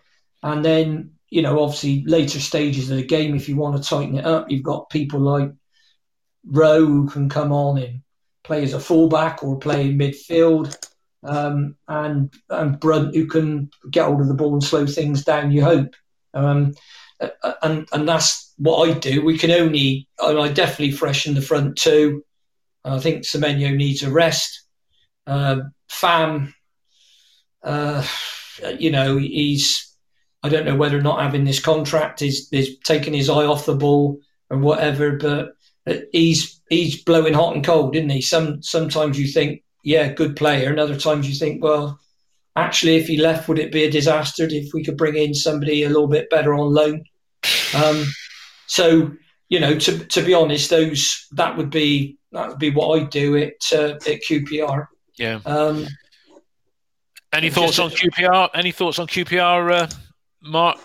and 0.42 0.64
then 0.64 1.12
you 1.30 1.42
know, 1.42 1.62
obviously, 1.62 2.04
later 2.04 2.38
stages 2.38 2.90
of 2.90 2.98
the 2.98 3.06
game, 3.06 3.34
if 3.34 3.48
you 3.48 3.56
want 3.56 3.82
to 3.82 3.88
tighten 3.88 4.18
it 4.18 4.26
up, 4.26 4.50
you've 4.50 4.62
got 4.62 4.90
people 4.90 5.18
like 5.18 5.50
Rowe 6.44 6.84
who 6.84 7.08
can 7.08 7.28
come 7.28 7.52
on 7.52 7.78
and 7.78 8.02
play 8.44 8.62
as 8.62 8.74
a 8.74 8.80
fullback 8.80 9.42
or 9.42 9.58
play 9.58 9.88
in 9.88 9.98
midfield 9.98 10.76
um, 11.24 11.76
and 11.88 12.34
and 12.50 12.78
Brunt 12.78 13.14
who 13.14 13.26
can 13.26 13.70
get 13.90 14.06
hold 14.06 14.20
of 14.20 14.28
the 14.28 14.34
ball 14.34 14.52
and 14.52 14.62
slow 14.62 14.86
things 14.86 15.24
down. 15.24 15.52
You 15.52 15.64
hope, 15.64 15.94
um, 16.34 16.74
and 17.62 17.88
and 17.92 18.08
that's 18.08 18.52
what 18.58 18.88
I 18.88 18.98
do. 18.98 19.24
We 19.24 19.38
can 19.38 19.50
only 19.50 20.08
I 20.20 20.48
definitely 20.48 20.92
freshen 20.92 21.34
the 21.34 21.42
front 21.42 21.76
two. 21.76 22.24
I 22.84 22.98
think 22.98 23.22
Semenyo 23.22 23.74
needs 23.76 24.02
a 24.02 24.10
rest. 24.10 24.64
Fam, 25.26 26.54
uh, 27.62 28.06
you 28.78 28.90
know, 28.90 29.18
he's 29.18 29.94
I 30.42 30.48
don't 30.48 30.64
know 30.64 30.76
whether 30.76 30.98
or 30.98 31.02
not 31.02 31.20
having 31.20 31.44
this 31.44 31.60
contract 31.60 32.22
is 32.22 32.48
is 32.52 32.76
taking 32.84 33.14
his 33.14 33.28
eye 33.28 33.46
off 33.46 33.66
the 33.66 33.76
ball 33.76 34.18
and 34.50 34.62
whatever, 34.62 35.16
but 35.16 35.52
he's 36.12 36.60
he's 36.68 37.02
blowing 37.02 37.34
hot 37.34 37.54
and 37.54 37.64
cold, 37.64 37.94
isn't 37.96 38.10
he? 38.10 38.20
Some 38.20 38.62
sometimes 38.62 39.18
you 39.18 39.28
think 39.28 39.62
yeah, 39.82 40.12
good 40.12 40.36
player. 40.36 40.70
And 40.70 40.80
other 40.80 40.96
times 40.96 41.28
you 41.28 41.34
think, 41.34 41.62
well, 41.62 41.98
actually, 42.56 42.96
if 42.96 43.06
he 43.06 43.16
left, 43.16 43.48
would 43.48 43.58
it 43.58 43.72
be 43.72 43.84
a 43.84 43.90
disaster 43.90 44.46
if 44.48 44.72
we 44.72 44.84
could 44.84 44.96
bring 44.96 45.16
in 45.16 45.34
somebody 45.34 45.82
a 45.82 45.88
little 45.88 46.08
bit 46.08 46.30
better 46.30 46.54
on 46.54 46.72
loan? 46.72 47.04
Um, 47.74 48.04
so, 48.66 49.12
you 49.48 49.60
know, 49.60 49.78
to, 49.78 49.98
to 49.98 50.22
be 50.22 50.34
honest, 50.34 50.70
those 50.70 51.26
that 51.32 51.56
would 51.56 51.70
be 51.70 52.18
that 52.32 52.48
would 52.48 52.58
be 52.58 52.70
what 52.70 52.98
I 52.98 53.04
do 53.04 53.36
at 53.36 53.54
uh, 53.72 53.94
at 53.94 54.22
QPR. 54.28 54.86
Yeah. 55.18 55.40
Um, 55.44 55.86
Any 57.32 57.50
thoughts 57.50 57.78
on 57.78 57.90
QPR? 57.90 58.50
Any 58.54 58.72
thoughts 58.72 58.98
on 58.98 59.06
QPR, 59.06 59.82
uh, 59.82 59.86
Mark? 60.42 60.78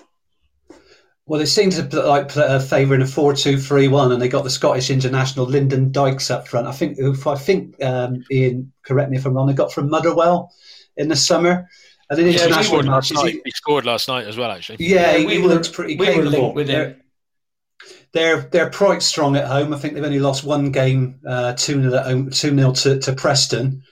Well, 1.26 1.40
they 1.40 1.46
seem 1.46 1.70
to 1.72 1.84
like 2.04 2.36
uh, 2.38 2.60
favouring 2.60 3.02
a 3.02 3.06
four-two-three-one, 3.06 4.14
and 4.14 4.22
they 4.22 4.30
got 4.30 4.46
the 4.46 4.50
Scottish 4.50 4.90
international 4.90 5.46
Lyndon 5.46 5.92
Dykes 5.92 6.32
up 6.32 6.48
front. 6.48 6.68
I 6.68 6.72
think, 6.72 6.98
if 7.00 7.28
I 7.28 7.36
think, 7.36 7.82
um, 7.84 8.24
Ian, 8.32 8.72
correct 8.84 9.12
me 9.12 9.18
if 9.18 9.26
I'm 9.26 9.34
wrong. 9.34 9.48
They 9.48 9.54
got 9.54 9.74
from 9.74 9.90
Motherwell 9.90 10.54
in 10.96 11.10
the 11.10 11.18
summer. 11.18 11.68
And 12.10 12.20
then 12.20 12.28
yeah, 12.28 12.46
international 12.46 12.84
he 12.84 12.90
matches, 12.90 13.22
he, 13.22 13.42
he, 13.44 13.52
scored 13.52 13.86
last 13.86 14.08
night 14.08 14.28
as 14.28 14.38
well. 14.38 14.50
Actually, 14.50 14.78
yeah, 14.80 15.12
yeah 15.12 15.18
he, 15.18 15.36
he 15.36 15.38
looked 15.40 15.74
pretty 15.74 15.98
we 15.98 16.06
capable. 16.06 16.54
with 16.54 16.70
him. 16.70 17.02
They're, 18.14 18.42
they're 18.42 18.70
quite 18.70 19.04
strong 19.04 19.36
at 19.36 19.46
home. 19.46 19.74
I 19.74 19.78
think 19.78 19.94
they've 19.94 20.04
only 20.04 20.20
lost 20.20 20.44
one 20.44 20.72
game, 20.72 21.20
uh, 21.28 21.54
two 21.54 21.82
0 21.82 21.94
at 21.94 22.06
home, 22.06 22.30
two 22.30 22.56
0 22.56 22.72
to, 22.72 23.00
to 23.00 23.14
Preston 23.14 23.84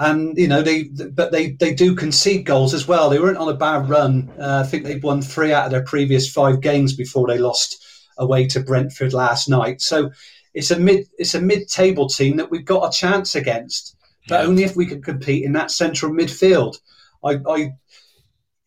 and 0.00 0.36
you 0.38 0.48
know 0.48 0.62
they 0.62 0.84
but 0.84 1.30
they 1.30 1.52
they 1.52 1.74
do 1.74 1.94
concede 1.94 2.46
goals 2.46 2.74
as 2.74 2.88
well 2.88 3.08
they 3.08 3.20
weren't 3.20 3.36
on 3.36 3.48
a 3.48 3.56
bad 3.56 3.88
run 3.88 4.30
uh, 4.40 4.62
i 4.64 4.66
think 4.66 4.82
they've 4.82 5.04
won 5.04 5.22
three 5.22 5.52
out 5.52 5.66
of 5.66 5.70
their 5.70 5.84
previous 5.84 6.28
five 6.28 6.60
games 6.60 6.96
before 6.96 7.28
they 7.28 7.38
lost 7.38 7.84
away 8.18 8.46
to 8.46 8.60
brentford 8.60 9.12
last 9.12 9.48
night 9.48 9.80
so 9.80 10.10
it's 10.54 10.70
a 10.70 10.78
mid 10.78 11.06
it's 11.18 11.34
a 11.34 11.40
mid-table 11.40 12.08
team 12.08 12.36
that 12.36 12.50
we've 12.50 12.64
got 12.64 12.88
a 12.88 12.96
chance 12.96 13.34
against 13.34 13.94
but 14.28 14.40
yeah. 14.40 14.48
only 14.48 14.64
if 14.64 14.74
we 14.74 14.86
can 14.86 15.02
compete 15.02 15.44
in 15.44 15.52
that 15.52 15.70
central 15.70 16.10
midfield 16.10 16.78
i 17.24 17.38
i 17.48 17.72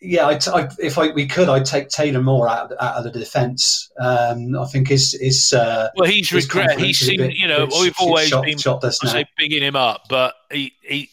yeah, 0.06 0.28
I, 0.28 0.40
I, 0.54 0.68
if 0.80 0.98
I, 0.98 1.12
we 1.12 1.26
could, 1.26 1.48
I'd 1.48 1.66
take 1.66 1.88
Taylor 1.88 2.22
Moore 2.22 2.50
out 2.50 2.72
of, 2.72 2.78
out 2.82 2.98
of 2.98 3.04
the 3.06 3.20
defence. 3.20 3.90
Um, 3.98 4.54
I 4.58 4.66
think 4.66 4.90
his 4.90 5.18
his 5.20 5.54
uh, 5.54 5.90
well, 5.96 6.10
he's 6.10 6.32
regret. 6.34 6.78
He's 6.78 7.00
seen, 7.00 7.20
bit, 7.20 7.36
you 7.36 7.48
know, 7.48 7.70
we've 7.80 7.96
always 8.00 8.28
shot, 8.28 8.44
been 8.44 8.58
shot 8.58 8.84
say 8.94 9.26
bigging 9.38 9.64
him 9.64 9.78
up, 9.78 10.04
but 10.10 10.36
he, 10.52 10.74
he 10.82 11.10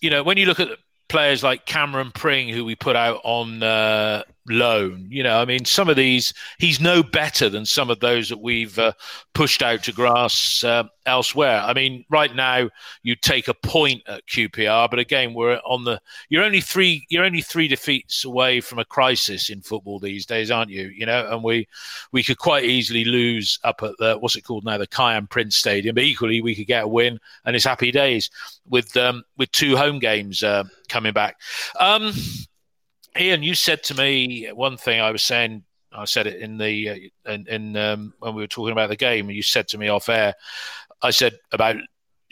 you 0.00 0.10
know, 0.10 0.22
when 0.22 0.36
you 0.36 0.44
look 0.44 0.60
at 0.60 0.68
players 1.08 1.42
like 1.42 1.64
Cameron 1.64 2.12
Pring, 2.12 2.48
who 2.48 2.64
we 2.64 2.76
put 2.76 2.96
out 2.96 3.20
on 3.24 3.62
uh, 3.62 4.22
loan. 4.48 5.06
You 5.10 5.22
know, 5.22 5.40
I 5.40 5.44
mean, 5.44 5.64
some 5.64 5.88
of 5.88 5.96
these, 5.96 6.32
he's 6.58 6.80
no 6.80 7.02
better 7.02 7.48
than 7.48 7.66
some 7.66 7.90
of 7.90 8.00
those 8.00 8.28
that 8.28 8.40
we've 8.40 8.78
uh, 8.78 8.92
pushed 9.34 9.62
out 9.62 9.82
to 9.84 9.92
grass 9.92 10.64
uh, 10.64 10.84
elsewhere. 11.06 11.60
I 11.60 11.72
mean, 11.72 12.04
right 12.10 12.34
now 12.34 12.70
you 13.02 13.16
take 13.16 13.48
a 13.48 13.54
point 13.54 14.02
at 14.06 14.26
QPR, 14.26 14.90
but 14.90 14.98
again, 14.98 15.34
we're 15.34 15.60
on 15.64 15.84
the. 15.84 16.00
You're 16.28 16.44
only 16.44 16.60
three. 16.60 17.06
You're 17.08 17.24
only 17.24 17.42
three 17.42 17.68
defeats 17.68 18.24
away 18.24 18.60
from 18.60 18.78
a 18.78 18.84
crisis 18.84 19.50
in 19.50 19.62
football 19.62 19.98
these 19.98 20.26
days, 20.26 20.50
aren't 20.50 20.70
you? 20.70 20.88
You 20.88 21.06
know, 21.06 21.28
and 21.30 21.42
we 21.42 21.68
we 22.12 22.22
could 22.22 22.38
quite 22.38 22.64
easily 22.64 23.04
lose 23.04 23.58
up 23.64 23.82
at 23.82 23.96
the 23.98 24.16
what's 24.18 24.36
it 24.36 24.42
called 24.42 24.64
now, 24.64 24.78
the 24.78 24.86
Kiyan 24.86 25.28
Prince 25.28 25.56
Stadium, 25.56 25.94
but 25.94 26.04
equally 26.04 26.40
we 26.40 26.54
could 26.54 26.66
get 26.66 26.84
a 26.84 26.88
win, 26.88 27.18
and 27.44 27.56
it's 27.56 27.64
happy 27.64 27.90
days 27.90 28.30
with 28.68 28.96
um, 28.96 29.24
with 29.36 29.50
two 29.52 29.76
home 29.76 29.98
games 29.98 30.42
uh, 30.42 30.64
coming 30.88 31.12
back. 31.12 31.36
Um, 31.80 32.12
Ian, 33.18 33.42
you 33.42 33.54
said 33.54 33.82
to 33.84 33.94
me 33.94 34.48
one 34.52 34.76
thing 34.76 35.00
I 35.00 35.10
was 35.10 35.22
saying 35.22 35.64
I 35.92 36.04
said 36.04 36.26
it 36.26 36.40
in 36.40 36.58
the 36.58 36.90
uh, 36.90 37.32
in, 37.32 37.46
in 37.48 37.76
um, 37.76 38.14
when 38.18 38.34
we 38.34 38.42
were 38.42 38.48
talking 38.48 38.72
about 38.72 38.88
the 38.88 38.96
game, 38.96 39.30
you 39.30 39.42
said 39.42 39.68
to 39.68 39.78
me 39.78 39.88
off 39.88 40.08
air. 40.08 40.34
I 41.02 41.10
said 41.10 41.38
about 41.52 41.76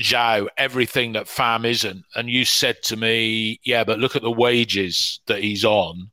João 0.00 0.48
everything 0.56 1.12
that 1.12 1.28
Fam 1.28 1.64
isn't, 1.64 2.04
and 2.14 2.28
you 2.28 2.44
said 2.44 2.82
to 2.84 2.96
me, 2.96 3.60
"Yeah, 3.64 3.84
but 3.84 3.98
look 3.98 4.16
at 4.16 4.22
the 4.22 4.30
wages 4.30 5.20
that 5.26 5.42
he's 5.42 5.64
on." 5.64 6.10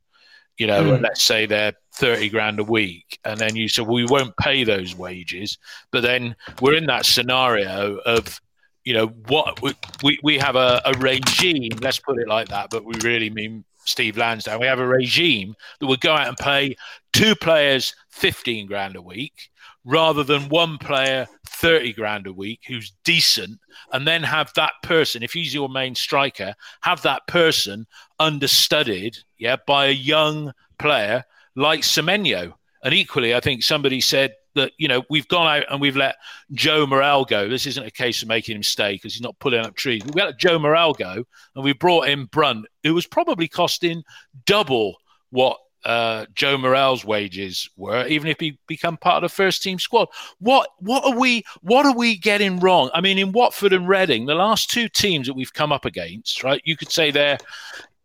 You 0.56 0.68
know, 0.68 0.84
mm. 0.84 1.02
let's 1.02 1.22
say 1.22 1.46
they're 1.46 1.74
thirty 1.94 2.28
grand 2.28 2.60
a 2.60 2.64
week, 2.64 3.18
and 3.24 3.38
then 3.38 3.56
you 3.56 3.68
said, 3.68 3.86
"Well, 3.86 3.96
we 3.96 4.06
won't 4.06 4.36
pay 4.36 4.64
those 4.64 4.96
wages," 4.96 5.58
but 5.90 6.02
then 6.02 6.36
we're 6.60 6.74
in 6.74 6.86
that 6.86 7.06
scenario 7.06 7.98
of 7.98 8.40
you 8.84 8.94
know 8.94 9.06
what 9.28 9.60
we, 9.62 9.74
we, 10.02 10.18
we 10.22 10.38
have 10.38 10.56
a, 10.56 10.80
a 10.84 10.92
regime 10.98 11.70
let's 11.80 11.98
put 11.98 12.18
it 12.18 12.28
like 12.28 12.48
that 12.48 12.68
but 12.68 12.84
we 12.84 12.92
really 13.02 13.30
mean 13.30 13.64
Steve 13.84 14.16
Lansdown, 14.16 14.60
we 14.60 14.66
have 14.66 14.78
a 14.78 14.86
regime 14.86 15.54
that 15.80 15.86
would 15.86 16.00
go 16.00 16.12
out 16.14 16.28
and 16.28 16.36
pay 16.36 16.76
two 17.12 17.34
players 17.34 17.94
15 18.10 18.66
grand 18.66 18.96
a 18.96 19.02
week 19.02 19.50
rather 19.84 20.24
than 20.24 20.48
one 20.48 20.78
player 20.78 21.26
30 21.46 21.92
grand 21.92 22.26
a 22.26 22.32
week 22.32 22.60
who's 22.66 22.92
decent 23.04 23.58
and 23.92 24.06
then 24.06 24.22
have 24.22 24.50
that 24.56 24.72
person 24.82 25.22
if 25.22 25.32
he's 25.32 25.52
your 25.52 25.68
main 25.68 25.94
striker 25.94 26.54
have 26.80 27.02
that 27.02 27.26
person 27.26 27.86
understudied 28.18 29.18
yeah 29.36 29.56
by 29.66 29.86
a 29.86 29.90
young 29.90 30.52
player 30.78 31.24
like 31.56 31.80
Semenyo. 31.80 32.54
And 32.82 32.94
equally 32.94 33.34
I 33.34 33.40
think 33.40 33.62
somebody 33.62 34.00
said 34.00 34.34
that 34.54 34.72
you 34.78 34.88
know 34.88 35.02
we've 35.10 35.28
gone 35.28 35.46
out 35.46 35.64
and 35.70 35.80
we've 35.80 35.96
let 35.96 36.16
Joe 36.52 36.86
Morrell 36.86 37.24
go. 37.24 37.48
This 37.48 37.66
isn't 37.66 37.86
a 37.86 37.90
case 37.90 38.22
of 38.22 38.28
making 38.28 38.56
him 38.56 38.62
stay 38.62 38.94
because 38.94 39.14
he's 39.14 39.22
not 39.22 39.38
pulling 39.38 39.64
up 39.64 39.74
trees. 39.74 40.02
We 40.04 40.20
let 40.20 40.38
Joe 40.38 40.58
Morrell 40.58 40.94
go, 40.94 41.24
and 41.54 41.64
we 41.64 41.72
brought 41.72 42.08
in 42.08 42.26
Brunt, 42.26 42.66
who 42.82 42.94
was 42.94 43.06
probably 43.06 43.48
costing 43.48 44.02
double 44.46 44.96
what 45.30 45.58
uh, 45.84 46.24
Joe 46.34 46.56
Morrell's 46.56 47.04
wages 47.04 47.68
were, 47.76 48.06
even 48.06 48.28
if 48.28 48.40
he 48.40 48.58
become 48.66 48.96
part 48.96 49.22
of 49.22 49.30
the 49.30 49.34
first 49.34 49.62
team 49.62 49.78
squad. 49.78 50.08
What 50.38 50.70
what 50.78 51.04
are 51.04 51.18
we 51.18 51.44
what 51.60 51.86
are 51.86 51.96
we 51.96 52.16
getting 52.16 52.58
wrong? 52.60 52.90
I 52.94 53.00
mean, 53.00 53.18
in 53.18 53.32
Watford 53.32 53.72
and 53.72 53.88
Reading, 53.88 54.26
the 54.26 54.34
last 54.34 54.70
two 54.70 54.88
teams 54.88 55.26
that 55.26 55.34
we've 55.34 55.52
come 55.52 55.72
up 55.72 55.84
against, 55.84 56.42
right? 56.42 56.62
You 56.64 56.76
could 56.76 56.90
say 56.90 57.10
they're 57.10 57.38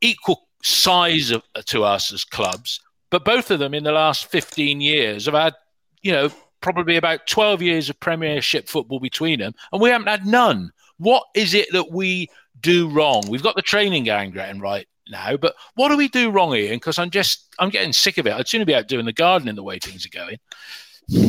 equal 0.02 0.48
size 0.62 1.32
of, 1.32 1.44
to 1.66 1.84
us 1.84 2.12
as 2.12 2.26
clubs, 2.26 2.82
but 3.10 3.24
both 3.24 3.50
of 3.50 3.60
them 3.60 3.74
in 3.74 3.84
the 3.84 3.92
last 3.92 4.28
15 4.28 4.82
years 4.82 5.26
have 5.26 5.36
had 5.36 5.54
you 6.02 6.12
know, 6.12 6.30
probably 6.62 6.98
about 6.98 7.28
12 7.28 7.62
years 7.62 7.90
of 7.90 8.00
Premiership 8.00 8.68
football 8.68 9.00
between 9.00 9.40
them, 9.40 9.54
and 9.72 9.82
we 9.82 9.90
haven't 9.90 10.08
had 10.08 10.26
none. 10.26 10.72
What 10.98 11.24
is 11.34 11.54
it 11.54 11.72
that 11.72 11.92
we 11.92 12.30
do 12.60 12.90
wrong? 12.90 13.24
We've 13.30 13.44
got 13.44 13.56
the 13.56 13.62
training 13.62 14.04
gang 14.04 14.32
getting 14.32 14.60
right 14.60 14.88
now, 15.10 15.38
but 15.38 15.56
what 15.76 15.90
do 15.90 15.98
we 15.98 16.10
do 16.10 16.30
wrong, 16.30 16.56
Ian? 16.56 16.76
Because 16.76 17.00
I'm 17.00 17.10
just, 17.10 17.48
I'm 17.58 17.70
getting 17.70 17.94
sick 17.94 18.18
of 18.18 18.28
it. 18.28 18.34
I'd 18.34 18.48
sooner 18.48 18.66
be 18.66 18.76
out 18.76 18.88
doing 18.88 19.06
the 19.06 19.14
gardening 19.14 19.56
the 19.56 19.64
way 19.64 19.80
things 19.80 20.06
are 20.06 20.10
going. 20.10 20.38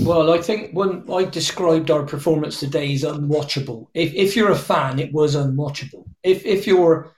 Well, 0.04 0.33
I 0.33 0.38
think 0.42 0.72
when 0.72 1.04
I 1.11 1.24
described 1.24 1.90
our 1.90 2.04
performance 2.04 2.61
today 2.61 2.92
as 2.92 3.02
unwatchable, 3.02 3.87
if, 3.94 4.12
if 4.12 4.37
you're 4.37 4.50
a 4.50 4.56
fan, 4.56 4.98
it 4.98 5.12
was 5.12 5.37
unwatchable. 5.37 6.04
If, 6.22 6.44
if 6.44 6.66
you're 6.66 7.14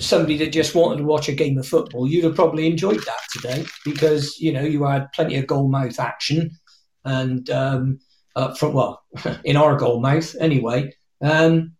somebody 0.00 0.36
that 0.38 0.52
just 0.52 0.74
wanted 0.74 0.98
to 0.98 1.04
watch 1.04 1.28
a 1.28 1.32
game 1.32 1.58
of 1.58 1.66
football, 1.66 2.06
you'd 2.08 2.24
have 2.24 2.34
probably 2.34 2.66
enjoyed 2.66 3.00
that 3.00 3.20
today 3.32 3.64
because 3.84 4.38
you 4.38 4.52
know 4.52 4.62
you 4.62 4.84
had 4.84 5.12
plenty 5.12 5.36
of 5.36 5.46
goal 5.46 5.68
mouth 5.68 5.98
action 5.98 6.50
and 7.04 7.50
um, 7.50 7.98
uh, 8.36 8.54
from 8.54 8.72
well 8.72 9.02
in 9.44 9.56
our 9.56 9.76
goal 9.76 10.00
mouth 10.00 10.34
anyway. 10.40 10.92
Um, 11.20 11.74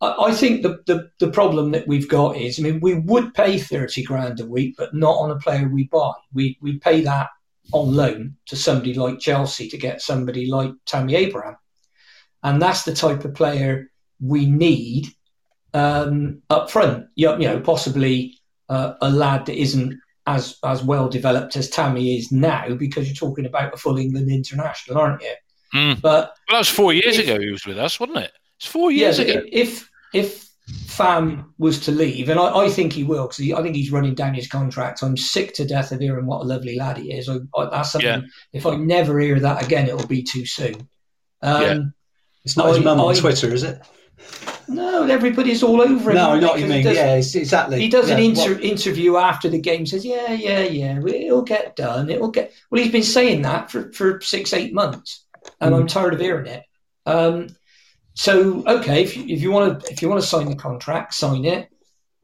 I, 0.00 0.26
I 0.26 0.32
think 0.32 0.62
the, 0.62 0.80
the 0.86 1.10
the 1.18 1.30
problem 1.30 1.72
that 1.72 1.88
we've 1.88 2.08
got 2.08 2.36
is, 2.36 2.58
I 2.58 2.62
mean, 2.62 2.80
we 2.80 2.94
would 2.94 3.34
pay 3.34 3.58
thirty 3.58 4.02
grand 4.02 4.40
a 4.40 4.46
week, 4.46 4.74
but 4.76 4.94
not 4.94 5.16
on 5.16 5.30
a 5.30 5.38
player 5.38 5.68
we 5.68 5.84
buy. 5.84 6.12
We 6.32 6.58
we 6.60 6.78
pay 6.78 7.02
that 7.02 7.28
on 7.72 7.94
loan 7.94 8.36
to 8.46 8.56
somebody 8.56 8.94
like 8.94 9.18
Chelsea 9.18 9.68
to 9.68 9.78
get 9.78 10.00
somebody 10.00 10.46
like 10.46 10.72
Tammy 10.84 11.14
Abraham, 11.14 11.56
and 12.42 12.60
that's 12.60 12.84
the 12.84 12.94
type 12.94 13.24
of 13.24 13.34
player 13.34 13.90
we 14.20 14.46
need 14.46 15.08
um, 15.76 16.42
up 16.48 16.70
front. 16.70 17.06
You, 17.14 17.32
you 17.32 17.48
know, 17.48 17.60
possibly 17.60 18.38
uh, 18.68 18.94
a 19.00 19.10
lad 19.10 19.46
that 19.46 19.60
isn't 19.60 20.00
as 20.26 20.58
as 20.64 20.82
well 20.82 21.08
developed 21.08 21.56
as 21.56 21.70
Tammy 21.70 22.16
is 22.16 22.32
now, 22.32 22.74
because 22.74 23.06
you're 23.06 23.14
talking 23.14 23.46
about 23.46 23.74
a 23.74 23.76
full 23.76 23.98
England 23.98 24.30
international, 24.30 24.98
aren't 24.98 25.22
you? 25.22 25.34
Mm. 25.74 26.00
But 26.00 26.10
well, 26.10 26.32
that 26.50 26.58
was 26.58 26.68
four 26.68 26.92
years 26.92 27.18
if, 27.18 27.28
ago. 27.28 27.40
He 27.40 27.50
was 27.50 27.66
with 27.66 27.78
us, 27.78 28.00
wasn't 28.00 28.18
it? 28.18 28.32
It's 28.56 28.66
four 28.66 28.90
years 28.90 29.18
yeah, 29.18 29.26
ago. 29.26 29.42
If 29.52 29.88
if 30.14 30.48
Fam 30.86 31.52
was 31.58 31.78
to 31.80 31.92
leave, 31.92 32.28
and 32.28 32.40
I, 32.40 32.64
I 32.64 32.68
think 32.70 32.92
he 32.92 33.04
will, 33.04 33.28
because 33.28 33.52
I 33.52 33.62
think 33.62 33.76
he's 33.76 33.92
running 33.92 34.14
down 34.14 34.34
his 34.34 34.48
contract. 34.48 35.02
I'm 35.02 35.16
sick 35.16 35.54
to 35.54 35.66
death 35.66 35.92
of 35.92 36.00
hearing 36.00 36.26
what 36.26 36.40
a 36.42 36.44
lovely 36.44 36.76
lad 36.76 36.96
he 36.96 37.12
is. 37.12 37.28
I, 37.28 37.36
I, 37.56 37.68
that's 37.70 37.92
something. 37.92 38.08
Yeah. 38.08 38.20
If 38.52 38.66
I 38.66 38.76
never 38.76 39.20
hear 39.20 39.38
that 39.38 39.62
again, 39.64 39.88
it'll 39.88 40.06
be 40.06 40.22
too 40.22 40.46
soon. 40.46 40.88
Um, 41.42 41.62
yeah. 41.62 41.78
It's 42.44 42.56
not 42.56 42.68
his 42.68 42.82
mum 42.82 43.00
on 43.00 43.14
Twitter, 43.14 43.52
is 43.52 43.62
it? 43.62 43.80
No, 44.68 45.04
everybody's 45.04 45.62
all 45.62 45.80
over 45.80 46.10
him. 46.10 46.16
No, 46.16 46.38
not 46.38 46.52
what 46.52 46.60
you 46.60 46.66
mean. 46.66 46.84
Yeah, 46.84 47.16
exactly. 47.16 47.80
He 47.80 47.88
does 47.88 48.08
yeah, 48.08 48.16
an 48.16 48.22
inter- 48.22 48.58
interview 48.58 49.16
after 49.16 49.48
the 49.48 49.60
game, 49.60 49.86
says, 49.86 50.04
"Yeah, 50.04 50.32
yeah, 50.32 50.60
yeah, 50.60 50.98
it'll 50.98 51.42
get 51.42 51.76
done. 51.76 52.10
It'll 52.10 52.30
get." 52.30 52.52
Well, 52.70 52.82
he's 52.82 52.92
been 52.92 53.02
saying 53.02 53.42
that 53.42 53.70
for, 53.70 53.92
for 53.92 54.20
six, 54.20 54.52
eight 54.52 54.74
months, 54.74 55.24
and 55.60 55.74
mm. 55.74 55.80
I'm 55.80 55.86
tired 55.86 56.14
of 56.14 56.20
hearing 56.20 56.46
it. 56.46 56.64
Um, 57.04 57.48
so, 58.14 58.64
okay, 58.66 59.02
if 59.02 59.16
you, 59.16 59.24
if 59.28 59.42
you 59.42 59.50
want 59.50 59.82
to 59.82 59.92
if 59.92 60.02
you 60.02 60.08
want 60.08 60.20
to 60.20 60.26
sign 60.26 60.48
the 60.48 60.56
contract, 60.56 61.14
sign 61.14 61.44
it. 61.44 61.68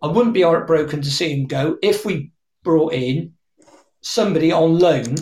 I 0.03 0.09
wouldn't 0.09 0.35
be 0.35 0.43
heartbroken 0.43 1.03
to 1.03 1.11
see 1.11 1.33
him 1.33 1.47
go 1.47 1.79
if 1.81 2.05
we 2.05 2.33
brought 2.65 2.93
in 2.93 3.35
somebody 4.01 4.51
on 4.51 4.81
loan 4.81 5.15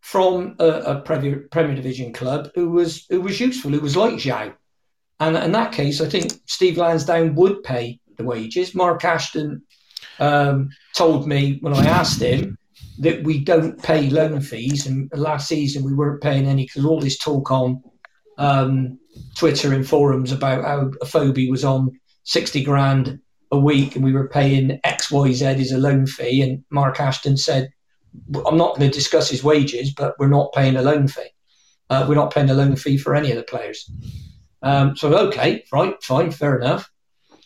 from 0.00 0.56
a, 0.58 0.66
a 0.66 1.00
Premier, 1.00 1.46
Premier 1.50 1.76
Division 1.76 2.12
club 2.12 2.50
who 2.54 2.70
was 2.70 3.06
who 3.08 3.20
was 3.20 3.38
useful, 3.38 3.70
who 3.70 3.80
was 3.80 3.96
like 3.96 4.14
João 4.14 4.54
and 5.20 5.36
in 5.36 5.52
that 5.52 5.72
case, 5.72 6.00
I 6.00 6.08
think 6.08 6.32
Steve 6.46 6.76
Lansdown 6.76 7.34
would 7.34 7.62
pay 7.62 8.00
the 8.16 8.24
wages. 8.24 8.74
Mark 8.74 9.04
Ashton 9.04 9.62
um, 10.18 10.68
told 10.94 11.26
me 11.26 11.58
when 11.60 11.74
I 11.74 11.86
asked 11.86 12.20
him 12.20 12.58
that 12.98 13.22
we 13.24 13.42
don't 13.42 13.82
pay 13.82 14.08
loan 14.10 14.40
fees, 14.40 14.86
and 14.86 15.10
last 15.12 15.48
season 15.48 15.84
we 15.84 15.94
weren't 15.94 16.22
paying 16.22 16.46
any 16.46 16.64
because 16.64 16.84
all 16.84 17.00
this 17.00 17.18
talk 17.18 17.50
on 17.50 17.82
um, 18.38 18.98
Twitter 19.34 19.72
and 19.72 19.86
forums 19.86 20.32
about 20.32 20.64
how 20.64 20.90
Afobe 21.02 21.50
was 21.50 21.64
on 21.64 21.98
sixty 22.24 22.62
grand 22.62 23.18
a 23.52 23.58
week 23.58 23.94
and 23.94 24.04
we 24.04 24.12
were 24.12 24.28
paying 24.28 24.80
X 24.84 25.10
Y 25.10 25.32
Z 25.32 25.46
as 25.46 25.72
a 25.72 25.78
loan 25.78 26.06
fee, 26.06 26.42
and 26.42 26.64
Mark 26.70 27.00
Ashton 27.00 27.36
said, 27.36 27.70
"I'm 28.46 28.56
not 28.56 28.76
going 28.76 28.90
to 28.90 28.98
discuss 28.98 29.30
his 29.30 29.44
wages, 29.44 29.92
but 29.92 30.14
we're 30.18 30.28
not 30.28 30.52
paying 30.52 30.76
a 30.76 30.82
loan 30.82 31.08
fee. 31.08 31.30
Uh, 31.88 32.04
we're 32.08 32.14
not 32.16 32.34
paying 32.34 32.50
a 32.50 32.54
loan 32.54 32.76
fee 32.76 32.98
for 32.98 33.14
any 33.14 33.30
of 33.30 33.36
the 33.36 33.42
players." 33.42 33.90
Um, 34.62 34.96
so 34.96 35.14
okay, 35.28 35.64
right, 35.72 35.94
fine, 36.02 36.30
fair 36.30 36.58
enough. 36.58 36.90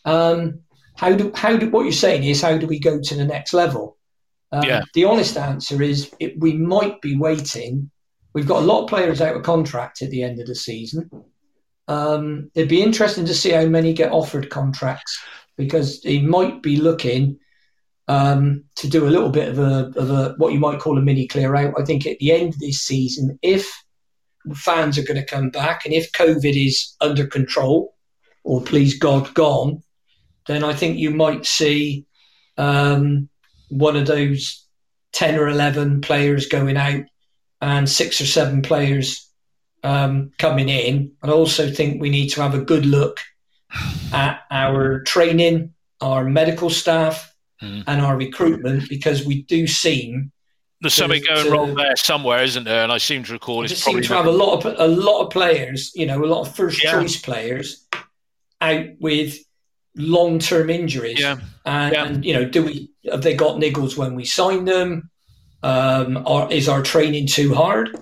Um, 0.05 0.61
how 0.97 1.13
do 1.15 1.33
how 1.35 1.57
do 1.57 1.71
what 1.71 1.83
you're 1.83 1.93
saying 1.93 2.25
is 2.25 2.43
how 2.43 2.59
do 2.59 2.67
we 2.67 2.79
go 2.79 3.01
to 3.01 3.15
the 3.15 3.25
next 3.25 3.53
level? 3.53 3.97
Um, 4.53 4.65
yeah. 4.65 4.83
The 4.95 5.05
honest 5.05 5.37
answer 5.37 5.83
is 5.83 6.11
it, 6.19 6.39
we 6.39 6.55
might 6.55 7.01
be 7.01 7.17
waiting. 7.17 7.91
We've 8.33 8.49
got 8.49 8.63
a 8.63 8.67
lot 8.67 8.83
of 8.83 8.89
players 8.89 9.21
out 9.21 9.37
of 9.37 9.43
contract 9.43 10.03
at 10.03 10.11
the 10.11 10.23
end 10.23 10.41
of 10.41 10.47
the 10.47 10.55
season. 10.55 11.11
Um, 11.89 12.51
it'd 12.55 12.69
be 12.69 12.83
interesting 12.83 13.25
to 13.27 13.35
see 13.35 13.51
how 13.51 13.67
many 13.67 13.93
get 13.93 14.13
offered 14.13 14.51
contracts 14.51 15.21
because 15.57 16.01
he 16.03 16.21
might 16.21 16.63
be 16.63 16.77
looking 16.77 17.39
um, 18.07 18.65
to 18.77 18.89
do 18.89 19.07
a 19.07 19.11
little 19.11 19.31
bit 19.31 19.49
of 19.49 19.59
a, 19.59 19.93
of 19.97 20.11
a 20.11 20.35
what 20.37 20.53
you 20.53 20.59
might 20.59 20.81
call 20.81 20.99
a 20.99 21.03
mini 21.03 21.27
clear 21.27 21.55
out. 21.55 21.75
I 21.79 21.85
think 21.85 22.07
at 22.07 22.19
the 22.19 22.33
end 22.33 22.55
of 22.55 22.61
this 22.61 22.81
season, 22.81 23.39
if 23.43 23.71
fans 24.55 24.99
are 24.99 25.05
going 25.05 25.21
to 25.21 25.27
come 25.27 25.51
back. 25.51 25.85
And 25.85 25.95
if 25.95 26.13
COVID 26.13 26.67
is 26.67 26.95
under 27.01 27.27
control, 27.27 27.95
or 28.45 28.63
please 28.63 28.99
God 28.99 29.33
gone, 29.35 29.83
then 30.47 30.65
I 30.65 30.73
think 30.73 30.99
you 30.99 31.11
might 31.11 31.47
see 31.47 32.07
um, 32.57 33.29
one 33.69 33.97
of 33.97 34.07
those 34.07 34.67
10 35.13 35.39
or 35.39 35.49
11 35.49 36.01
players 36.01 36.47
going 36.47 36.77
out 36.77 37.03
and 37.61 37.89
six 37.89 38.21
or 38.21 38.27
seven 38.27 38.63
players 38.63 39.29
um, 39.83 40.31
coming 40.39 40.69
in. 40.69 41.13
I 41.23 41.31
also 41.31 41.71
think 41.71 42.01
we 42.01 42.11
need 42.11 42.29
to 42.31 42.43
have 42.43 42.55
a 42.55 42.65
good 42.65 42.87
look 42.87 43.21
at 44.13 44.41
our 44.51 45.03
training, 45.03 45.75
our 46.01 46.25
medical 46.25 46.71
staff, 46.71 47.35
mm. 47.63 47.85
and 47.87 48.01
our 48.01 48.17
recruitment 48.17 48.89
because 48.89 49.25
we 49.25 49.43
do 49.43 49.67
seem 49.67 50.33
there's 50.81 50.95
something 50.95 51.23
going 51.27 51.45
to, 51.45 51.51
wrong 51.51 51.75
there 51.75 51.97
somewhere, 51.97 52.43
isn't 52.43 52.65
there? 52.65 52.83
And 52.83 52.93
I 52.93 52.99
seem 52.99 53.23
to 53.25 53.33
recall 53.33 53.65
it's 53.65 53.83
probably 53.83 54.03
seem 54.03 54.09
to 54.09 54.17
have 54.17 54.27
a 54.27 54.31
lot 54.31 54.65
of 54.65 54.75
a 54.79 54.89
lot 54.89 55.25
of 55.25 55.31
players, 55.31 55.93
you 55.95 56.07
know, 56.07 56.25
a 56.25 56.27
lot 56.27 56.47
of 56.47 56.55
first 56.55 56.83
yeah. 56.83 56.93
choice 56.93 57.21
players 57.21 57.87
out 58.61 58.87
with 58.99 59.37
long 59.97 60.39
term 60.39 60.71
injuries. 60.71 61.21
Yeah. 61.21 61.39
And, 61.67 61.93
yeah. 61.93 62.05
and, 62.05 62.25
you 62.25 62.33
know, 62.33 62.45
do 62.45 62.65
we 62.65 62.91
have 63.11 63.23
they 63.23 63.35
got 63.35 63.57
niggles 63.57 63.97
when 63.97 64.15
we 64.15 64.25
sign 64.25 64.65
them? 64.65 65.11
Um, 65.63 66.23
or 66.27 66.51
is 66.51 66.69
our 66.69 66.83
training 66.83 67.27
too 67.27 67.55
hard? 67.55 67.95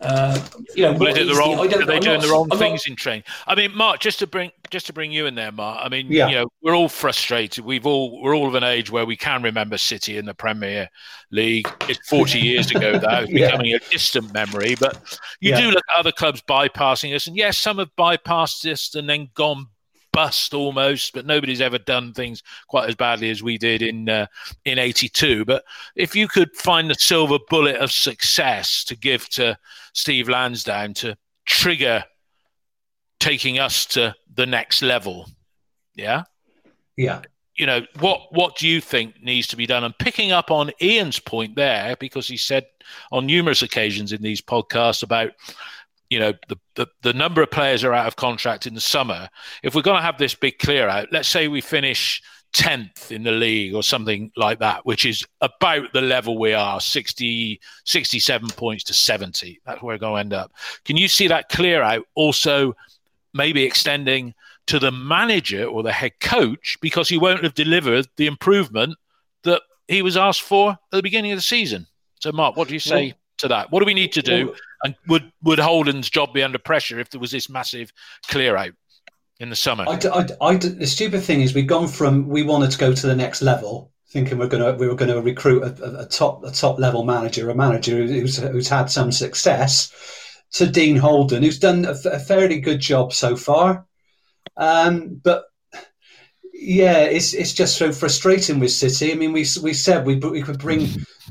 Uh, 0.00 0.38
you 0.74 0.82
know, 0.84 0.94
they, 0.94 1.24
the 1.24 1.34
wrong, 1.34 1.56
the- 1.56 1.76
are 1.78 1.84
they 1.84 1.96
I'm 1.96 2.00
doing 2.00 2.14
not- 2.18 2.22
the 2.22 2.28
wrong 2.32 2.42
I'm 2.44 2.48
not- 2.48 2.58
things 2.58 2.86
in 2.86 2.96
training? 2.96 3.24
I 3.46 3.54
mean, 3.54 3.76
Mark, 3.76 4.00
just 4.00 4.18
to 4.20 4.26
bring 4.26 4.50
just 4.70 4.86
to 4.86 4.92
bring 4.92 5.12
you 5.12 5.26
in 5.26 5.34
there, 5.34 5.52
Mark. 5.52 5.80
I 5.84 5.88
mean, 5.90 6.06
Yeah. 6.10 6.28
you 6.28 6.34
know, 6.36 6.46
we're 6.62 6.74
all 6.74 6.88
frustrated. 6.88 7.64
We've 7.64 7.84
all 7.86 8.22
we're 8.22 8.34
all 8.34 8.46
of 8.48 8.54
an 8.54 8.64
age 8.64 8.90
where 8.90 9.04
we 9.04 9.16
can 9.16 9.42
remember 9.42 9.76
City 9.76 10.16
in 10.16 10.24
the 10.24 10.32
Premier 10.34 10.88
League. 11.30 11.68
It's 11.88 12.08
forty 12.08 12.38
years 12.50 12.70
ago 12.70 12.92
now. 12.98 13.20
It's 13.20 13.30
Yeah. 13.32 13.46
becoming 13.50 13.74
a 13.74 13.78
distant 13.90 14.32
memory. 14.32 14.74
But 14.74 14.96
you 15.40 15.50
Yeah. 15.50 15.60
do 15.60 15.70
look 15.70 15.84
at 15.94 15.98
other 15.98 16.12
clubs 16.12 16.40
bypassing 16.48 17.14
us, 17.14 17.26
and 17.26 17.36
yes, 17.36 17.58
some 17.58 17.76
have 17.78 17.90
bypassed 17.98 18.70
us 18.72 18.94
and 18.94 19.08
then 19.08 19.28
gone 19.34 19.66
bust 20.12 20.54
almost. 20.54 21.12
But 21.12 21.26
nobody's 21.26 21.60
ever 21.60 21.78
done 21.78 22.12
things 22.12 22.42
quite 22.68 22.88
as 22.88 22.94
badly 22.94 23.30
as 23.30 23.42
we 23.42 23.58
did 23.58 23.82
in 23.82 24.08
uh, 24.08 24.26
in 24.64 24.78
'82. 24.78 25.44
But 25.44 25.64
if 25.96 26.14
you 26.14 26.28
could 26.28 26.54
find 26.56 26.90
the 26.90 26.94
silver 26.94 27.38
bullet 27.48 27.76
of 27.76 27.92
success 27.92 28.84
to 28.84 28.96
give 28.96 29.28
to 29.30 29.56
Steve 29.92 30.28
Lansdown 30.28 30.94
to 30.94 31.16
trigger 31.46 32.04
taking 33.18 33.58
us 33.58 33.84
to 33.86 34.14
the 34.34 34.46
next 34.46 34.82
level, 34.82 35.26
yeah, 35.94 36.22
Yeah. 36.96 37.20
you 37.56 37.66
know 37.66 37.82
what 37.98 38.22
what 38.32 38.56
do 38.56 38.66
you 38.66 38.80
think 38.80 39.22
needs 39.22 39.46
to 39.48 39.56
be 39.56 39.66
done? 39.66 39.84
And 39.84 39.96
picking 39.98 40.32
up 40.32 40.50
on 40.50 40.70
Ian's 40.80 41.18
point 41.18 41.54
there, 41.56 41.96
because 42.00 42.26
he 42.28 42.36
said 42.36 42.64
on 43.12 43.26
numerous 43.26 43.62
occasions 43.62 44.12
in 44.12 44.22
these 44.22 44.40
podcasts 44.40 45.02
about 45.02 45.32
you 46.10 46.18
know 46.18 46.32
the, 46.48 46.56
the 46.74 46.86
the 47.02 47.12
number 47.12 47.40
of 47.40 47.50
players 47.50 47.82
are 47.84 47.94
out 47.94 48.06
of 48.06 48.16
contract 48.16 48.66
in 48.66 48.74
the 48.74 48.80
summer. 48.80 49.28
If 49.62 49.74
we're 49.74 49.82
going 49.82 49.96
to 49.96 50.02
have 50.02 50.18
this 50.18 50.34
big 50.34 50.58
clear 50.58 50.88
out, 50.88 51.08
let's 51.12 51.28
say 51.28 51.48
we 51.48 51.60
finish 51.60 52.20
10th 52.52 53.12
in 53.12 53.22
the 53.22 53.32
league 53.32 53.74
or 53.74 53.82
something 53.82 54.30
like 54.36 54.58
that, 54.58 54.84
which 54.84 55.04
is 55.04 55.24
about 55.40 55.92
the 55.92 56.00
level 56.00 56.36
we 56.38 56.52
are 56.52 56.80
60, 56.80 57.60
67 57.84 58.48
points 58.50 58.84
to 58.84 58.94
70. 58.94 59.60
That's 59.64 59.80
where 59.82 59.94
we're 59.94 59.98
going 59.98 60.14
to 60.14 60.20
end 60.20 60.32
up. 60.32 60.52
Can 60.84 60.96
you 60.96 61.06
see 61.08 61.28
that 61.28 61.48
clear 61.48 61.82
out 61.82 62.04
also 62.14 62.74
maybe 63.32 63.62
extending 63.62 64.34
to 64.66 64.78
the 64.78 64.90
manager 64.90 65.64
or 65.64 65.82
the 65.82 65.92
head 65.92 66.18
coach 66.20 66.76
because 66.80 67.08
he 67.08 67.18
won't 67.18 67.44
have 67.44 67.54
delivered 67.54 68.08
the 68.16 68.26
improvement 68.26 68.96
that 69.44 69.62
he 69.86 70.02
was 70.02 70.16
asked 70.16 70.42
for 70.42 70.72
at 70.72 70.78
the 70.90 71.02
beginning 71.02 71.32
of 71.32 71.38
the 71.38 71.42
season? 71.42 71.86
So, 72.20 72.32
Mark, 72.32 72.56
what 72.56 72.68
do 72.68 72.74
you 72.74 72.80
say 72.80 73.06
Well- 73.06 73.14
to 73.40 73.48
that? 73.48 73.70
What 73.70 73.80
do 73.80 73.86
we 73.86 73.94
need 73.94 74.12
to 74.12 74.22
do? 74.22 74.54
And 74.82 74.94
would, 75.08 75.30
would 75.42 75.58
Holden's 75.58 76.08
job 76.08 76.32
be 76.32 76.42
under 76.42 76.58
pressure 76.58 76.98
if 76.98 77.10
there 77.10 77.20
was 77.20 77.30
this 77.30 77.50
massive 77.50 77.92
clear 78.28 78.56
out 78.56 78.72
in 79.38 79.50
the 79.50 79.56
summer? 79.56 79.84
I, 79.86 79.96
d- 79.96 80.08
I 80.08 80.22
d- 80.22 80.34
I 80.40 80.56
d- 80.56 80.68
the 80.68 80.86
stupid 80.86 81.22
thing 81.22 81.42
is 81.42 81.54
we've 81.54 81.66
gone 81.66 81.88
from 81.88 82.28
we 82.28 82.42
wanted 82.42 82.70
to 82.70 82.78
go 82.78 82.94
to 82.94 83.06
the 83.06 83.16
next 83.16 83.42
level, 83.42 83.92
thinking 84.08 84.38
we're 84.38 84.48
gonna 84.48 84.74
we 84.74 84.88
were 84.88 84.94
going 84.94 85.10
to 85.10 85.20
recruit 85.20 85.62
a, 85.62 86.00
a, 86.00 86.06
top 86.06 86.44
a 86.44 86.50
top 86.50 86.78
level 86.78 87.04
manager, 87.04 87.50
a 87.50 87.54
manager 87.54 87.96
who's 88.06 88.38
who's 88.38 88.68
had 88.68 88.86
some 88.86 89.12
success, 89.12 89.92
to 90.52 90.66
Dean 90.66 90.96
Holden, 90.96 91.42
who's 91.42 91.58
done 91.58 91.84
a, 91.84 91.90
f- 91.90 92.06
a 92.06 92.18
fairly 92.18 92.60
good 92.60 92.80
job 92.80 93.12
so 93.12 93.36
far, 93.36 93.86
um, 94.56 95.20
but. 95.22 95.44
Yeah, 96.62 96.98
it's 97.04 97.32
it's 97.32 97.54
just 97.54 97.78
so 97.78 97.90
frustrating 97.90 98.60
with 98.60 98.70
City. 98.70 99.12
I 99.12 99.14
mean, 99.14 99.32
we 99.32 99.46
we 99.62 99.72
said 99.72 100.04
we 100.04 100.16
we 100.16 100.42
could 100.42 100.58
bring 100.58 100.88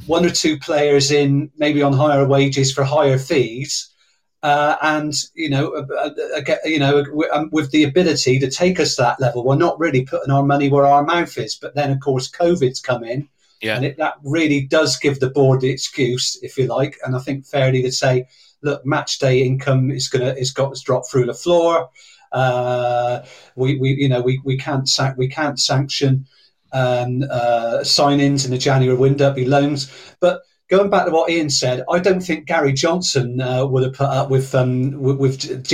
one 0.08 0.26
or 0.26 0.32
two 0.32 0.58
players 0.58 1.12
in, 1.12 1.52
maybe 1.56 1.84
on 1.84 1.94
higher 1.94 2.26
wages 2.28 2.74
for 2.74 2.84
higher 2.84 3.20
fees, 3.20 3.94
uh, 4.42 4.76
and 4.82 5.14
you 5.36 5.52
know, 5.52 5.70
uh, 5.70 5.86
uh, 5.96 6.42
uh, 6.48 6.56
you 6.66 6.80
know, 6.80 7.06
um, 7.32 7.50
with 7.52 7.70
the 7.70 7.84
ability 7.84 8.40
to 8.40 8.50
take 8.50 8.80
us 8.80 8.96
to 8.96 9.04
that 9.04 9.22
level. 9.22 9.46
We're 9.46 9.56
not 9.56 9.80
really 9.80 10.04
putting 10.04 10.32
our 10.32 10.44
money 10.44 10.68
where 10.68 10.88
our 10.88 11.04
mouth 11.04 11.38
is. 11.38 11.56
But 11.56 11.76
then, 11.76 11.92
of 11.92 12.00
course, 12.00 12.28
COVID's 12.32 12.80
come 12.80 13.04
in, 13.04 13.30
Yeah. 13.62 13.76
and 13.76 13.86
it, 13.86 13.98
that 13.98 14.16
really 14.24 14.62
does 14.66 14.98
give 14.98 15.20
the 15.20 15.30
board 15.30 15.62
the 15.62 15.70
excuse, 15.70 16.40
if 16.42 16.58
you 16.58 16.66
like, 16.66 16.98
and 17.06 17.16
I 17.16 17.20
think 17.20 17.46
fairly 17.46 17.84
to 17.84 17.92
say, 17.92 18.26
look, 18.64 18.84
match 18.84 19.20
day 19.20 19.44
income 19.44 19.92
is 19.92 20.08
gonna 20.08 20.34
is 20.34 20.50
got 20.52 20.74
to 20.76 20.84
drop 20.84 21.04
through 21.08 21.28
the 21.28 21.36
floor. 21.36 21.92
Uh, 22.32 23.24
we, 23.56 23.78
we, 23.80 23.90
you 23.92 24.10
know, 24.10 24.22
we, 24.22 24.40
we 24.44 24.58
can't 24.58 24.88
san- 24.88 25.16
we 25.18 25.28
can't 25.28 25.60
sanction 25.60 26.26
um, 26.72 27.24
uh, 27.30 27.84
sign-ins 27.84 28.46
in 28.46 28.52
the 28.52 28.58
January 28.58 28.98
window, 28.98 29.34
be 29.34 29.46
loans, 29.46 29.92
but 30.20 30.42
going 30.70 30.90
back 30.90 31.06
to 31.06 31.12
what 31.12 31.30
Ian 31.30 31.50
said, 31.50 31.84
I 31.90 32.00
don't 32.00 32.22
think 32.22 32.46
Gary 32.46 32.74
Johnson 32.74 33.42
uh, 33.42 33.66
would 33.66 33.84
have 33.84 33.94
put 33.94 34.10
up 34.10 34.30
with 34.30 34.54
um, 34.56 34.92
with, 35.02 35.18
with 35.18 35.74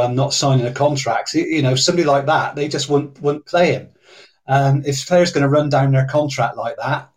um, 0.00 0.14
not 0.14 0.34
signing 0.34 0.66
a 0.66 0.72
contract. 0.72 1.34
You 1.34 1.62
know, 1.62 1.74
somebody 1.74 2.06
like 2.06 2.26
that, 2.26 2.54
they 2.54 2.68
just 2.68 2.88
wouldn't 2.88 3.20
wouldn't 3.20 3.46
play 3.46 3.72
him. 3.72 3.88
Um, 4.46 4.82
if 4.84 5.06
players 5.06 5.32
going 5.32 5.42
to 5.42 5.48
run 5.48 5.70
down 5.70 5.92
their 5.92 6.06
contract 6.06 6.56
like 6.56 6.76
that, 6.76 7.10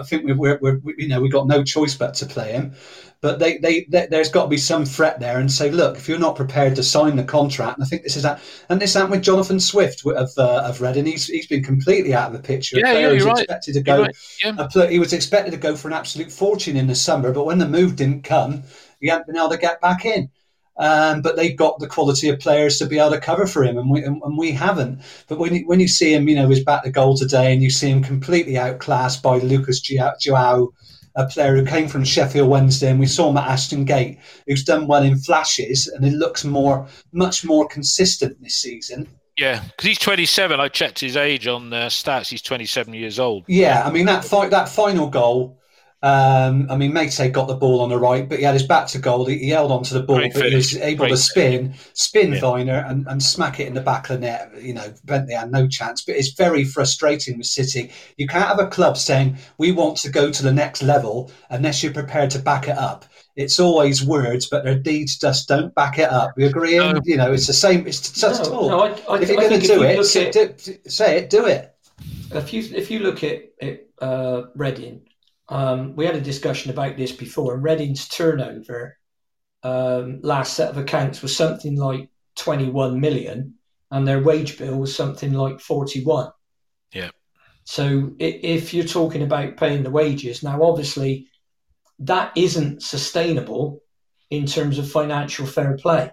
I 0.00 0.02
think 0.04 0.24
we, 0.24 0.32
we're, 0.32 0.58
we're 0.60 0.80
you 0.96 1.08
know 1.08 1.20
we've 1.20 1.32
got 1.32 1.46
no 1.46 1.62
choice 1.62 1.94
but 1.94 2.14
to 2.14 2.26
play 2.26 2.52
him. 2.52 2.74
But 3.22 3.38
they, 3.38 3.58
they, 3.58 3.86
they 3.90 4.06
there's 4.06 4.30
got 4.30 4.44
to 4.44 4.48
be 4.48 4.56
some 4.56 4.86
threat 4.86 5.20
there 5.20 5.38
and 5.38 5.52
say, 5.52 5.70
look, 5.70 5.98
if 5.98 6.08
you're 6.08 6.18
not 6.18 6.36
prepared 6.36 6.74
to 6.76 6.82
sign 6.82 7.16
the 7.16 7.24
contract, 7.24 7.76
and 7.76 7.84
I 7.84 7.86
think 7.86 8.02
this 8.02 8.16
is 8.16 8.22
that, 8.22 8.40
and 8.70 8.80
this 8.80 8.94
happened 8.94 9.10
with 9.10 9.22
Jonathan 9.22 9.60
Swift 9.60 10.06
of 10.06 10.30
uh, 10.38 10.62
of 10.64 10.80
Reading. 10.80 11.04
He's 11.04 11.26
he's 11.26 11.46
been 11.46 11.62
completely 11.62 12.14
out 12.14 12.28
of 12.28 12.32
the 12.32 12.46
picture. 12.46 12.78
Yeah, 12.78 12.92
yeah, 12.94 13.10
you're 13.10 13.26
right. 13.26 13.40
expected 13.40 13.74
to 13.74 13.82
go 13.82 14.02
right, 14.02 14.16
yeah. 14.42 14.88
he 14.88 14.98
was 14.98 15.12
expected 15.12 15.50
to 15.50 15.58
go 15.58 15.76
for 15.76 15.88
an 15.88 15.94
absolute 15.94 16.32
fortune 16.32 16.76
in 16.76 16.86
the 16.86 16.94
summer, 16.94 17.30
but 17.30 17.44
when 17.44 17.58
the 17.58 17.68
move 17.68 17.96
didn't 17.96 18.24
come, 18.24 18.62
he 19.00 19.08
hadn't 19.08 19.26
been 19.26 19.36
able 19.36 19.50
to 19.50 19.58
get 19.58 19.82
back 19.82 20.06
in. 20.06 20.30
Um, 20.80 21.20
but 21.20 21.36
they've 21.36 21.56
got 21.56 21.78
the 21.78 21.86
quality 21.86 22.30
of 22.30 22.40
players 22.40 22.78
to 22.78 22.86
be 22.86 22.98
able 22.98 23.10
to 23.10 23.20
cover 23.20 23.46
for 23.46 23.62
him, 23.62 23.76
and 23.76 23.90
we 23.90 24.02
and, 24.02 24.20
and 24.22 24.38
we 24.38 24.50
haven't. 24.50 25.02
But 25.28 25.38
when 25.38 25.54
you, 25.54 25.66
when 25.66 25.78
you 25.78 25.86
see 25.86 26.14
him, 26.14 26.26
you 26.26 26.34
know, 26.34 26.48
he's 26.48 26.64
back 26.64 26.84
to 26.84 26.90
goal 26.90 27.18
today, 27.18 27.52
and 27.52 27.62
you 27.62 27.68
see 27.68 27.90
him 27.90 28.02
completely 28.02 28.56
outclassed 28.56 29.22
by 29.22 29.38
Lucas 29.38 29.80
João- 29.82 30.72
a 31.16 31.26
player 31.26 31.56
who 31.56 31.66
came 31.66 31.86
from 31.86 32.04
Sheffield 32.04 32.48
Wednesday, 32.48 32.90
and 32.90 32.98
we 32.98 33.06
saw 33.06 33.28
him 33.28 33.36
at 33.36 33.48
Ashton 33.48 33.84
Gate, 33.84 34.18
who's 34.46 34.64
done 34.64 34.86
well 34.86 35.02
in 35.02 35.18
flashes, 35.18 35.86
and 35.86 36.04
it 36.06 36.12
looks 36.12 36.44
more, 36.44 36.86
much 37.12 37.44
more 37.44 37.68
consistent 37.68 38.40
this 38.40 38.54
season. 38.54 39.06
Yeah, 39.36 39.62
because 39.62 39.86
he's 39.86 39.98
27. 39.98 40.60
I 40.60 40.68
checked 40.68 41.00
his 41.00 41.16
age 41.16 41.46
on 41.46 41.72
uh, 41.72 41.86
stats. 41.86 42.28
He's 42.28 42.42
27 42.42 42.94
years 42.94 43.18
old. 43.18 43.44
Yeah, 43.48 43.82
I 43.84 43.90
mean 43.90 44.06
that 44.06 44.24
fi- 44.24 44.48
that 44.48 44.68
final 44.68 45.08
goal. 45.08 45.59
Um, 46.02 46.66
I 46.70 46.76
mean, 46.76 46.92
Meite 46.92 47.30
got 47.30 47.46
the 47.46 47.54
ball 47.54 47.82
on 47.82 47.90
the 47.90 47.98
right, 47.98 48.26
but 48.26 48.38
he 48.38 48.44
had 48.44 48.54
his 48.54 48.62
back 48.62 48.86
to 48.88 48.98
goal. 48.98 49.26
He, 49.26 49.36
he 49.38 49.48
held 49.50 49.70
onto 49.70 49.92
the 49.92 50.02
ball, 50.02 50.16
Great 50.16 50.32
but 50.32 50.46
he 50.48 50.54
was 50.54 50.74
able 50.76 51.04
Great 51.04 51.10
to 51.10 51.16
spin, 51.18 51.74
spin 51.92 52.32
Yeah. 52.32 52.40
Vyner 52.40 52.90
and, 52.90 53.06
and 53.06 53.22
smack 53.22 53.60
it 53.60 53.66
in 53.66 53.74
the 53.74 53.82
back 53.82 54.08
of 54.08 54.20
the 54.20 54.26
net. 54.26 54.50
You 54.62 54.72
know, 54.72 54.92
Bentley 55.04 55.34
had 55.34 55.52
no 55.52 55.68
chance. 55.68 56.02
But 56.02 56.16
it's 56.16 56.32
very 56.32 56.64
frustrating 56.64 57.36
with 57.36 57.46
City. 57.48 57.90
You 58.16 58.26
can't 58.26 58.46
have 58.48 58.58
a 58.60 58.66
club 58.68 58.96
saying 58.96 59.36
we 59.58 59.72
want 59.72 59.98
to 59.98 60.10
go 60.10 60.30
to 60.30 60.42
the 60.42 60.52
next 60.52 60.82
level 60.82 61.30
unless 61.50 61.82
you're 61.82 61.92
prepared 61.92 62.30
to 62.30 62.38
back 62.38 62.66
it 62.68 62.78
up. 62.78 63.04
It's 63.36 63.60
always 63.60 64.02
words, 64.04 64.46
but 64.46 64.64
their 64.64 64.78
deeds 64.78 65.18
just 65.18 65.48
don't 65.48 65.74
back 65.74 65.98
it 65.98 66.10
up. 66.10 66.32
You 66.38 66.46
agree? 66.46 66.76
Ian? 66.76 66.94
No. 66.96 67.00
You 67.04 67.16
know, 67.18 67.32
it's 67.32 67.46
the 67.46 67.52
same. 67.52 67.86
It's 67.86 68.10
just 68.10 68.44
No, 68.44 68.50
talk. 68.50 68.70
no, 68.70 68.80
I, 69.14 69.16
I, 69.16 69.20
if 69.20 69.28
you're 69.28 69.36
going 69.36 69.60
to 69.60 69.66
do 69.66 69.82
it, 69.82 69.96
look 69.98 70.06
say, 70.06 70.28
at- 70.28 70.32
do, 70.32 70.76
say 70.88 71.18
it. 71.18 71.30
Do 71.30 71.44
it. 71.46 71.74
if 72.32 72.52
you 72.54 72.62
if 72.74 72.90
you 72.90 73.00
look 73.00 73.22
at, 73.22 73.42
at 73.60 73.86
uh, 74.00 74.44
Reading, 74.56 75.02
um, 75.50 75.94
we 75.96 76.06
had 76.06 76.16
a 76.16 76.20
discussion 76.20 76.70
about 76.70 76.96
this 76.96 77.12
before, 77.12 77.58
Reading's 77.58 78.08
turnover 78.08 78.96
um, 79.62 80.20
last 80.22 80.54
set 80.54 80.70
of 80.70 80.78
accounts 80.78 81.22
was 81.22 81.36
something 81.36 81.76
like 81.76 82.08
21 82.36 83.00
million, 83.00 83.54
and 83.90 84.06
their 84.06 84.22
wage 84.22 84.58
bill 84.58 84.78
was 84.78 84.94
something 84.94 85.32
like 85.32 85.60
41. 85.60 86.30
Yeah. 86.92 87.10
So 87.64 88.12
if 88.18 88.72
you're 88.72 88.84
talking 88.84 89.22
about 89.22 89.56
paying 89.56 89.82
the 89.82 89.90
wages, 89.90 90.42
now 90.42 90.62
obviously 90.62 91.28
that 92.00 92.32
isn't 92.36 92.82
sustainable 92.82 93.82
in 94.30 94.46
terms 94.46 94.78
of 94.78 94.90
financial 94.90 95.46
fair 95.46 95.76
play. 95.76 96.10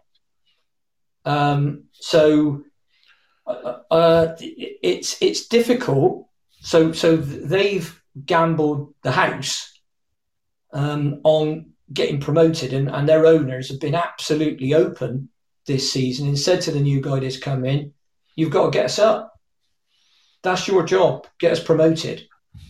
Um, 1.24 1.86
so 1.94 2.64
uh, 3.46 3.80
uh, 3.90 4.36
it's 4.40 5.22
it's 5.22 5.48
difficult. 5.48 6.28
So 6.60 6.92
so 6.92 7.16
they've 7.16 7.97
gambled 8.26 8.94
the 9.04 9.12
house 9.12 9.80
um, 10.74 11.22
on 11.24 11.72
getting 11.92 12.20
promoted, 12.20 12.74
and, 12.74 12.90
and 12.90 13.08
their 13.08 13.26
owners 13.26 13.70
have 13.70 13.80
been 13.80 13.96
absolutely 13.96 14.74
open 14.74 15.30
this 15.66 15.92
season 15.92 16.28
and 16.28 16.40
said 16.40 16.62
to 16.62 16.72
the 16.72 16.80
new 16.80 17.02
guy 17.02 17.20
that's 17.20 17.40
come 17.40 17.66
in, 17.66 17.94
"You've 18.36 18.52
got 18.52 18.66
to 18.66 18.72
get 18.72 18.86
us 18.86 19.00
up. 19.00 19.34
That's 20.44 20.68
your 20.68 20.84
job. 20.84 21.28
Get 21.40 21.54
us 21.54 21.64
promoted." 21.64 22.28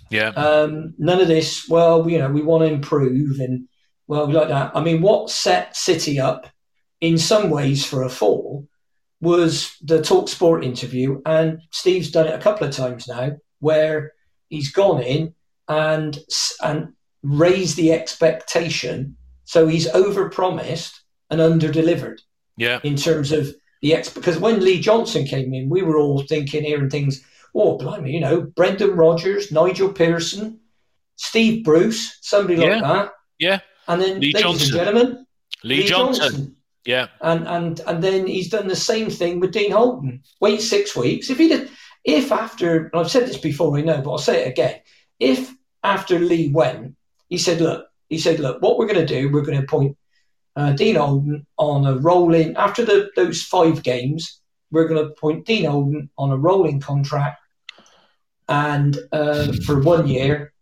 Yeah. 0.10 0.30
Um, 0.30 0.94
none 0.98 1.20
of 1.20 1.28
this. 1.28 1.68
Well, 1.68 2.10
you 2.10 2.18
know, 2.20 2.30
we 2.30 2.42
want 2.42 2.64
to 2.64 2.74
improve, 2.74 3.40
and 3.40 3.68
well, 4.08 4.28
we 4.28 4.34
like 4.34 4.50
that. 4.50 4.72
I 4.76 4.82
mean, 4.82 5.02
what 5.02 5.30
set 5.30 5.76
City 5.76 6.20
up 6.20 6.48
in 7.02 7.18
some 7.18 7.50
ways 7.50 7.86
for 7.86 8.04
a 8.04 8.10
fall 8.10 8.68
was 9.20 9.76
the 9.82 10.02
Talk 10.02 10.30
Sport 10.30 10.64
interview, 10.64 11.22
and 11.26 11.62
Steve's 11.72 12.12
done 12.12 12.28
it 12.28 12.36
a 12.36 12.42
couple 12.42 12.68
of 12.68 12.76
times 12.76 13.08
now, 13.08 13.38
where 13.60 14.14
he's 14.50 14.72
gone 14.72 15.02
in 15.02 15.34
and 15.68 16.18
and 16.64 16.94
raised 17.24 17.76
the 17.78 17.92
expectation. 17.92 19.16
So 19.46 19.68
he's 19.68 19.88
overpromised 19.90 20.94
and 21.30 21.40
underdelivered 21.40 22.20
Yeah. 22.58 22.80
in 22.84 22.96
terms 22.96 23.32
of 23.32 23.54
the 23.82 23.94
ex. 23.94 24.10
Because 24.10 24.38
when 24.38 24.60
Lee 24.64 24.80
Johnson 24.80 25.26
came 25.26 25.54
in, 25.54 25.70
we 25.70 25.82
were 25.82 25.98
all 25.98 26.22
thinking, 26.24 26.64
hearing 26.64 26.90
things. 26.90 27.24
Oh, 27.56 27.78
blimey, 27.78 28.12
you 28.12 28.20
know, 28.20 28.42
Brendan 28.42 28.92
Rodgers, 28.92 29.52
Nigel 29.52 29.92
Pearson, 29.92 30.60
Steve 31.16 31.64
Bruce, 31.64 32.18
somebody 32.22 32.58
like 32.58 32.70
Yeah. 32.70 32.82
that. 32.82 33.10
Yeah. 33.40 33.60
And 33.88 34.02
then, 34.02 34.20
Lee 34.20 34.28
ladies 34.34 34.42
Johnson. 34.42 34.68
and 34.68 34.86
gentlemen, 34.86 35.26
Lee, 35.64 35.78
Lee 35.78 35.84
Johnson. 35.88 36.22
Johnson. 36.24 36.56
Yeah. 36.86 37.08
And 37.22 37.48
and 37.48 37.82
and 37.88 38.04
then 38.04 38.28
he's 38.28 38.50
done 38.50 38.68
the 38.68 38.76
same 38.76 39.10
thing 39.10 39.40
with 39.40 39.52
Dean 39.52 39.72
Holden. 39.72 40.22
Wait 40.40 40.62
six 40.62 40.96
weeks. 40.96 41.30
If 41.30 41.38
he 41.38 41.48
did, 41.50 41.70
if 42.04 42.32
after 42.32 42.88
and 42.88 43.02
I've 43.02 43.12
said 43.12 43.28
this 43.28 43.38
before, 43.38 43.78
I 43.78 43.82
know, 43.82 44.02
but 44.02 44.12
I'll 44.12 44.18
say 44.18 44.46
it 44.46 44.50
again. 44.50 44.76
If 45.20 45.52
after 45.88 46.20
Lee 46.20 46.50
went, 46.50 46.96
he 47.30 47.38
said, 47.38 47.62
look, 47.62 47.88
he 48.10 48.18
said, 48.18 48.40
look, 48.40 48.62
what 48.62 48.78
we're 48.78 48.88
going 48.88 49.06
to 49.06 49.14
do, 49.20 49.30
we're 49.30 49.42
going 49.42 49.58
to 49.58 49.64
appoint 49.64 49.98
uh, 50.56 50.72
Dean 50.74 50.96
Holden 50.96 51.46
on 51.58 51.86
a 51.86 51.98
rolling 51.98 52.56
after 52.56 52.84
the 52.84 53.10
those 53.16 53.44
five 53.44 53.84
games. 53.84 54.42
We're 54.72 54.88
going 54.88 55.04
to 55.04 55.12
appoint 55.12 55.46
Dean 55.46 55.66
Holden 55.66 56.10
on 56.18 56.32
a 56.32 56.38
rolling 56.38 56.80
contract, 56.80 57.40
and 58.50 58.98
uh, 59.12 59.54
for 59.66 59.82
one 59.82 60.08
year, 60.08 60.54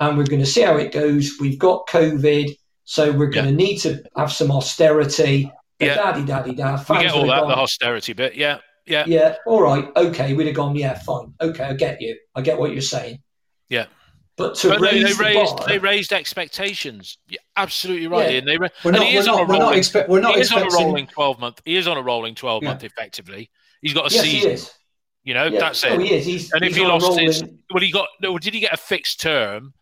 and 0.00 0.16
we're 0.16 0.26
going 0.26 0.40
to 0.40 0.52
see 0.54 0.62
how 0.62 0.76
it 0.76 0.92
goes. 0.92 1.32
We've 1.40 1.58
got 1.58 1.86
COVID, 1.86 2.56
so 2.84 3.12
we're 3.12 3.30
going 3.30 3.46
to 3.46 3.52
need 3.52 3.78
to 3.78 4.02
have 4.16 4.32
some 4.32 4.50
austerity. 4.50 5.52
Yeah. 5.78 5.94
Daddy, 5.94 6.24
daddy, 6.24 6.54
dad. 6.54 6.84
We 6.88 6.98
get 6.98 7.12
all 7.12 7.26
that, 7.26 7.46
the 7.46 7.56
austerity 7.56 8.12
bit. 8.12 8.34
Yeah. 8.36 8.58
Yeah. 8.84 9.04
yeah, 9.06 9.36
all 9.46 9.62
right, 9.62 9.88
okay. 9.94 10.34
We'd 10.34 10.48
have 10.48 10.56
gone, 10.56 10.74
yeah, 10.74 10.98
fine, 10.98 11.32
okay, 11.40 11.62
I 11.62 11.74
get 11.74 12.00
you. 12.00 12.18
I 12.34 12.40
get 12.40 12.58
what 12.58 12.72
you're 12.72 12.80
saying. 12.80 13.22
Yeah. 13.68 13.86
But 14.36 14.54
to 14.56 14.70
But 14.70 14.80
they, 14.80 14.86
raise 14.86 15.02
they 15.02 15.12
the 15.12 15.22
raised 15.22 15.56
bar, 15.56 15.66
they 15.68 15.78
raised 15.78 16.12
expectations. 16.12 17.18
You're 17.28 17.38
absolutely 17.56 18.06
right. 18.06 18.30
Yeah. 18.32 18.38
And 18.38 18.48
they 18.48 18.56
ra- 18.56 18.68
We're 18.84 18.90
and 18.92 18.98
not, 19.00 19.06
he 19.06 19.14
we're 19.16 19.20
is 19.20 19.28
on 19.28 19.34
a 19.34 19.36
not, 19.38 19.48
we're 19.48 19.54
rolling. 19.60 19.84
not, 19.94 20.08
we're 20.08 20.20
not 20.20 20.34
he 20.34 20.40
is 20.40 20.52
on 20.52 20.62
a 20.62 20.70
rolling 20.70 21.06
twelve 21.06 21.38
month. 21.38 21.60
He 21.64 21.76
is 21.76 21.86
on 21.86 21.96
a 21.98 22.02
rolling 22.02 22.34
twelve 22.34 22.62
Yeah. 22.62 22.70
month. 22.70 22.84
Effectively, 22.84 23.50
he's 23.82 23.92
got 23.92 24.10
a 24.10 24.14
yes, 24.14 24.24
he 24.24 24.30
season. 24.30 24.50
is. 24.52 24.70
You 25.24 25.34
know, 25.34 25.44
Yeah, 25.44 25.60
that's 25.60 25.84
no, 25.84 25.92
it. 25.94 26.00
he 26.00 26.14
is. 26.14 26.26
He's, 26.26 26.52
And 26.52 26.62
if 26.62 26.68
he's 26.68 26.76
he 26.78 26.82
lost 26.86 27.06
rolling, 27.06 27.26
his, 27.26 27.44
well, 27.72 27.80
he 27.82 27.92
got. 27.92 28.08
No, 28.20 28.38
did 28.38 28.54
he 28.54 28.60
get 28.60 28.72
a 28.72 28.76
fixed 28.78 29.20
term? 29.20 29.74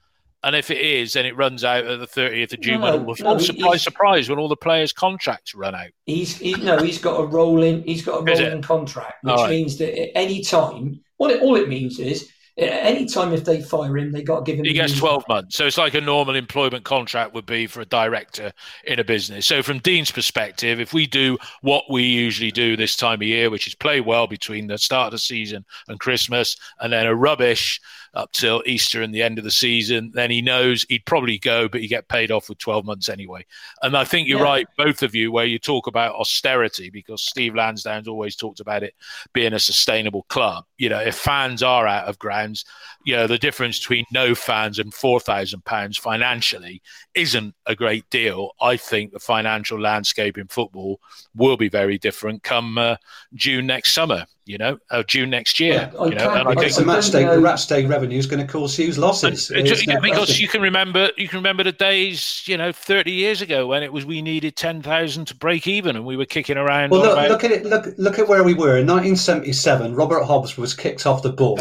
And 0.43 0.57
if 0.57 0.71
it 0.71 0.79
is, 0.79 1.13
then 1.13 1.27
it 1.27 1.37
runs 1.37 1.65
out 1.65 1.85
at 1.85 2.01
the 2.01 2.07
30th 2.07 2.55
of 2.55 2.61
June. 2.63 2.81
No, 2.81 2.97
when 2.97 3.07
all 3.07 3.17
no, 3.21 3.35
oh, 3.35 3.39
surprise, 3.39 3.83
surprise! 3.83 4.29
When 4.31 4.39
all 4.39 4.49
the 4.49 4.57
players' 4.57 4.91
contracts 4.93 5.55
run 5.55 5.75
out. 5.75 5.89
He's 6.07 6.37
he, 6.37 6.55
no, 6.55 6.79
he's 6.79 6.99
got 6.99 7.21
a 7.21 7.27
rolling. 7.27 7.83
He's 7.85 8.03
got 8.03 8.21
a 8.21 8.25
rolling 8.25 8.63
contract, 8.63 9.23
which 9.23 9.35
right. 9.37 9.51
means 9.51 9.77
that 9.79 9.99
at 10.01 10.11
any 10.15 10.43
time, 10.43 11.01
what 11.19 11.31
it, 11.31 11.43
all 11.43 11.57
it 11.57 11.69
means 11.69 11.99
is 11.99 12.31
any 12.61 13.07
time 13.07 13.33
if 13.33 13.45
they 13.45 13.63
fire 13.63 13.97
him, 13.97 14.13
they 14.13 14.23
got 14.23 14.45
to 14.45 14.51
give 14.51 14.59
him. 14.59 14.65
He 14.65 14.73
gets 14.73 14.99
12 14.99 15.25
months. 15.29 15.57
So 15.57 15.67
it's 15.67 15.79
like 15.79 15.95
a 15.95 16.01
normal 16.01 16.35
employment 16.35 16.85
contract 16.85 17.35
would 17.35 17.47
be 17.47 17.67
for 17.67 17.81
a 17.81 17.87
director 17.87 18.53
in 18.85 18.99
a 18.99 19.05
business. 19.05 19.47
So, 19.47 19.63
from 19.63 19.79
Dean's 19.79 20.11
perspective, 20.11 20.81
if 20.81 20.93
we 20.93 21.07
do 21.07 21.39
what 21.63 21.85
we 21.91 22.03
usually 22.03 22.51
do 22.51 22.77
this 22.77 22.97
time 22.97 23.21
of 23.21 23.23
year, 23.23 23.51
which 23.51 23.67
is 23.67 23.75
play 23.75 24.01
well 24.01 24.27
between 24.27 24.67
the 24.67 24.79
start 24.79 25.07
of 25.07 25.13
the 25.13 25.19
season 25.19 25.65
and 25.89 25.99
Christmas, 25.99 26.57
and 26.81 26.93
then 26.93 27.07
a 27.07 27.15
rubbish 27.15 27.81
up 28.15 28.33
till 28.33 28.63
Easter 28.67 29.03
and 29.03 29.15
the 29.15 29.23
end 29.23 29.39
of 29.39 29.45
the 29.45 29.51
season, 29.51 30.11
then 30.15 30.31
he 30.31 30.43
knows 30.43 30.85
he'd 30.89 31.05
probably 31.07 31.39
go, 31.39 31.69
but 31.69 31.81
he 31.81 31.87
get 31.87 32.09
paid 32.09 32.31
off 32.31 32.49
with 32.49 32.59
12 32.59 32.85
months 32.85 33.09
anyway. 33.09 33.45
And 33.83 33.97
I 33.97 34.05
think 34.05 34.27
you're 34.27 34.39
Yeah. 34.39 34.45
right, 34.45 34.67
both 34.77 35.03
of 35.03 35.15
you, 35.15 35.31
where 35.31 35.45
you 35.47 35.59
talk 35.59 35.87
about 35.87 36.17
austerity, 36.17 36.91
because 36.91 37.23
Steve 37.23 37.55
Lansdown's 37.55 38.09
always 38.09 38.35
talked 38.35 38.61
about 38.61 38.83
it 38.83 38.95
being 39.33 39.53
a 39.53 39.61
sustainable 39.61 40.25
club. 40.25 40.65
You 40.79 40.89
know, 40.89 40.99
if 41.01 41.15
fans 41.15 41.63
are 41.63 41.87
out 41.87 42.09
of 42.09 42.19
grounds, 42.19 42.65
you 43.05 43.15
know, 43.15 43.27
the 43.27 43.39
difference 43.39 43.79
between 43.79 44.05
no 44.13 44.35
fans 44.35 44.79
and 44.79 44.93
four 44.93 45.21
thousand 45.21 45.65
pounds 45.65 45.97
financially 45.97 46.83
isn't 47.21 47.55
a 47.67 47.75
great 47.75 48.09
deal. 48.11 48.53
I 48.61 48.77
think 48.77 49.13
the 49.13 49.19
financial 49.21 49.79
landscape 49.79 50.39
in 50.39 50.47
football 50.47 51.01
will 51.35 51.57
be 51.57 51.69
very 51.69 51.99
different 51.99 52.43
come 52.43 52.79
uh, 52.79 52.97
June 53.35 53.67
next 53.67 53.93
summer. 53.93 54.25
You 54.47 54.59
know, 54.59 54.79
uh, 54.91 55.05
June 55.05 55.31
next 55.31 55.61
year. 55.61 55.93
Yeah, 55.95 56.05
you 56.07 56.15
know, 56.17 56.31
and 56.35 56.49
I 56.49 56.55
think 56.55 56.75
the 56.75 56.85
match 56.85 57.11
day. 57.11 57.25
The 57.25 57.41
match 57.41 57.67
day 57.69 57.87
revenue 57.87 58.19
is 58.19 58.27
going 58.27 58.45
to 58.45 58.51
cause 58.53 58.77
huge 58.77 58.99
losses. 58.99 59.51
and- 59.51 59.65
There's 59.65 59.87
yeah, 59.87 60.01
because 60.01 60.17
question. 60.27 60.43
you 60.43 60.49
can 60.49 60.61
remember, 60.61 61.11
you 61.17 61.29
can 61.29 61.39
remember 61.39 61.63
the 61.63 61.71
days, 61.73 62.43
you 62.47 62.57
know, 62.57 62.73
thirty 62.73 63.13
years 63.13 63.43
ago 63.43 63.69
when 63.69 63.85
it 63.85 63.93
was 63.93 64.05
we 64.05 64.23
needed 64.23 64.57
ten 64.57 64.83
thousand 64.83 65.27
to 65.27 65.37
break 65.37 65.69
even, 65.69 65.95
and 65.95 66.05
we 66.05 66.17
were 66.17 66.25
kicking 66.25 66.57
around. 66.57 66.91
Well, 66.91 67.03
look, 67.03 67.13
about- 67.13 67.29
look 67.31 67.45
at 67.45 67.53
it. 67.53 67.65
Look, 67.65 67.95
look 67.97 68.19
at 68.19 68.27
where 68.27 68.43
we 68.43 68.55
were 68.55 68.79
in 68.79 68.87
1977. 68.87 69.95
Robert 69.95 70.25
Hobbs 70.25 70.57
was 70.57 70.75
kicked 70.75 71.07
off 71.07 71.23
the 71.23 71.33
board 71.33 71.61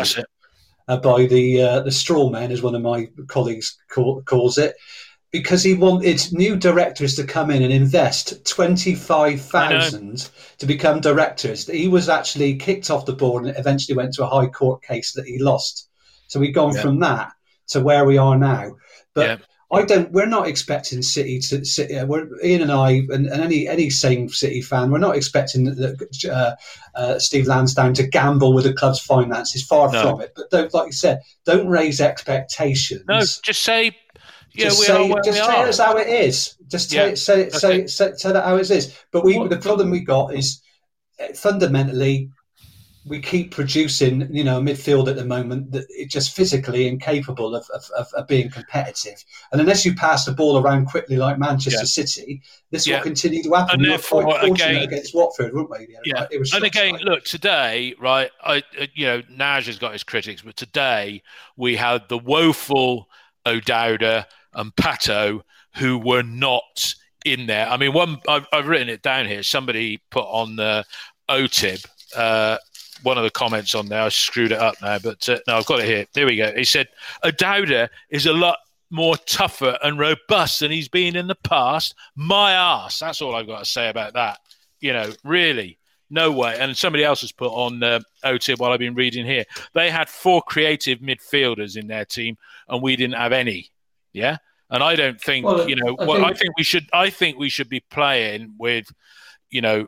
uh, 0.90 0.98
by 0.98 1.28
the 1.28 1.62
uh, 1.62 1.80
the 1.82 1.92
straw 1.92 2.30
man, 2.30 2.52
as 2.52 2.64
one 2.64 2.74
of 2.76 2.82
my 2.82 3.08
colleagues 3.28 3.78
call, 3.90 4.24
calls 4.24 4.58
it, 4.58 4.76
because 5.32 5.64
he 5.64 5.74
wanted 5.76 6.22
new 6.32 6.56
directors 6.56 7.16
to 7.16 7.24
come 7.24 7.52
in 7.52 7.62
and 7.62 7.72
invest 7.72 8.46
twenty 8.46 8.96
five 8.96 9.42
thousand 9.42 10.30
to 10.58 10.66
become 10.66 11.00
directors. 11.02 11.68
He 11.68 11.88
was 11.88 12.10
actually 12.10 12.56
kicked 12.56 12.90
off 12.90 13.06
the 13.06 13.14
board 13.14 13.46
and 13.46 13.58
eventually 13.58 13.96
went 13.96 14.14
to 14.16 14.24
a 14.24 14.28
high 14.28 14.48
court 14.48 14.82
case 14.84 15.14
that 15.14 15.26
he 15.26 15.38
lost. 15.40 15.88
So 16.28 16.40
we've 16.40 16.54
gone 16.54 16.76
Yeah. 16.76 16.82
from 16.82 17.00
that 17.02 17.32
to 17.70 17.82
where 17.82 18.06
we 18.06 18.18
are 18.18 18.38
now. 18.38 18.76
But 19.14 19.28
Yeah. 19.28 19.38
I 19.72 19.84
don't. 19.86 20.12
We're 20.12 20.26
not 20.26 20.48
expecting 20.48 21.04
City 21.04 21.38
to. 21.42 21.64
City, 21.64 21.96
uh, 21.96 22.08
we're 22.08 22.26
Ian 22.44 22.64
and 22.64 22.72
I, 22.72 22.90
and, 23.10 23.28
and 23.28 23.40
any 23.40 23.68
any 23.68 23.92
sane 23.92 24.28
City 24.28 24.64
fan, 24.64 24.90
we're 24.90 24.98
not 24.98 25.16
expecting 25.16 25.66
that, 25.66 26.26
uh, 26.28 26.56
uh, 27.00 27.20
Steve 27.20 27.46
Lansdown 27.46 27.94
to 27.94 28.08
gamble 28.08 28.52
with 28.52 28.64
the 28.64 28.74
club's 28.74 29.00
finances. 29.00 29.62
Far 29.64 29.92
No. 29.92 30.02
from 30.02 30.22
it. 30.22 30.34
But 30.36 30.50
don't, 30.50 30.74
like 30.74 30.88
you 30.88 30.92
said, 30.92 31.22
don't 31.46 31.68
raise 31.68 32.02
expectations. 32.02 33.04
No, 33.08 33.20
just 33.20 33.62
say, 33.62 33.96
yeah, 34.54 34.66
just 34.66 34.80
we 34.80 34.86
say, 34.86 34.94
are 34.94 35.08
where 35.08 35.24
just 35.24 35.40
we 35.40 35.46
tell 35.48 35.62
are. 35.62 35.68
us 35.68 35.80
how 35.80 35.98
it 35.98 36.08
is. 36.08 36.56
Just 36.68 36.92
tell 36.92 37.06
Yeah, 37.06 37.12
it, 37.14 37.18
say, 37.18 37.50
say, 37.50 37.82
it. 37.82 37.90
say, 37.90 38.12
tell 38.18 38.36
it 38.36 38.44
how 38.44 38.56
it 38.58 38.70
is. 38.70 38.96
But 39.12 39.24
we, 39.24 39.38
What- 39.38 39.50
the 39.50 39.58
problem 39.58 39.90
we 39.90 40.02
got 40.02 40.34
is 40.34 40.62
uh, 41.20 41.34
fundamentally 41.34 42.30
we 43.06 43.20
keep 43.22 43.50
producing, 43.52 44.28
you 44.32 44.44
know, 44.44 44.62
midfield 44.62 45.08
at 45.08 45.16
the 45.16 45.26
moment 45.26 45.72
that 45.72 45.86
it's 45.90 46.14
just 46.14 46.36
physically 46.36 46.86
incapable 46.86 47.56
of, 47.56 47.66
of, 47.74 48.08
of, 48.16 48.28
being 48.28 48.50
competitive. 48.52 49.24
And 49.52 49.60
unless 49.62 49.86
you 49.86 49.96
pass 49.96 50.26
the 50.26 50.34
ball 50.34 50.58
around 50.60 50.86
quickly 50.88 51.16
like 51.16 51.40
Manchester 51.40 51.80
Yeah. 51.80 51.86
City, 51.86 52.42
this 52.72 52.86
Yeah. 52.86 52.98
will 52.98 53.04
continue 53.04 53.42
to 53.44 53.54
happen. 53.54 53.76
And 53.76 53.82
we 53.82 53.88
were 53.88 53.94
therefore, 53.94 54.24
quite 54.24 54.44
again- 54.44 54.84
against 54.84 55.16
Watford, 55.16 55.54
weren't 55.54 55.70
we? 55.72 55.88
Yeah, 56.04 56.28
It 56.30 56.40
was 56.40 56.54
and 56.54 56.66
again, 56.66 56.92
like- 56.94 57.02
look 57.04 57.24
today, 57.24 57.96
right? 58.00 58.30
I, 58.44 58.58
uh, 58.80 58.86
you 58.94 59.06
know, 59.06 59.22
Nagy 59.30 59.68
has 59.68 59.80
got 59.80 59.94
his 59.94 60.04
critics, 60.04 60.42
but 60.44 60.58
today 60.58 61.24
we 61.56 61.78
had 61.78 62.10
the 62.10 62.18
woeful 62.18 63.08
O'Dowda 63.46 64.26
and 64.54 64.76
Pato 64.76 65.42
who 65.76 65.98
were 65.98 66.24
not 66.24 66.94
in 67.26 67.48
there. 67.48 67.68
I 67.68 67.78
mean, 67.78 67.94
one 67.94 68.18
I've, 68.28 68.46
I've 68.52 68.68
written 68.68 68.90
it 68.90 69.02
down 69.02 69.26
here. 69.26 69.44
Somebody 69.44 70.02
put 70.10 70.26
on 70.26 70.56
the 70.56 70.86
OTIB. 71.30 71.86
Uh, 72.16 72.58
one 73.04 73.18
of 73.18 73.24
the 73.24 73.32
comments 73.32 73.76
on 73.76 73.88
there, 73.88 74.02
I 74.02 74.10
screwed 74.10 74.52
it 74.52 74.60
up 74.60 74.76
now, 74.82 75.00
but 75.00 75.28
uh, 75.30 75.40
no, 75.48 75.58
I've 75.58 75.66
got 75.66 75.80
it 75.80 75.86
here. 75.86 76.06
There 76.14 76.26
we 76.26 76.36
go. 76.36 76.54
He 76.56 76.66
said, 76.66 76.88
O'Dowda 77.24 77.90
is 78.10 78.26
a 78.26 78.34
lot 78.34 78.58
more 78.90 79.16
tougher 79.18 79.78
and 79.84 80.00
robust 80.00 80.60
than 80.60 80.72
he's 80.72 80.90
been 80.90 81.16
in 81.16 81.28
the 81.28 81.36
past. 81.36 81.96
My 82.16 82.52
ass. 82.54 83.00
That's 83.00 83.22
all 83.22 83.36
I've 83.36 83.48
got 83.48 83.60
to 83.60 83.66
say 83.66 83.90
about 83.90 84.14
that. 84.14 84.40
You 84.82 84.94
know, 84.94 85.12
really, 85.24 85.78
no 86.10 86.32
way. 86.32 86.58
And 86.60 86.76
somebody 86.76 87.04
else 87.04 87.22
has 87.22 87.32
put 87.32 87.52
on 87.52 87.84
uh, 87.84 88.00
OTIB 88.26 88.60
while 88.60 88.72
I've 88.72 88.80
been 88.80 88.96
reading 88.96 89.26
here. 89.26 89.46
They 89.74 89.90
had 89.92 90.10
four 90.10 90.42
creative 90.42 91.00
midfielders 91.00 91.78
in 91.78 91.88
their 91.88 92.06
team, 92.06 92.38
and 92.68 92.82
we 92.82 92.96
didn't 92.96 93.16
have 93.16 93.32
any. 93.32 93.72
Yeah. 94.14 94.38
And 94.70 94.84
I 94.84 94.96
don't 94.96 95.20
think, 95.20 95.46
Well, 95.46 95.68
you 95.68 95.76
know, 95.76 95.96
I 96.00 96.06
well, 96.06 96.24
I 96.24 96.28
think- 96.28 96.40
think 96.40 96.58
we 96.58 96.64
should, 96.64 96.88
I 96.94 97.10
think 97.10 97.38
we 97.38 97.50
should 97.50 97.70
be 97.70 97.82
playing 97.90 98.56
with, 98.60 98.86
you 99.50 99.62
know, 99.62 99.88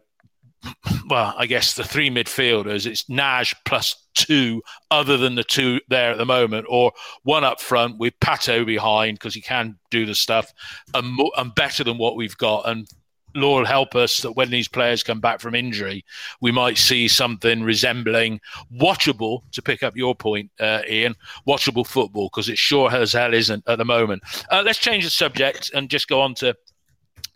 well, 1.08 1.34
I 1.38 1.46
guess 1.48 1.74
the 1.74 1.84
three 1.84 2.10
midfielders, 2.10 2.86
it's 2.86 3.10
Nagy 3.10 3.56
plus 3.66 3.96
two, 4.14 4.62
other 4.92 5.18
than 5.18 5.36
the 5.36 5.44
two 5.44 5.82
there 5.90 6.12
at 6.12 6.18
the 6.18 6.26
moment, 6.26 6.66
or 6.70 6.92
one 7.24 7.44
up 7.44 7.60
front 7.62 7.98
with 7.98 8.20
Pato 8.20 8.66
behind 8.66 9.18
because 9.18 9.34
he 9.34 9.42
can 9.42 9.78
do 9.90 10.06
the 10.06 10.14
stuff, 10.16 10.52
and, 10.94 11.18
and 11.38 11.56
better 11.56 11.84
than 11.84 11.98
what 11.98 12.16
we've 12.16 12.38
got. 12.38 12.68
And 12.68 12.88
Lord 13.36 13.68
help 13.68 13.96
us 13.96 14.22
that 14.22 14.34
when 14.34 14.50
these 14.50 14.68
players 14.68 15.04
come 15.04 15.20
back 15.20 15.40
from 15.40 15.56
injury, 15.56 16.04
we 16.42 16.52
might 16.52 16.78
see 16.78 17.08
something 17.08 17.64
resembling 17.64 18.40
watchable, 18.76 19.42
to 19.52 19.62
pick 19.62 19.84
up 19.84 19.96
your 19.96 20.16
point, 20.16 20.52
uh, 20.60 20.82
Ian, 20.90 21.16
watchable 21.48 21.86
football, 21.86 22.30
because 22.30 22.50
it 22.50 22.58
sure 22.58 22.92
as 22.94 23.14
hell 23.14 23.34
isn't 23.34 23.64
at 23.68 23.78
the 23.78 23.86
moment. 23.86 24.24
Uh, 24.50 24.64
let's 24.66 24.80
change 24.80 25.04
the 25.04 25.10
subject 25.10 25.72
and 25.74 25.90
just 25.90 26.08
go 26.08 26.22
on 26.22 26.36
to 26.36 26.56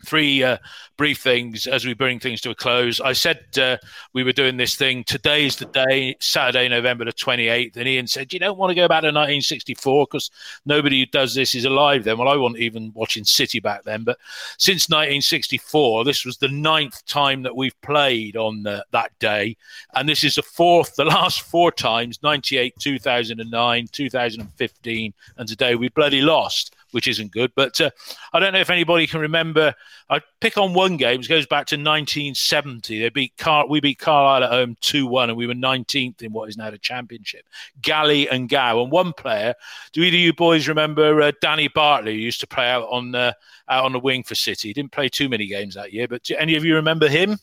three 0.04 0.42
uh, 0.42 0.58
brief 0.96 1.18
things 1.18 1.66
as 1.66 1.84
we 1.84 1.94
bring 1.94 2.18
things 2.18 2.40
to 2.42 2.50
a 2.50 2.54
close. 2.54 3.00
I 3.00 3.12
said 3.12 3.44
uh, 3.58 3.76
we 4.12 4.22
were 4.22 4.32
doing 4.32 4.56
this 4.56 4.74
thing. 4.74 5.04
Today's 5.04 5.56
the 5.56 5.66
day, 5.66 6.16
Saturday, 6.20 6.68
November 6.68 7.04
the 7.04 7.12
28th. 7.12 7.76
And 7.76 7.88
Ian 7.88 8.06
said, 8.06 8.32
You 8.32 8.38
don't 8.38 8.58
want 8.58 8.70
to 8.70 8.74
go 8.74 8.88
back 8.88 9.02
to 9.02 9.08
1964 9.08 10.06
because 10.06 10.30
nobody 10.64 11.00
who 11.00 11.06
does 11.06 11.34
this 11.34 11.54
is 11.54 11.64
alive 11.64 12.04
then. 12.04 12.18
Well, 12.18 12.28
I 12.28 12.36
wasn't 12.36 12.60
even 12.60 12.92
watching 12.94 13.24
City 13.24 13.60
back 13.60 13.84
then. 13.84 14.04
But 14.04 14.18
since 14.58 14.88
1964, 14.88 16.04
this 16.04 16.24
was 16.24 16.38
the 16.38 16.48
ninth 16.48 17.04
time 17.06 17.42
that 17.42 17.56
we've 17.56 17.80
played 17.82 18.36
on 18.36 18.66
uh, 18.66 18.82
that 18.92 19.18
day. 19.18 19.56
And 19.94 20.08
this 20.08 20.24
is 20.24 20.36
the 20.36 20.42
fourth, 20.42 20.96
the 20.96 21.04
last 21.16 21.42
four 21.42 21.72
times 21.72 22.22
98, 22.22 22.74
2009, 22.78 23.88
2015, 23.92 25.14
and 25.36 25.48
today 25.48 25.74
we 25.74 25.88
bloody 25.88 26.20
lost. 26.20 26.75
Which 26.92 27.08
isn't 27.08 27.32
good. 27.32 27.52
But 27.54 27.80
uh, 27.80 27.90
I 28.32 28.40
don't 28.40 28.52
know 28.52 28.60
if 28.60 28.70
anybody 28.70 29.06
can 29.06 29.20
remember. 29.20 29.74
I 30.08 30.20
pick 30.40 30.56
on 30.56 30.74
one 30.74 30.96
game. 30.96 31.20
It 31.20 31.28
goes 31.28 31.46
back 31.46 31.66
to 31.68 31.76
1970. 31.76 33.00
They 33.00 33.08
beat 33.08 33.36
Car- 33.36 33.66
we 33.68 33.80
beat 33.80 33.98
Carlisle 33.98 34.44
at 34.44 34.50
home 34.50 34.76
two 34.80 35.06
one, 35.06 35.30
and 35.30 35.36
we 35.36 35.46
were 35.46 35.54
19th 35.54 36.22
in 36.22 36.32
what 36.32 36.48
is 36.48 36.56
now 36.56 36.70
the 36.70 36.78
championship. 36.78 37.46
Galley 37.80 38.28
and 38.28 38.48
Gow, 38.48 38.82
and 38.82 38.90
one 38.90 39.12
player. 39.12 39.54
Do 39.92 40.02
either 40.02 40.16
of 40.16 40.20
you 40.20 40.32
boys 40.32 40.68
remember 40.68 41.20
uh, 41.20 41.32
Danny 41.40 41.68
Bartley? 41.68 42.14
Who 42.14 42.18
used 42.18 42.40
to 42.40 42.46
play 42.46 42.68
out 42.68 42.88
on 42.90 43.14
uh, 43.14 43.32
out 43.68 43.84
on 43.84 43.92
the 43.92 44.00
wing 44.00 44.22
for 44.22 44.34
City. 44.34 44.68
He 44.68 44.74
didn't 44.74 44.92
play 44.92 45.08
too 45.08 45.28
many 45.28 45.46
games 45.46 45.74
that 45.74 45.92
year, 45.92 46.08
but 46.08 46.22
do 46.22 46.36
any 46.36 46.56
of 46.56 46.64
you 46.64 46.74
remember 46.74 47.08
him? 47.08 47.38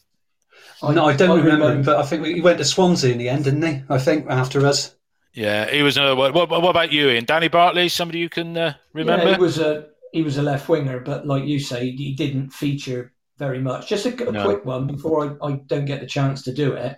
no, 0.81 1.05
I 1.05 1.15
don't 1.15 1.31
I 1.31 1.41
remember, 1.41 1.67
remember, 1.67 1.83
but 1.83 1.97
I 1.97 2.03
think 2.03 2.25
he 2.25 2.41
went 2.41 2.57
to 2.57 2.65
Swansea 2.65 3.11
in 3.11 3.17
the 3.17 3.29
end, 3.29 3.45
didn't 3.45 3.61
he? 3.61 3.83
I 3.89 3.97
think 3.97 4.29
after 4.29 4.65
us. 4.65 4.95
Yeah, 5.33 5.69
he 5.69 5.81
was 5.81 5.97
another 5.97 6.15
one. 6.15 6.33
What, 6.33 6.49
what 6.49 6.63
about 6.63 6.91
you, 6.91 7.09
Ian? 7.09 7.25
Danny 7.25 7.47
Bartley, 7.47 7.89
somebody 7.89 8.19
you 8.19 8.29
can 8.29 8.55
uh, 8.55 8.75
remember? 8.93 9.29
Yeah, 9.29 9.35
he 9.35 9.41
was 9.41 9.59
a 9.59 9.87
he 10.11 10.21
was 10.21 10.37
a 10.37 10.43
left 10.43 10.69
winger, 10.69 10.99
but 10.99 11.25
like 11.25 11.45
you 11.45 11.59
say, 11.59 11.89
he 11.91 12.13
didn't 12.13 12.51
feature 12.51 13.13
very 13.39 13.59
much. 13.59 13.89
Just 13.89 14.05
a, 14.05 14.27
a 14.27 14.31
no. 14.31 14.45
quick 14.45 14.63
one 14.63 14.85
before 14.85 15.37
I, 15.41 15.47
I, 15.47 15.51
don't 15.65 15.85
get 15.85 16.01
the 16.01 16.05
chance 16.05 16.43
to 16.43 16.53
do 16.53 16.73
it. 16.73 16.97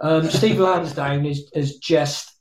Um, 0.00 0.30
Steve 0.30 0.60
Lansdown 0.60 1.26
is, 1.26 1.50
has 1.52 1.78
just 1.78 2.32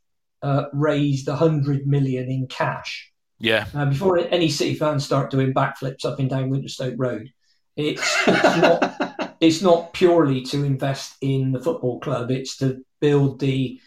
uh, 0.43 0.65
raised 0.71 1.27
a 1.27 1.35
hundred 1.35 1.87
million 1.87 2.29
in 2.29 2.45
cash. 2.45 3.11
Yeah. 3.39 3.65
Uh, 3.73 3.85
before 3.85 4.19
any 4.19 4.49
City 4.49 4.75
fans 4.75 5.03
start 5.03 5.31
doing 5.31 5.51
backflips 5.51 6.05
up 6.05 6.19
and 6.19 6.29
down 6.29 6.51
Winterstoke 6.51 6.95
Road, 6.97 7.31
it's, 7.75 8.27
it's 8.27 8.57
not 8.57 9.35
it's 9.39 9.61
not 9.61 9.93
purely 9.93 10.41
to 10.41 10.63
invest 10.63 11.15
in 11.21 11.51
the 11.51 11.61
football 11.61 11.99
club. 11.99 12.31
It's 12.31 12.57
to 12.57 12.83
build 12.99 13.39
the 13.39 13.79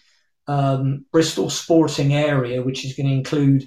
um, 0.51 1.05
Bristol 1.12 1.48
Sporting 1.48 2.12
area, 2.12 2.61
which 2.61 2.84
is 2.84 2.94
going 2.94 3.09
to 3.09 3.14
include 3.14 3.64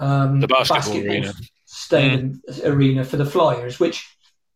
um, 0.00 0.40
the 0.40 0.48
basketball, 0.48 0.94
basketball 0.94 1.12
arena. 1.12 1.34
stadium 1.64 2.42
mm. 2.48 2.66
arena 2.66 3.04
for 3.04 3.16
the 3.16 3.24
Flyers. 3.24 3.78
Which 3.78 4.04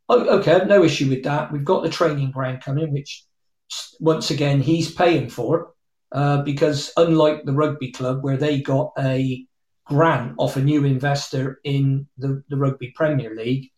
oh, 0.08 0.38
okay, 0.40 0.64
no 0.66 0.82
issue 0.82 1.08
with 1.08 1.22
that. 1.22 1.52
We've 1.52 1.64
got 1.64 1.84
the 1.84 1.88
training 1.88 2.32
ground 2.32 2.62
coming, 2.62 2.92
which 2.92 3.24
once 4.00 4.30
again 4.30 4.60
he's 4.60 4.92
paying 4.92 5.28
for 5.28 5.72
uh, 6.10 6.42
because 6.42 6.90
unlike 6.96 7.44
the 7.44 7.52
rugby 7.52 7.92
club 7.92 8.24
where 8.24 8.36
they 8.36 8.60
got 8.60 8.92
a 8.98 9.46
grant 9.86 10.34
off 10.38 10.56
a 10.56 10.60
new 10.60 10.84
investor 10.84 11.60
in 11.62 12.08
the, 12.18 12.42
the 12.48 12.56
rugby 12.56 12.92
Premier 12.96 13.34
League. 13.34 13.70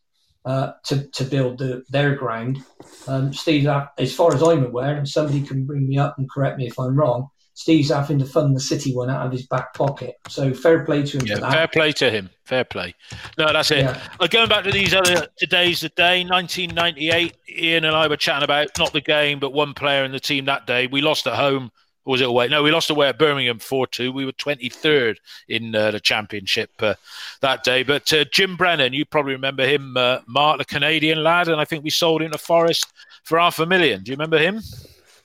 Uh, 0.42 0.72
to, 0.82 1.07
to 1.11 1.24
build 1.24 1.59
the, 1.59 1.84
their 1.90 2.14
ground. 2.14 2.64
Um, 3.07 3.30
Steve, 3.30 3.68
as 3.98 4.14
far 4.14 4.34
as 4.34 4.42
I'm 4.42 4.64
aware, 4.64 4.96
and 4.96 5.07
somebody 5.07 5.42
can 5.42 5.66
bring 5.66 5.86
me 5.86 5.98
up 5.98 6.16
and 6.16 6.30
correct 6.30 6.57
me 6.57 6.66
if 6.66 6.78
I'm 6.78 6.96
wrong, 6.96 7.28
Steve's 7.61 7.90
having 7.90 8.18
to 8.18 8.24
fund 8.24 8.56
the 8.56 8.61
City 8.61 8.94
one 8.94 9.11
out 9.11 9.26
of 9.26 9.30
his 9.30 9.46
back 9.46 9.74
pocket. 9.74 10.16
So 10.30 10.54
fair 10.54 10.82
play 10.82 11.02
to 11.02 11.18
him 11.18 11.26
yeah. 11.26 11.50
Fair 11.50 11.68
play 11.68 11.92
to 11.92 12.11
him. 12.11 12.30
Fair 12.44 12.64
play. 12.64 12.94
No, 13.36 13.52
that's 13.52 13.70
it. 13.70 13.80
Yeah. 13.80 14.00
Uh, 14.18 14.28
going 14.28 14.48
back 14.48 14.64
to 14.64 14.72
these 14.72 14.94
other 14.94 15.26
today's 15.36 15.80
the 15.80 15.90
day, 15.90 16.24
1998. 16.24 17.36
Ian 17.50 17.84
and 17.84 17.94
I 17.94 18.08
were 18.08 18.16
chatting 18.16 18.44
about 18.44 18.70
not 18.78 18.94
the 18.94 19.02
game, 19.02 19.38
but 19.38 19.52
one 19.52 19.74
player 19.74 20.04
in 20.04 20.12
the 20.12 20.18
team 20.18 20.46
that 20.46 20.66
day. 20.66 20.86
We 20.86 21.02
lost 21.02 21.26
at 21.26 21.34
home. 21.34 21.70
Or 22.06 22.12
was 22.12 22.22
it 22.22 22.28
away? 22.28 22.48
No, 22.48 22.62
we 22.62 22.70
lost 22.70 22.88
away 22.88 23.11
at 23.11 23.18
Birmingham 23.18 23.58
4 23.58 23.86
2. 23.88 24.11
We 24.11 24.24
were 24.24 24.32
23rd 24.32 25.16
in 25.50 25.74
uh, 25.74 25.90
the 25.90 26.00
championship 26.00 26.70
uh, 26.78 26.94
that 27.42 27.62
day. 27.62 27.82
But 27.82 28.11
uh, 28.11 28.24
Jim 28.32 28.56
Brennan, 28.56 28.94
you 28.94 29.04
probably 29.04 29.34
remember 29.34 29.66
him, 29.66 29.98
uh, 29.98 30.20
Mark, 30.26 30.56
the 30.56 30.64
Canadian 30.64 31.22
lad, 31.22 31.48
and 31.48 31.61
I 31.61 31.66
think 31.66 31.84
we 31.84 31.90
sold 31.90 32.22
him 32.22 32.30
to 32.30 32.38
Forest 32.38 32.90
for 33.24 33.38
half 33.38 33.58
a 33.58 33.66
million. 33.66 34.02
Do 34.02 34.12
you 34.12 34.14
remember 34.14 34.38
him? 34.38 34.62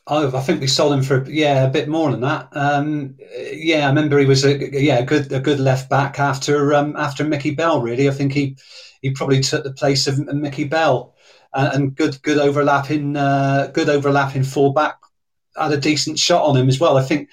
Oh, 0.07 0.37
I 0.37 0.41
think 0.41 0.61
we 0.61 0.67
sold 0.67 0.93
him 0.93 1.01
for 1.01 1.27
yeah 1.29 1.65
a 1.65 1.69
bit 1.69 1.89
more 1.89 2.11
than 2.11 2.21
that. 2.21 2.49
Um, 2.51 3.15
yeah, 3.51 3.85
I 3.85 3.89
remember 3.89 4.19
he 4.19 4.25
was 4.25 4.45
a 4.45 4.81
yeah 4.81 4.99
a 4.99 5.05
good 5.05 5.31
a 5.31 5.39
good 5.39 5.59
left 5.59 5.89
back 5.89 6.19
after 6.19 6.73
um, 6.75 6.95
after 6.95 7.23
Mickey 7.23 7.51
Bell. 7.51 7.81
Really, 7.81 8.07
I 8.07 8.11
think 8.11 8.33
he 8.33 8.55
he 9.01 9.11
probably 9.11 9.41
took 9.41 9.63
the 9.63 9.73
place 9.73 10.05
of 10.05 10.19
Mickey 10.19 10.65
Bell, 10.65 11.15
uh, 11.53 11.71
and 11.73 11.95
good 11.95 12.21
good 12.21 12.37
overlapping 12.37 13.15
uh, 13.17 13.71
good 13.73 13.89
overlapping 13.89 14.43
full 14.43 14.73
back 14.73 14.99
had 15.57 15.71
a 15.71 15.77
decent 15.77 16.19
shot 16.19 16.43
on 16.43 16.57
him 16.57 16.67
as 16.67 16.79
well. 16.79 16.97
I 16.97 17.03
think 17.03 17.29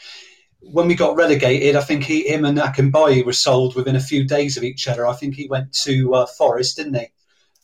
when 0.61 0.87
we 0.87 0.95
got 0.95 1.17
relegated, 1.17 1.77
I 1.77 1.83
think 1.83 2.05
he 2.05 2.29
him 2.29 2.45
and 2.45 2.59
Akinbiyi 2.59 3.25
were 3.25 3.33
sold 3.33 3.75
within 3.75 3.97
a 3.97 4.01
few 4.01 4.25
days 4.25 4.57
of 4.57 4.63
each 4.63 4.87
other. 4.89 5.07
I 5.07 5.15
think 5.15 5.35
he 5.35 5.49
went 5.49 5.73
to 5.83 6.15
uh, 6.15 6.27
Forest, 6.27 6.77
didn't 6.77 6.95
he? 6.95 7.07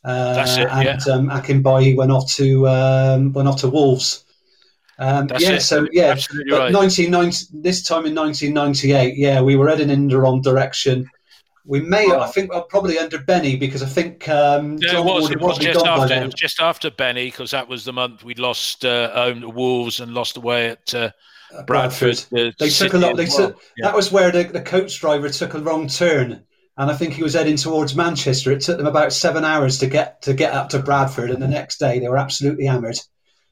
Uh, 0.04 0.34
That's 0.34 0.56
it. 0.56 0.68
And 0.68 1.00
yeah. 1.06 1.12
um, 1.12 1.96
went 1.96 2.12
off 2.12 2.30
to 2.32 2.68
um, 2.68 3.32
went 3.32 3.48
off 3.48 3.60
to 3.60 3.68
Wolves. 3.68 4.24
Um, 4.98 5.28
yeah, 5.38 5.52
it. 5.52 5.60
so 5.60 5.86
yeah, 5.92 6.06
Absolutely 6.06 6.52
right. 6.52 6.72
1990, 6.72 7.60
this 7.62 7.84
time 7.84 8.04
in 8.04 8.14
1998, 8.14 9.16
yeah, 9.16 9.40
we 9.40 9.54
were 9.54 9.68
heading 9.68 9.90
in 9.90 10.08
the 10.08 10.18
wrong 10.18 10.42
direction. 10.42 11.08
We 11.64 11.80
may, 11.80 12.10
I 12.10 12.26
think, 12.28 12.50
well, 12.50 12.62
probably 12.62 12.98
under 12.98 13.18
Benny 13.18 13.54
because 13.56 13.82
I 13.82 13.86
think 13.86 14.26
um, 14.28 14.78
yeah, 14.80 14.98
it 14.98 15.04
was, 15.04 15.30
it 15.30 15.38
was 15.38 15.58
just 15.58 15.84
after. 15.84 16.14
It 16.14 16.24
was 16.24 16.34
just 16.34 16.60
after 16.60 16.90
Benny 16.90 17.26
because 17.26 17.50
that 17.50 17.68
was 17.68 17.84
the 17.84 17.92
month 17.92 18.24
we 18.24 18.34
lost 18.34 18.86
uh, 18.86 19.12
home 19.12 19.42
to 19.42 19.50
Wolves 19.50 20.00
and 20.00 20.14
lost 20.14 20.38
away 20.38 20.70
at 20.70 20.94
uh, 20.94 21.10
Bradford. 21.66 22.24
Bradford. 22.30 22.54
they 22.58 22.70
took 22.70 22.94
a 22.94 22.98
lot. 22.98 23.16
They 23.16 23.26
took 23.26 23.60
yeah. 23.76 23.86
that 23.86 23.94
was 23.94 24.10
where 24.10 24.32
the, 24.32 24.44
the 24.44 24.62
coach 24.62 24.98
driver 24.98 25.28
took 25.28 25.52
a 25.52 25.60
wrong 25.60 25.88
turn, 25.88 26.42
and 26.78 26.90
I 26.90 26.94
think 26.94 27.12
he 27.12 27.22
was 27.22 27.34
heading 27.34 27.56
towards 27.56 27.94
Manchester. 27.94 28.50
It 28.50 28.62
took 28.62 28.78
them 28.78 28.86
about 28.86 29.12
seven 29.12 29.44
hours 29.44 29.78
to 29.78 29.86
get 29.86 30.22
to 30.22 30.32
get 30.32 30.54
up 30.54 30.70
to 30.70 30.78
Bradford, 30.78 31.30
and 31.30 31.42
the 31.42 31.48
next 31.48 31.78
day 31.78 31.98
they 31.98 32.08
were 32.08 32.18
absolutely 32.18 32.64
hammered. 32.64 32.98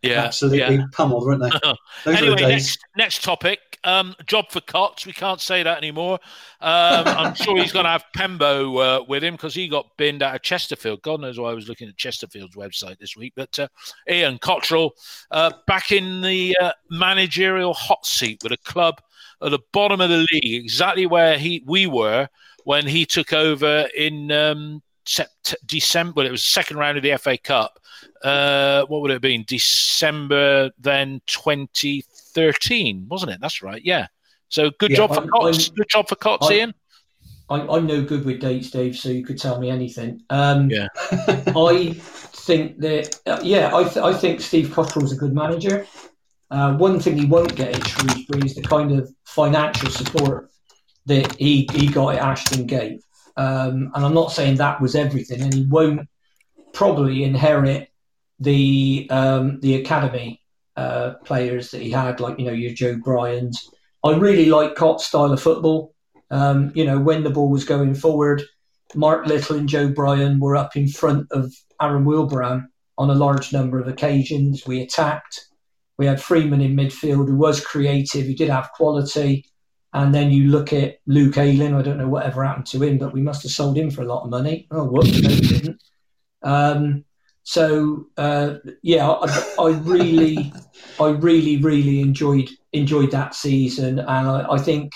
Yeah, 0.08 0.24
absolutely 0.24 0.76
yeah. 0.76 0.84
pummeled, 0.92 1.24
weren't 1.24 1.42
they? 1.42 1.50
anyway, 2.16 2.40
next, 2.42 2.78
next 2.96 3.22
topic. 3.22 3.60
Um, 3.84 4.16
job 4.26 4.50
for 4.50 4.60
Cotts. 4.60 5.06
We 5.06 5.12
can't 5.12 5.40
say 5.40 5.62
that 5.62 5.78
anymore. 5.78 6.18
Um, 6.60 7.06
I'm 7.06 7.34
sure 7.34 7.56
he's 7.56 7.72
going 7.72 7.84
to 7.84 7.90
have 7.90 8.04
Pembo 8.16 9.00
uh, 9.00 9.04
with 9.04 9.22
him 9.22 9.34
because 9.34 9.54
he 9.54 9.68
got 9.68 9.96
binned 9.96 10.22
out 10.22 10.34
of 10.34 10.42
Chesterfield. 10.42 11.02
God 11.02 11.20
knows 11.20 11.38
why 11.38 11.50
I 11.50 11.54
was 11.54 11.68
looking 11.68 11.88
at 11.88 11.96
Chesterfield's 11.96 12.56
website 12.56 12.98
this 12.98 13.16
week. 13.16 13.34
But 13.36 13.56
uh, 13.58 13.68
Ian 14.10 14.38
Cotterill 14.38 14.90
uh, 15.30 15.52
back 15.68 15.92
in 15.92 16.20
the 16.20 16.56
uh, 16.60 16.72
managerial 16.90 17.74
hot 17.74 18.04
seat 18.04 18.42
with 18.42 18.52
a 18.52 18.56
club 18.58 19.00
at 19.40 19.50
the 19.50 19.60
bottom 19.72 20.00
of 20.00 20.10
the 20.10 20.26
league, 20.32 20.64
exactly 20.64 21.06
where 21.06 21.38
he 21.38 21.62
we 21.66 21.86
were 21.86 22.28
when 22.64 22.86
he 22.86 23.06
took 23.06 23.32
over 23.32 23.88
in 23.96 24.32
um, 24.32 24.82
December. 25.66 26.14
Well, 26.16 26.26
it 26.26 26.32
was 26.32 26.42
the 26.42 26.48
second 26.48 26.78
round 26.78 26.96
of 26.96 27.04
the 27.04 27.16
FA 27.18 27.38
Cup 27.38 27.78
uh, 28.26 28.84
what 28.86 29.02
would 29.02 29.10
it 29.12 29.14
have 29.14 29.22
been? 29.22 29.44
December 29.46 30.70
then 30.78 31.20
2013, 31.26 33.06
wasn't 33.08 33.30
it? 33.30 33.40
That's 33.40 33.62
right. 33.62 33.80
Yeah. 33.84 34.08
So 34.48 34.70
good 34.78 34.90
yeah, 34.90 34.96
job 34.96 35.14
for 35.14 35.20
I'm. 35.20 35.46
I'm, 35.46 35.52
good 35.52 35.88
job 35.88 36.08
for 36.08 36.16
Cotts, 36.16 36.50
Ian. 36.50 36.74
I'm, 37.48 37.70
I'm, 37.70 37.86
no 37.86 38.02
good 38.02 38.24
with 38.24 38.40
dates, 38.40 38.70
Dave. 38.70 38.96
So 38.96 39.10
you 39.10 39.24
could 39.24 39.38
tell 39.38 39.60
me 39.60 39.70
anything. 39.70 40.22
Um, 40.30 40.68
yeah. 40.68 40.88
I 41.10 41.94
think 42.00 42.78
that 42.80 43.16
uh, 43.26 43.38
yeah, 43.42 43.74
I, 43.74 43.84
th- 43.84 44.04
I 44.04 44.12
think 44.12 44.40
Steve 44.40 44.68
Cotterill's 44.68 45.12
a 45.12 45.16
good 45.16 45.32
manager. 45.32 45.86
Uh, 46.50 46.76
one 46.76 46.98
thing 46.98 47.16
he 47.18 47.26
won't 47.26 47.54
get 47.54 47.76
at 47.76 47.86
Shrewsbury 47.86 48.42
is 48.44 48.56
the 48.56 48.62
kind 48.62 48.92
of 48.92 49.08
financial 49.24 49.90
support 49.90 50.50
that 51.06 51.36
he, 51.36 51.68
he 51.72 51.88
got 51.88 52.16
at 52.16 52.22
Ashton 52.22 52.66
Gate. 52.66 53.00
Um, 53.36 53.92
and 53.94 54.04
I'm 54.04 54.14
not 54.14 54.32
saying 54.32 54.56
that 54.56 54.80
was 54.80 54.96
everything, 54.96 55.42
and 55.42 55.54
he 55.54 55.66
won't 55.66 56.08
probably 56.72 57.22
inherit 57.22 57.90
the 58.40 59.06
um, 59.10 59.60
the 59.60 59.76
academy 59.76 60.42
uh, 60.76 61.14
players 61.24 61.70
that 61.70 61.82
he 61.82 61.90
had, 61.90 62.20
like 62.20 62.38
you 62.38 62.44
know 62.46 62.52
your 62.52 62.72
Joe 62.72 62.96
Bryans. 63.02 63.70
I 64.04 64.16
really 64.16 64.46
like 64.46 64.74
Cott's 64.74 65.06
style 65.06 65.32
of 65.32 65.42
football. 65.42 65.94
Um, 66.30 66.72
you 66.74 66.84
know, 66.84 66.98
when 66.98 67.22
the 67.22 67.30
ball 67.30 67.50
was 67.50 67.64
going 67.64 67.94
forward, 67.94 68.42
Mark 68.94 69.26
Little 69.26 69.56
and 69.56 69.68
Joe 69.68 69.88
Bryan 69.88 70.38
were 70.40 70.56
up 70.56 70.76
in 70.76 70.88
front 70.88 71.30
of 71.32 71.52
Aaron 71.80 72.04
Wilbraham 72.04 72.68
on 72.98 73.10
a 73.10 73.14
large 73.14 73.52
number 73.52 73.80
of 73.80 73.88
occasions. 73.88 74.66
We 74.66 74.80
attacked. 74.80 75.46
We 75.98 76.06
had 76.06 76.22
Freeman 76.22 76.60
in 76.60 76.76
midfield 76.76 77.28
who 77.28 77.36
was 77.36 77.64
creative, 77.64 78.26
He 78.26 78.34
did 78.34 78.50
have 78.50 78.70
quality. 78.72 79.46
And 79.92 80.14
then 80.14 80.30
you 80.30 80.48
look 80.48 80.72
at 80.74 80.98
Luke 81.06 81.38
Ayling. 81.38 81.74
I 81.74 81.80
don't 81.80 81.96
know 81.96 82.08
whatever 82.08 82.44
happened 82.44 82.66
to 82.66 82.82
him, 82.82 82.98
but 82.98 83.14
we 83.14 83.22
must 83.22 83.42
have 83.44 83.52
sold 83.52 83.78
him 83.78 83.90
for 83.90 84.02
a 84.02 84.06
lot 84.06 84.24
of 84.24 84.30
money. 84.30 84.66
Oh, 84.70 84.84
whoops, 84.84 85.22
no, 85.22 85.28
we 85.30 85.40
didn't. 85.40 85.82
Um, 86.42 87.04
so 87.48 88.08
uh, 88.16 88.54
yeah, 88.82 89.08
I, 89.08 89.54
I, 89.56 89.68
really, 89.68 90.52
I 91.00 91.10
really, 91.10 91.58
really 91.58 92.00
enjoyed 92.00 92.50
enjoyed 92.72 93.12
that 93.12 93.36
season, 93.36 94.00
and 94.00 94.08
I, 94.08 94.46
I, 94.50 94.58
think 94.58 94.90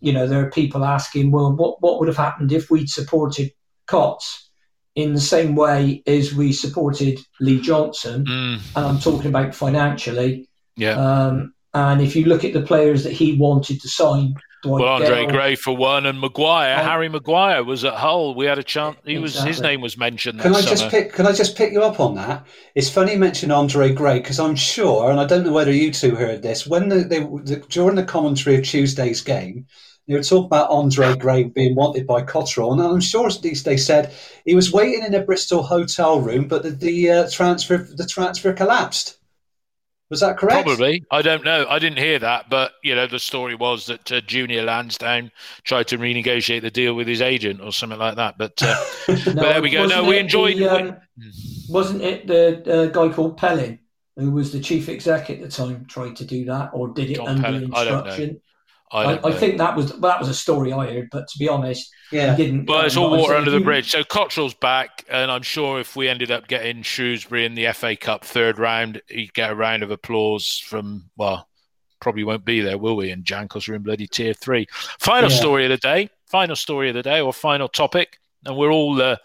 you 0.00 0.12
know 0.12 0.26
there 0.26 0.44
are 0.44 0.50
people 0.50 0.84
asking, 0.84 1.30
well, 1.30 1.52
what 1.52 1.80
what 1.80 2.00
would 2.00 2.08
have 2.08 2.16
happened 2.16 2.50
if 2.50 2.70
we'd 2.70 2.90
supported 2.90 3.52
Cotts 3.86 4.48
in 4.96 5.14
the 5.14 5.20
same 5.20 5.54
way 5.54 6.02
as 6.08 6.34
we 6.34 6.52
supported 6.52 7.20
Lee 7.38 7.60
Johnson? 7.60 8.24
Mm. 8.24 8.60
And 8.74 8.86
I'm 8.86 8.98
talking 8.98 9.28
about 9.28 9.54
financially. 9.54 10.48
Yeah. 10.74 10.94
Um, 10.94 11.54
and 11.72 12.02
if 12.02 12.16
you 12.16 12.24
look 12.24 12.44
at 12.44 12.52
the 12.52 12.62
players 12.62 13.04
that 13.04 13.12
he 13.12 13.38
wanted 13.38 13.80
to 13.82 13.88
sign, 13.88 14.34
well, 14.64 14.84
Andre. 14.84 15.26
Gray 15.26 15.54
for 15.54 15.76
one, 15.76 16.06
and 16.06 16.20
Maguire, 16.20 16.76
oh. 16.78 16.84
Harry 16.84 17.08
Maguire 17.08 17.64
was 17.64 17.84
at 17.84 17.94
Hull. 17.94 18.34
We 18.34 18.46
had 18.46 18.58
a 18.58 18.62
chance. 18.62 18.96
He 19.04 19.16
exactly. 19.16 19.22
was 19.22 19.56
his 19.56 19.60
name 19.60 19.80
was 19.80 19.96
mentioned. 19.96 20.40
Can 20.40 20.54
I 20.54 20.60
just 20.60 20.88
pick? 20.88 21.12
Can 21.12 21.26
I 21.26 21.32
just 21.32 21.56
pick 21.56 21.72
you 21.72 21.82
up 21.82 22.00
on 22.00 22.14
that? 22.16 22.46
It's 22.74 22.90
funny 22.90 23.12
you 23.12 23.18
mention 23.18 23.50
Andre 23.50 23.92
Gray 23.92 24.18
because 24.18 24.38
I'm 24.38 24.56
sure, 24.56 25.10
and 25.10 25.20
I 25.20 25.24
don't 25.24 25.44
know 25.44 25.52
whether 25.52 25.72
you 25.72 25.92
two 25.92 26.14
heard 26.14 26.42
this 26.42 26.66
when 26.66 26.88
the, 26.88 26.96
they 26.96 27.20
the, 27.20 27.64
during 27.68 27.96
the 27.96 28.04
commentary 28.04 28.56
of 28.56 28.64
Tuesday's 28.64 29.20
game, 29.20 29.66
They 30.06 30.16
were 30.16 30.22
talking 30.24 30.46
about 30.46 30.70
Andre 30.70 31.14
Gray 31.16 31.44
being 31.44 31.76
wanted 31.76 32.04
by 32.04 32.22
Cotterill, 32.22 32.72
and 32.72 32.82
I'm 32.82 33.00
sure 33.00 33.30
they 33.30 33.76
said 33.76 34.12
he 34.44 34.56
was 34.56 34.72
waiting 34.72 35.04
in 35.04 35.14
a 35.14 35.22
Bristol 35.22 35.62
hotel 35.62 36.20
room, 36.20 36.48
but 36.48 36.64
the, 36.64 36.70
the 36.70 37.10
uh, 37.10 37.30
transfer 37.30 37.76
the 37.78 38.06
transfer 38.06 38.52
collapsed. 38.52 39.19
Was 40.10 40.20
that 40.20 40.38
correct? 40.38 40.64
Probably. 40.64 41.04
I 41.10 41.22
don't 41.22 41.44
know. 41.44 41.66
I 41.68 41.78
didn't 41.78 41.98
hear 41.98 42.18
that, 42.18 42.50
but 42.50 42.72
you 42.82 42.96
know, 42.96 43.06
the 43.06 43.20
story 43.20 43.54
was 43.54 43.86
that 43.86 44.10
uh, 44.10 44.20
Junior 44.22 44.64
Lansdown 44.64 45.30
tried 45.62 45.86
to 45.88 45.98
renegotiate 45.98 46.62
the 46.62 46.70
deal 46.70 46.94
with 46.94 47.06
his 47.06 47.22
agent 47.22 47.60
or 47.60 47.72
something 47.72 47.98
like 47.98 48.16
that. 48.16 48.36
But, 48.36 48.60
uh, 48.60 48.84
no, 49.08 49.14
but 49.24 49.34
there 49.34 49.62
we 49.62 49.70
go. 49.70 49.86
No, 49.86 50.04
we 50.04 50.18
enjoyed. 50.18 50.58
The, 50.58 50.68
um, 50.68 50.96
wasn't 51.68 52.02
it 52.02 52.26
the 52.26 52.82
uh, 52.82 52.86
guy 52.86 53.12
called 53.14 53.36
Pellin 53.36 53.78
who 54.20 54.30
was 54.32 54.52
the 54.52 54.60
chief 54.60 54.88
exec 54.88 55.30
at 55.30 55.40
the 55.40 55.48
time 55.48 55.86
tried 55.86 56.16
to 56.16 56.24
do 56.24 56.44
that, 56.44 56.70
or 56.72 56.88
did 56.88 57.10
it 57.10 57.16
John 57.16 57.28
under 57.28 57.42
Pellin. 57.42 57.62
instruction? 57.64 58.40
I, 58.92 59.04
I, 59.04 59.28
I, 59.28 59.32
think 59.32 59.58
that 59.58 59.76
was 59.76 59.92
well, 59.92 60.10
that 60.10 60.18
was 60.18 60.28
a 60.28 60.34
story 60.34 60.72
I 60.72 60.92
heard, 60.92 61.08
but 61.12 61.28
to 61.28 61.38
be 61.38 61.48
honest, 61.48 61.92
yeah, 62.10 62.34
he 62.34 62.44
didn't. 62.44 62.64
But 62.64 62.86
it's 62.86 62.96
all 62.96 63.10
water 63.10 63.34
under 63.34 63.50
the 63.50 63.60
bridge. 63.60 63.90
So 63.90 64.02
Cotterill's 64.02 64.54
back, 64.54 65.04
and 65.08 65.30
I'm 65.30 65.42
sure 65.42 65.78
if 65.78 65.94
we 65.94 66.08
ended 66.08 66.32
up 66.32 66.48
getting 66.48 66.82
Shrewsbury 66.82 67.44
in 67.44 67.54
the 67.54 67.72
FA 67.72 67.94
Cup 67.94 68.24
third 68.24 68.58
round, 68.58 69.00
he'd 69.06 69.32
get 69.32 69.50
a 69.50 69.54
round 69.54 69.84
of 69.84 69.92
applause 69.92 70.58
from 70.58 71.04
well, 71.16 71.48
probably 72.00 72.24
won't 72.24 72.44
be 72.44 72.60
there, 72.60 72.78
will 72.78 72.96
we? 72.96 73.10
And 73.10 73.24
Jankos 73.24 73.44
because 73.44 73.68
we're 73.68 73.74
in 73.76 73.82
bloody 73.82 74.08
tier 74.08 74.34
three. 74.34 74.66
Final 74.98 75.30
yeah. 75.30 75.36
story 75.36 75.64
of 75.64 75.70
the 75.70 75.76
day. 75.76 76.08
Final 76.26 76.56
story 76.56 76.88
of 76.88 76.94
the 76.94 77.02
day, 77.02 77.20
or 77.20 77.32
final 77.32 77.68
topic, 77.68 78.18
and 78.44 78.56
we're 78.56 78.70
all 78.70 79.00
uh, 79.00 79.16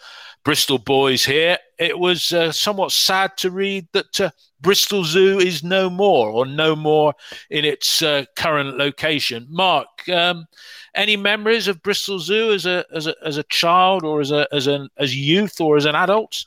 Bristol 0.43 0.78
boys 0.78 1.26
here. 1.26 1.57
It 1.78 1.99
was 1.99 2.32
uh, 2.32 2.51
somewhat 2.51 2.91
sad 2.91 3.38
to 3.38 3.51
read 3.51 3.88
that 3.93 4.21
uh, 4.21 4.30
Bristol 4.61 5.03
Zoo 5.03 5.39
is 5.39 5.63
no 5.63 5.89
more, 5.89 6.30
or 6.30 6.45
no 6.45 6.76
more 6.76 7.13
in 7.49 7.65
its 7.65 8.01
uh, 8.01 8.26
current 8.36 8.78
location. 8.78 9.45
Mark, 9.49 9.88
um, 10.09 10.45
any 10.95 11.17
memories 11.17 11.67
of 11.67 11.84
Bristol 11.84 12.19
Zoo 12.19 12.53
as 12.53 12.65
a 12.65 12.86
as 12.93 13.07
a 13.07 13.15
as 13.23 13.38
a 13.38 13.43
child, 13.43 14.03
or 14.03 14.21
as 14.21 14.32
a 14.32 14.47
as 14.51 14.67
an 14.67 14.89
as 14.97 15.15
youth, 15.15 15.59
or 15.59 15.78
as 15.78 15.86
an 15.86 15.95
adult? 15.95 16.45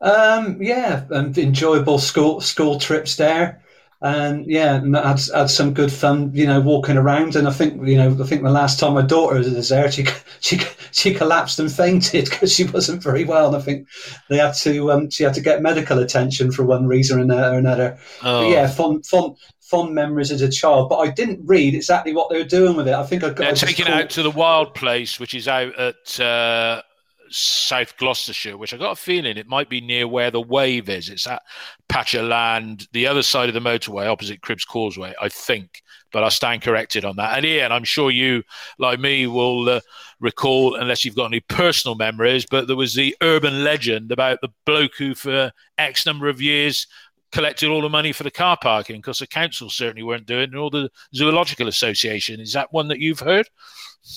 Um, 0.00 0.62
yeah, 0.62 1.04
enjoyable 1.10 1.98
school 1.98 2.40
school 2.40 2.78
trips 2.78 3.16
there 3.16 3.62
and 4.00 4.46
yeah, 4.46 4.80
had 4.80 5.20
had 5.34 5.50
some 5.50 5.74
good 5.74 5.92
fun, 5.92 6.30
you 6.32 6.46
know, 6.46 6.60
walking 6.60 6.96
around. 6.96 7.34
And 7.34 7.48
I 7.48 7.50
think, 7.50 7.84
you 7.86 7.96
know, 7.96 8.16
I 8.20 8.26
think 8.26 8.42
the 8.42 8.50
last 8.50 8.78
time 8.78 8.94
my 8.94 9.02
daughter 9.02 9.38
was 9.38 9.68
there, 9.68 9.90
she 9.90 10.06
she 10.40 10.60
she 10.92 11.14
collapsed 11.14 11.58
and 11.58 11.70
fainted 11.70 12.24
because 12.30 12.54
she 12.54 12.64
wasn't 12.64 13.02
very 13.02 13.24
well. 13.24 13.48
And 13.48 13.56
I 13.56 13.60
think 13.60 13.88
they 14.28 14.38
had 14.38 14.54
to 14.54 14.92
um, 14.92 15.10
she 15.10 15.24
had 15.24 15.34
to 15.34 15.40
get 15.40 15.62
medical 15.62 15.98
attention 15.98 16.52
for 16.52 16.64
one 16.64 16.86
reason 16.86 17.30
or 17.30 17.56
another. 17.58 17.98
Oh. 18.22 18.42
But 18.42 18.50
yeah, 18.50 18.68
fun 18.68 19.02
fun 19.02 19.34
fond 19.68 19.94
memories 19.94 20.30
as 20.30 20.42
a 20.42 20.48
child, 20.48 20.88
but 20.88 20.98
I 20.98 21.10
didn't 21.10 21.40
read 21.44 21.74
exactly 21.74 22.14
what 22.14 22.30
they 22.30 22.38
were 22.38 22.48
doing 22.48 22.76
with 22.76 22.88
it. 22.88 22.94
I 22.94 23.04
think 23.04 23.24
I 23.24 23.28
got. 23.28 23.38
They're 23.38 23.52
taking 23.54 23.86
it 23.86 23.92
out 23.92 24.10
to 24.10 24.22
the 24.22 24.30
wild 24.30 24.74
place, 24.74 25.18
which 25.18 25.34
is 25.34 25.48
out 25.48 25.76
at 25.76 26.20
uh, 26.20 26.82
South 27.30 27.96
Gloucestershire, 27.96 28.56
which 28.56 28.72
I 28.72 28.76
got 28.76 28.92
a 28.92 28.96
feeling 28.96 29.36
it 29.36 29.46
might 29.46 29.68
be 29.68 29.80
near 29.80 30.06
where 30.08 30.30
the 30.30 30.40
wave 30.40 30.88
is. 30.88 31.08
It's 31.08 31.24
that 31.24 31.42
patch 31.88 32.14
of 32.14 32.26
land, 32.26 32.86
the 32.92 33.06
other 33.06 33.22
side 33.22 33.48
of 33.48 33.54
the 33.54 33.60
motorway, 33.60 34.06
opposite 34.06 34.40
Cribbs 34.40 34.66
Causeway, 34.66 35.14
I 35.20 35.28
think. 35.28 35.82
But 36.10 36.24
I 36.24 36.30
stand 36.30 36.62
corrected 36.62 37.04
on 37.04 37.16
that. 37.16 37.36
And 37.36 37.44
Ian, 37.44 37.70
I'm 37.70 37.84
sure 37.84 38.10
you, 38.10 38.42
like 38.78 38.98
me, 38.98 39.26
will 39.26 39.68
uh, 39.68 39.80
recall, 40.20 40.74
unless 40.74 41.04
you've 41.04 41.14
got 41.14 41.26
any 41.26 41.40
personal 41.40 41.96
memories, 41.96 42.46
but 42.50 42.66
there 42.66 42.76
was 42.76 42.94
the 42.94 43.14
urban 43.20 43.62
legend 43.62 44.10
about 44.10 44.40
the 44.40 44.48
bloke 44.64 44.92
who, 44.96 45.14
for 45.14 45.52
X 45.76 46.06
number 46.06 46.28
of 46.28 46.40
years, 46.40 46.86
collected 47.32 47.68
all 47.68 47.82
the 47.82 47.88
money 47.88 48.12
for 48.12 48.22
the 48.22 48.30
car 48.30 48.56
parking 48.60 48.96
because 48.96 49.18
the 49.18 49.26
council 49.26 49.70
certainly 49.70 50.02
weren't 50.02 50.26
doing 50.26 50.50
it, 50.52 50.56
or 50.56 50.70
the 50.70 50.90
Zoological 51.14 51.68
Association. 51.68 52.40
Is 52.40 52.52
that 52.52 52.72
one 52.72 52.88
that 52.88 53.00
you've 53.00 53.20
heard? 53.20 53.48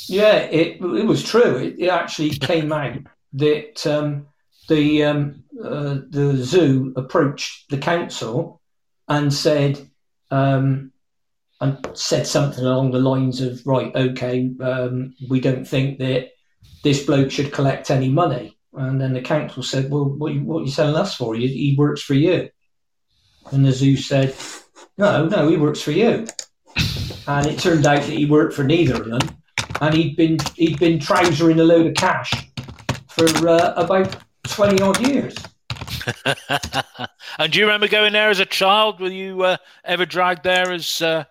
Yeah, 0.08 0.38
it, 0.38 0.82
it 0.82 1.06
was 1.06 1.24
true. 1.24 1.58
It, 1.58 1.76
it 1.80 1.90
actually 1.90 2.30
came 2.32 2.72
out 2.72 3.00
that 3.34 3.86
um, 3.88 4.28
the 4.68 5.04
um, 5.04 5.44
uh, 5.64 6.00
the 6.10 6.38
zoo 6.38 6.94
approached 6.96 7.70
the 7.70 7.78
council 7.78 8.62
and 9.08 9.34
said 9.34 9.90
um, 10.30 10.92
and 11.60 11.88
said 11.94 12.26
something 12.26 12.64
along 12.64 12.92
the 12.92 13.00
lines 13.00 13.42
of, 13.42 13.66
"Right, 13.66 13.94
okay, 13.96 14.52
um, 14.62 15.14
we 15.30 15.40
don't 15.40 15.68
think 15.68 16.00
that 16.00 16.30
this 16.84 17.06
bloke 17.06 17.32
should 17.32 17.52
collect 17.52 17.92
any 17.92 18.10
money." 18.10 18.58
And 18.74 19.02
then 19.02 19.14
the 19.14 19.22
council 19.22 19.64
said, 19.64 19.92
"Well, 19.92 20.06
what, 20.06 20.34
what 20.38 20.62
are 20.62 20.66
you 20.66 20.72
selling 20.72 20.96
us 20.96 21.16
for? 21.16 21.36
He, 21.36 21.48
he 21.48 21.76
works 21.78 22.02
for 22.02 22.14
you." 22.14 22.50
And 23.52 23.66
the 23.66 23.72
zoo 23.72 23.98
said, 23.98 24.36
"No, 24.98 25.28
no, 25.28 25.48
he 25.50 25.58
works 25.58 25.82
for 25.82 25.92
you." 25.92 26.28
And 27.28 27.46
it 27.48 27.60
turned 27.60 27.86
out 27.86 28.02
that 28.02 28.10
he 28.10 28.26
worked 28.26 28.54
for 28.54 28.64
neither 28.64 28.96
of 28.96 29.06
them 29.06 29.42
and 29.82 29.96
he'd 29.96 30.16
been 30.16 30.38
he'd 30.56 30.80
been 30.80 31.00
trousering 31.00 31.60
a 31.60 31.64
load 31.64 31.88
of 31.88 31.94
cash 31.96 32.32
for 33.10 33.26
uh, 33.48 33.74
about 33.76 34.16
twenty 34.44 34.82
odd 34.82 35.00
years. 35.06 35.36
and 37.40 37.52
do 37.52 37.60
you 37.60 37.66
remember 37.66 37.88
going 37.88 38.14
there 38.14 38.30
as 38.30 38.40
a 38.40 38.46
child? 38.46 39.00
Were 39.00 39.10
you 39.10 39.44
uh, 39.44 39.58
ever 39.84 40.06
dragged 40.06 40.44
there 40.44 40.72
as 40.72 41.02
uh, 41.02 41.26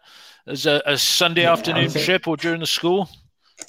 as 0.46 0.66
a, 0.66 0.82
a 0.84 0.98
Sunday 0.98 1.42
yeah, 1.42 1.52
afternoon 1.52 1.90
think, 1.90 2.04
trip 2.04 2.28
or 2.28 2.36
during 2.36 2.60
the 2.60 2.66
school? 2.66 3.08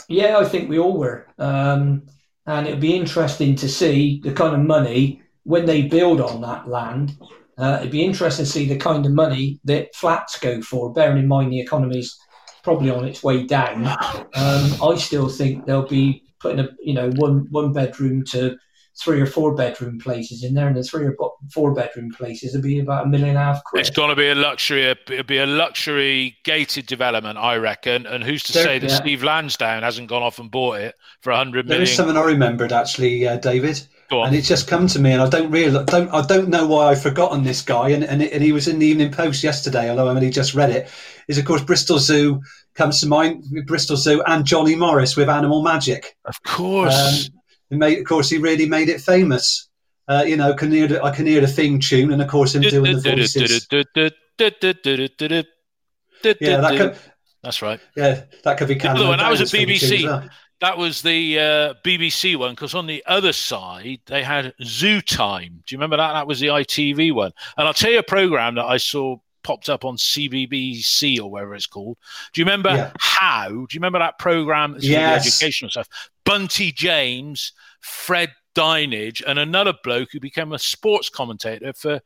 Yeah, 0.07 0.37
I 0.37 0.45
think 0.45 0.69
we 0.69 0.79
all 0.79 0.97
were, 0.97 1.27
um, 1.37 2.03
and 2.45 2.67
it'd 2.67 2.79
be 2.79 2.95
interesting 2.95 3.55
to 3.57 3.69
see 3.69 4.19
the 4.23 4.33
kind 4.33 4.55
of 4.55 4.61
money 4.61 5.21
when 5.43 5.65
they 5.65 5.83
build 5.83 6.21
on 6.21 6.41
that 6.41 6.67
land. 6.67 7.17
Uh, 7.61 7.77
it'd 7.79 7.91
be 7.91 8.03
interesting 8.03 8.43
to 8.43 8.51
see 8.51 8.67
the 8.67 8.75
kind 8.75 9.05
of 9.05 9.11
money 9.11 9.59
that 9.63 9.93
flats 9.95 10.39
go 10.39 10.61
for, 10.61 10.91
bearing 10.91 11.19
in 11.19 11.27
mind 11.27 11.53
the 11.53 11.59
economy's 11.59 12.17
probably 12.63 12.89
on 12.89 13.05
its 13.05 13.23
way 13.23 13.45
down. 13.45 13.85
Um, 14.33 14.81
I 14.81 14.95
still 14.97 15.29
think 15.29 15.65
they'll 15.65 15.87
be 15.87 16.23
putting 16.39 16.59
a 16.59 16.69
you 16.81 16.93
know 16.93 17.11
one 17.17 17.47
one 17.51 17.71
bedroom 17.71 18.23
to 18.31 18.57
three 18.99 19.21
or 19.21 19.25
four 19.25 19.55
bedroom 19.55 19.99
places 19.99 20.43
in 20.43 20.53
there, 20.53 20.67
and 20.67 20.75
the 20.75 20.83
three 20.83 21.05
or 21.05 21.15
four 21.53 21.73
bedroom 21.73 22.11
places 22.11 22.53
will 22.53 22.61
be 22.61 22.79
about 22.79 23.05
a 23.05 23.09
million 23.09 23.29
and 23.29 23.37
a 23.37 23.41
half 23.41 23.63
quid. 23.63 23.81
It's 23.81 23.89
going 23.89 24.09
to 24.09 24.15
be 24.15 24.29
a 24.29 24.35
luxury. 24.35 24.85
It'll 24.85 25.23
be 25.23 25.37
a 25.37 25.45
luxury 25.45 26.37
gated 26.43 26.87
development, 26.87 27.37
I 27.37 27.57
reckon. 27.57 28.05
And 28.05 28.23
who's 28.23 28.43
to 28.43 28.53
there, 28.53 28.63
say 28.63 28.79
that 28.79 28.89
yeah. 28.89 28.95
Steve 28.95 29.23
Lansdown 29.23 29.83
hasn't 29.83 30.09
gone 30.09 30.23
off 30.23 30.39
and 30.39 30.49
bought 30.49 30.79
it 30.79 30.95
for 31.21 31.31
a 31.31 31.37
hundred 31.37 31.67
million? 31.67 31.79
There 31.79 31.83
is 31.83 31.95
something 31.95 32.17
I 32.17 32.23
remembered 32.23 32.73
actually, 32.73 33.27
uh, 33.27 33.37
David. 33.37 33.87
And 34.11 34.35
it's 34.35 34.47
just 34.47 34.67
come 34.67 34.87
to 34.87 34.99
me, 34.99 35.13
and 35.13 35.21
I 35.21 35.29
don't 35.29 35.49
really 35.49 35.71
don't 35.85 36.09
I 36.09 36.21
don't 36.21 36.49
know 36.49 36.67
why 36.67 36.87
I've 36.87 37.01
forgotten 37.01 37.43
this 37.43 37.61
guy. 37.61 37.89
And 37.89 38.03
and, 38.03 38.21
it, 38.21 38.33
and 38.33 38.43
he 38.43 38.51
was 38.51 38.67
in 38.67 38.79
the 38.79 38.85
Evening 38.85 39.11
Post 39.11 39.43
yesterday, 39.43 39.89
although 39.89 40.07
I 40.07 40.11
only 40.11 40.29
just 40.29 40.53
read 40.53 40.69
it. 40.69 40.89
Is 41.27 41.37
of 41.37 41.45
course 41.45 41.63
Bristol 41.63 41.97
Zoo 41.97 42.41
comes 42.75 42.99
to 43.01 43.07
mind, 43.07 43.45
Bristol 43.65 43.95
Zoo, 43.95 44.21
and 44.27 44.45
Johnny 44.45 44.75
Morris 44.75 45.15
with 45.15 45.29
Animal 45.29 45.61
Magic. 45.61 46.17
Of 46.25 46.41
course, 46.43 47.29
um, 47.71 47.79
made, 47.79 47.99
of 47.99 48.05
course, 48.05 48.29
he 48.29 48.37
really 48.37 48.67
made 48.67 48.89
it 48.89 48.99
famous. 49.01 49.69
Uh, 50.07 50.23
you 50.27 50.35
know, 50.35 50.53
can 50.53 50.71
hear 50.71 50.87
the, 50.87 51.01
I 51.01 51.15
can 51.15 51.25
hear 51.25 51.39
the 51.39 51.47
theme 51.47 51.79
tune, 51.79 52.11
and 52.11 52.21
of 52.21 52.27
course 52.27 52.53
him 52.53 52.63
doing 52.63 52.97
the 52.97 53.15
voices. 53.15 53.67
yeah, 56.41 56.57
that 56.57 56.77
could, 56.77 56.97
that's 57.43 57.61
right. 57.61 57.79
Yeah, 57.95 58.23
that 58.43 58.57
could 58.57 58.67
be. 58.67 58.73
The 58.73 58.89
other 58.89 59.07
one, 59.07 59.19
that 59.19 59.31
was 59.31 59.53
a 59.53 59.57
BBC 59.57 60.29
that 60.61 60.77
was 60.77 61.01
the 61.01 61.39
uh, 61.39 61.73
BBC 61.83 62.35
one 62.37 62.51
because 62.51 62.75
on 62.75 62.85
the 62.85 63.03
other 63.07 63.33
side 63.33 63.99
they 64.05 64.23
had 64.23 64.53
Zoo 64.63 65.01
Time. 65.01 65.63
Do 65.65 65.73
you 65.73 65.77
remember 65.77 65.97
that? 65.97 66.13
That 66.13 66.27
was 66.27 66.39
the 66.39 66.47
ITV 66.47 67.13
one. 67.13 67.31
And 67.57 67.67
I'll 67.67 67.73
tell 67.73 67.91
you 67.91 67.99
a 67.99 68.03
program 68.03 68.55
that 68.55 68.65
I 68.65 68.77
saw 68.77 69.17
popped 69.43 69.69
up 69.69 69.83
on 69.83 69.97
CBBC 69.97 71.19
or 71.19 71.31
whatever 71.31 71.55
it's 71.55 71.65
called. 71.65 71.97
Do 72.31 72.41
you 72.41 72.45
remember 72.45 72.69
yeah. 72.69 72.91
How? 72.99 73.49
Do 73.49 73.55
you 73.55 73.79
remember 73.79 73.99
that 73.99 74.19
program? 74.19 74.77
Yes. 74.79 75.25
educational 75.25 75.71
stuff. 75.71 75.89
Bunty 76.25 76.71
James, 76.71 77.53
Fred 77.79 78.31
Dinenage, 78.55 79.23
and 79.25 79.39
another 79.39 79.73
bloke 79.83 80.09
who 80.11 80.19
became 80.19 80.53
a 80.53 80.59
sports 80.59 81.09
commentator 81.09 81.73
for 81.73 82.01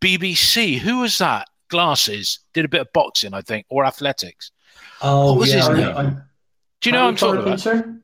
BBC. 0.00 0.78
Who 0.78 0.98
was 1.00 1.18
that? 1.18 1.48
Glasses. 1.68 2.40
Did 2.54 2.64
a 2.64 2.68
bit 2.68 2.80
of 2.80 2.92
boxing, 2.92 3.34
I 3.34 3.42
think, 3.42 3.66
or 3.68 3.84
athletics. 3.84 4.50
Oh, 5.00 5.26
what 5.26 5.40
was 5.40 5.54
yeah, 5.54 5.68
his 5.68 5.68
name? 5.68 5.96
I, 5.96 6.16
do 6.80 6.88
you 6.88 6.92
know 6.92 7.06
I'm 7.06 7.16
talking 7.16 7.42
about? 7.42 7.99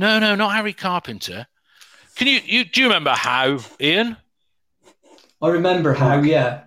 No, 0.00 0.18
no, 0.18 0.34
not 0.34 0.54
Harry 0.54 0.72
Carpenter. 0.72 1.46
Can 2.16 2.26
you, 2.26 2.40
you 2.46 2.64
do 2.64 2.80
you 2.80 2.86
remember 2.86 3.10
how, 3.10 3.58
Ian? 3.78 4.16
I 5.42 5.48
remember 5.48 5.92
how, 5.92 6.22
yeah. 6.22 6.62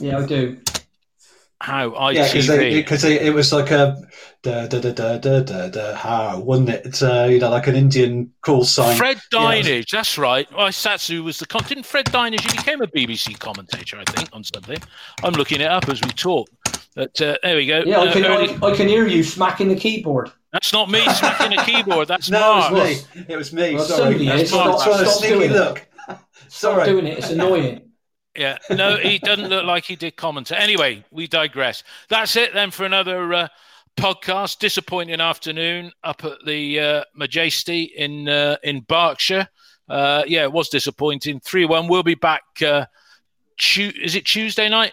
Yeah, 0.00 0.18
I 0.18 0.26
do. 0.26 0.60
How 1.60 1.90
ITV? 1.90 2.72
Yeah, 2.72 2.80
because 2.80 3.04
it, 3.04 3.22
it, 3.22 3.32
was 3.32 3.52
like 3.52 3.70
a 3.70 4.02
da 4.42 4.66
da 4.66 4.80
da 4.80 4.90
da 4.90 5.18
da 5.18 5.40
da, 5.44 5.68
da 5.68 5.94
how, 5.94 6.40
wasn't 6.40 6.70
it? 6.70 6.84
It's 6.84 7.00
uh, 7.00 7.28
you 7.30 7.38
know 7.38 7.48
like 7.48 7.68
an 7.68 7.76
Indian 7.76 8.32
call 8.40 8.64
sign. 8.64 8.96
Fred 8.96 9.20
Dinenage, 9.32 9.92
yeah. 9.92 9.98
that's 9.98 10.18
right. 10.18 10.50
Well, 10.50 10.66
Satsu 10.70 11.22
was 11.22 11.38
the 11.38 11.46
con- 11.46 11.62
didn't 11.68 11.86
Fred 11.86 12.06
Dinenage? 12.06 12.40
He 12.40 12.56
became 12.56 12.82
a 12.82 12.88
BBC 12.88 13.38
commentator, 13.38 13.98
I 13.98 14.10
think, 14.10 14.30
on 14.32 14.42
something. 14.42 14.78
I'm 15.22 15.34
looking 15.34 15.60
it 15.60 15.70
up 15.70 15.88
as 15.88 16.00
we 16.02 16.10
talk. 16.10 16.50
But 16.96 17.20
uh, 17.20 17.36
there 17.44 17.54
we 17.54 17.66
go. 17.66 17.84
Yeah, 17.86 18.00
I, 18.00 18.12
can, 18.12 18.24
I, 18.24 18.66
I, 18.66 18.76
can 18.76 18.88
hear 18.88 19.06
you 19.06 19.22
smacking 19.22 19.68
the 19.68 19.76
keyboard. 19.76 20.32
That's 20.52 20.72
not 20.72 20.90
me 20.90 21.02
smacking 21.08 21.58
a 21.58 21.64
keyboard. 21.64 22.08
That's 22.08 22.28
no, 22.30 22.38
Mark. 22.38 22.72
it 22.72 22.76
was 22.76 23.14
me. 23.14 23.22
It 23.28 23.36
was 23.36 23.52
me. 23.52 23.74
Well, 23.74 23.84
Sorry, 23.84 24.26
that's 24.26 24.50
stop, 24.50 24.80
stop, 24.80 25.06
stop 25.06 25.22
doing 25.22 25.50
look. 25.52 25.78
It. 25.78 26.18
Sorry, 26.48 26.74
stop 26.74 26.84
doing 26.86 27.06
it. 27.06 27.18
It's 27.18 27.30
annoying. 27.30 27.88
Yeah, 28.36 28.58
no, 28.70 28.96
he 28.96 29.18
doesn't 29.18 29.48
look 29.48 29.64
like 29.64 29.84
he 29.84 29.96
did 29.96 30.16
comment. 30.16 30.52
Anyway, 30.52 31.04
we 31.10 31.26
digress. 31.26 31.82
That's 32.08 32.34
it 32.36 32.54
then 32.54 32.70
for 32.70 32.84
another 32.84 33.32
uh, 33.34 33.48
podcast. 33.98 34.58
Disappointing 34.58 35.20
afternoon 35.20 35.92
up 36.02 36.24
at 36.24 36.38
the 36.46 36.80
uh, 36.80 37.04
Madejski 37.18 37.90
in 37.94 38.28
uh, 38.28 38.56
in 38.62 38.80
Berkshire. 38.80 39.48
Uh, 39.88 40.22
yeah, 40.26 40.42
it 40.44 40.52
was 40.52 40.68
disappointing. 40.68 41.40
Three 41.40 41.64
one. 41.66 41.88
We'll 41.88 42.02
be 42.02 42.14
back. 42.14 42.42
Uh, 42.64 42.86
tu- 43.58 43.92
is 44.00 44.14
it 44.14 44.24
Tuesday 44.24 44.68
night? 44.68 44.92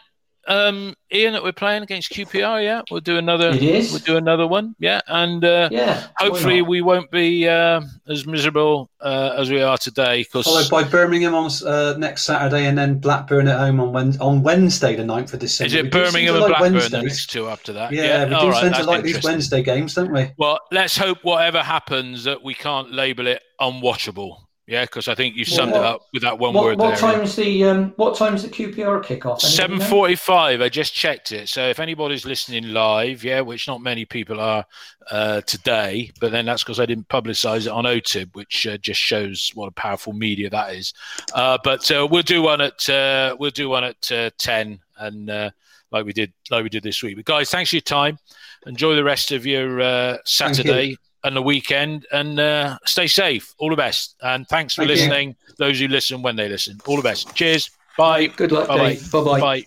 Um, 0.49 0.95
Ian, 1.13 1.33
that 1.33 1.43
we're 1.43 1.51
playing 1.51 1.83
against 1.83 2.11
QPR. 2.11 2.63
Yeah, 2.63 2.81
we'll 2.89 3.01
do 3.01 3.17
another. 3.17 3.49
It 3.49 3.61
is. 3.61 3.91
We'll 3.91 4.01
do 4.01 4.17
another 4.17 4.47
one. 4.47 4.75
Yeah, 4.79 4.99
and 5.07 5.45
uh, 5.45 5.69
yeah, 5.71 6.07
hopefully 6.17 6.63
we 6.63 6.81
won't 6.81 7.11
be 7.11 7.47
uh, 7.47 7.81
as 8.07 8.25
miserable 8.25 8.89
uh, 8.99 9.35
as 9.37 9.51
we 9.51 9.61
are 9.61 9.77
today. 9.77 10.23
Cause 10.25 10.45
followed 10.45 10.69
by 10.69 10.83
Birmingham 10.83 11.35
on 11.35 11.51
uh, 11.65 11.95
next 11.97 12.23
Saturday, 12.23 12.65
and 12.65 12.77
then 12.77 12.97
Blackburn 12.97 13.47
at 13.47 13.59
home 13.59 13.79
on 13.79 13.93
Wednesday, 13.93 14.23
on 14.23 14.41
Wednesday, 14.41 14.95
the 14.95 15.03
9th 15.03 15.33
of 15.33 15.39
December. 15.39 15.67
Is 15.67 15.73
it 15.75 15.91
Birmingham 15.91 16.33
and 16.35 16.41
like 16.41 16.49
Blackburn 16.49 16.73
Wednesdays. 16.73 16.91
the 16.91 17.01
next 17.03 17.29
two 17.29 17.47
after 17.47 17.71
that? 17.73 17.91
Yeah, 17.91 18.03
yeah. 18.03 18.23
we 18.23 18.29
do 18.29 18.49
right, 18.49 18.61
tend 18.61 18.75
to 18.75 18.83
like 18.83 19.03
these 19.03 19.23
Wednesday 19.23 19.61
games, 19.61 19.93
don't 19.93 20.11
we? 20.11 20.31
Well, 20.37 20.59
let's 20.71 20.97
hope 20.97 21.19
whatever 21.21 21.61
happens 21.61 22.23
that 22.23 22.43
we 22.43 22.55
can't 22.55 22.91
label 22.91 23.27
it 23.27 23.43
unwatchable. 23.61 24.37
Yeah, 24.69 24.83
because 24.83 25.07
I 25.07 25.15
think 25.15 25.35
you 25.35 25.45
summed 25.45 25.71
what, 25.71 25.81
it 25.81 25.83
up 25.83 26.01
with 26.13 26.21
that 26.21 26.37
one 26.37 26.53
what, 26.53 26.63
word. 26.63 26.77
What 26.77 26.89
there, 26.89 26.97
time's 26.97 27.35
the 27.35 27.63
um, 27.63 27.91
what 27.95 28.15
time's 28.15 28.43
the 28.43 28.49
QPR 28.49 29.03
kickoff? 29.03 29.41
Seven 29.41 29.79
forty-five. 29.79 30.61
I 30.61 30.69
just 30.69 30.93
checked 30.93 31.31
it. 31.31 31.49
So 31.49 31.67
if 31.69 31.79
anybody's 31.79 32.23
listening 32.23 32.65
live, 32.65 33.23
yeah, 33.23 33.41
which 33.41 33.67
not 33.67 33.81
many 33.81 34.05
people 34.05 34.39
are 34.39 34.63
uh, 35.09 35.41
today, 35.41 36.11
but 36.19 36.31
then 36.31 36.45
that's 36.45 36.63
because 36.63 36.79
I 36.79 36.85
didn't 36.85 37.09
publicise 37.09 37.61
it 37.61 37.69
on 37.69 37.85
OTIB, 37.85 38.35
which 38.35 38.67
uh, 38.67 38.77
just 38.77 38.99
shows 38.99 39.49
what 39.55 39.69
a 39.69 39.71
powerful 39.71 40.13
media 40.13 40.51
that 40.51 40.75
is. 40.75 40.93
Uh, 41.33 41.57
but 41.63 41.89
uh, 41.89 42.07
we'll 42.09 42.21
do 42.21 42.43
one 42.43 42.61
at 42.61 42.87
uh, 42.87 43.35
we'll 43.39 43.49
do 43.49 43.69
one 43.69 43.85
at 43.85 44.11
uh, 44.11 44.29
ten, 44.37 44.79
and 44.99 45.51
like 45.91 46.05
we 46.05 46.13
did 46.13 46.31
like 46.51 46.61
we 46.61 46.69
did 46.69 46.83
this 46.83 47.01
week. 47.01 47.15
But 47.15 47.25
guys, 47.25 47.49
thanks 47.49 47.71
for 47.71 47.77
your 47.77 47.81
time. 47.81 48.19
Enjoy 48.67 48.93
the 48.93 49.03
rest 49.03 49.31
of 49.31 49.47
your 49.47 50.19
Saturday 50.25 50.95
and 51.23 51.35
the 51.35 51.41
weekend 51.41 52.05
and 52.11 52.39
uh, 52.39 52.77
stay 52.85 53.07
safe. 53.07 53.53
All 53.57 53.69
the 53.69 53.75
best. 53.75 54.15
And 54.21 54.47
thanks 54.47 54.73
for 54.73 54.81
Thank 54.81 54.91
listening, 54.99 55.29
you. 55.29 55.53
those 55.57 55.79
who 55.79 55.87
listen 55.87 56.21
when 56.21 56.35
they 56.35 56.47
listen. 56.49 56.79
All 56.85 56.95
the 56.95 57.03
best. 57.03 57.35
Cheers. 57.35 57.69
Bye. 57.97 58.27
Good 58.27 58.51
luck, 58.51 58.67
Bye-bye. 58.67 58.93
Dave. 58.93 59.11
Bye-bye. 59.11 59.39
Bye. 59.39 59.63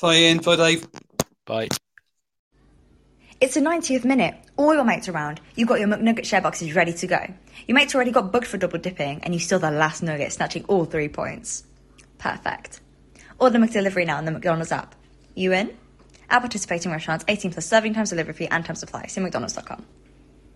Bye, 0.00 0.16
Ian. 0.16 0.38
Bye, 0.38 0.56
Dave. 0.56 0.86
Bye. 1.46 1.68
It's 3.40 3.54
the 3.54 3.60
90th 3.60 4.04
minute. 4.04 4.34
All 4.56 4.74
your 4.74 4.84
mates 4.84 5.08
around. 5.08 5.40
You've 5.54 5.68
got 5.68 5.80
your 5.80 5.88
McNugget 5.88 6.26
share 6.26 6.42
boxes 6.42 6.74
ready 6.74 6.92
to 6.92 7.06
go. 7.06 7.18
Your 7.66 7.74
mates 7.74 7.94
already 7.94 8.10
got 8.10 8.32
booked 8.32 8.46
for 8.46 8.58
double 8.58 8.78
dipping, 8.78 9.22
and 9.22 9.32
you 9.32 9.40
still 9.40 9.58
the 9.58 9.70
last 9.70 10.02
nugget, 10.02 10.32
snatching 10.32 10.64
all 10.64 10.84
three 10.84 11.08
points. 11.08 11.64
Perfect. 12.18 12.80
Order 13.38 13.58
McDelivery 13.58 14.06
now 14.06 14.18
on 14.18 14.26
the 14.26 14.30
McDonald's 14.32 14.72
app. 14.72 14.94
You 15.34 15.52
in? 15.54 15.70
At 16.28 16.40
participating 16.40 16.92
restaurants, 16.92 17.24
18 17.28 17.52
plus 17.52 17.64
serving 17.64 17.94
times, 17.94 18.10
delivery 18.10 18.34
fee, 18.34 18.48
and 18.48 18.64
time 18.64 18.76
supply. 18.76 19.06
See 19.06 19.20
McDonald's.com. 19.22 19.86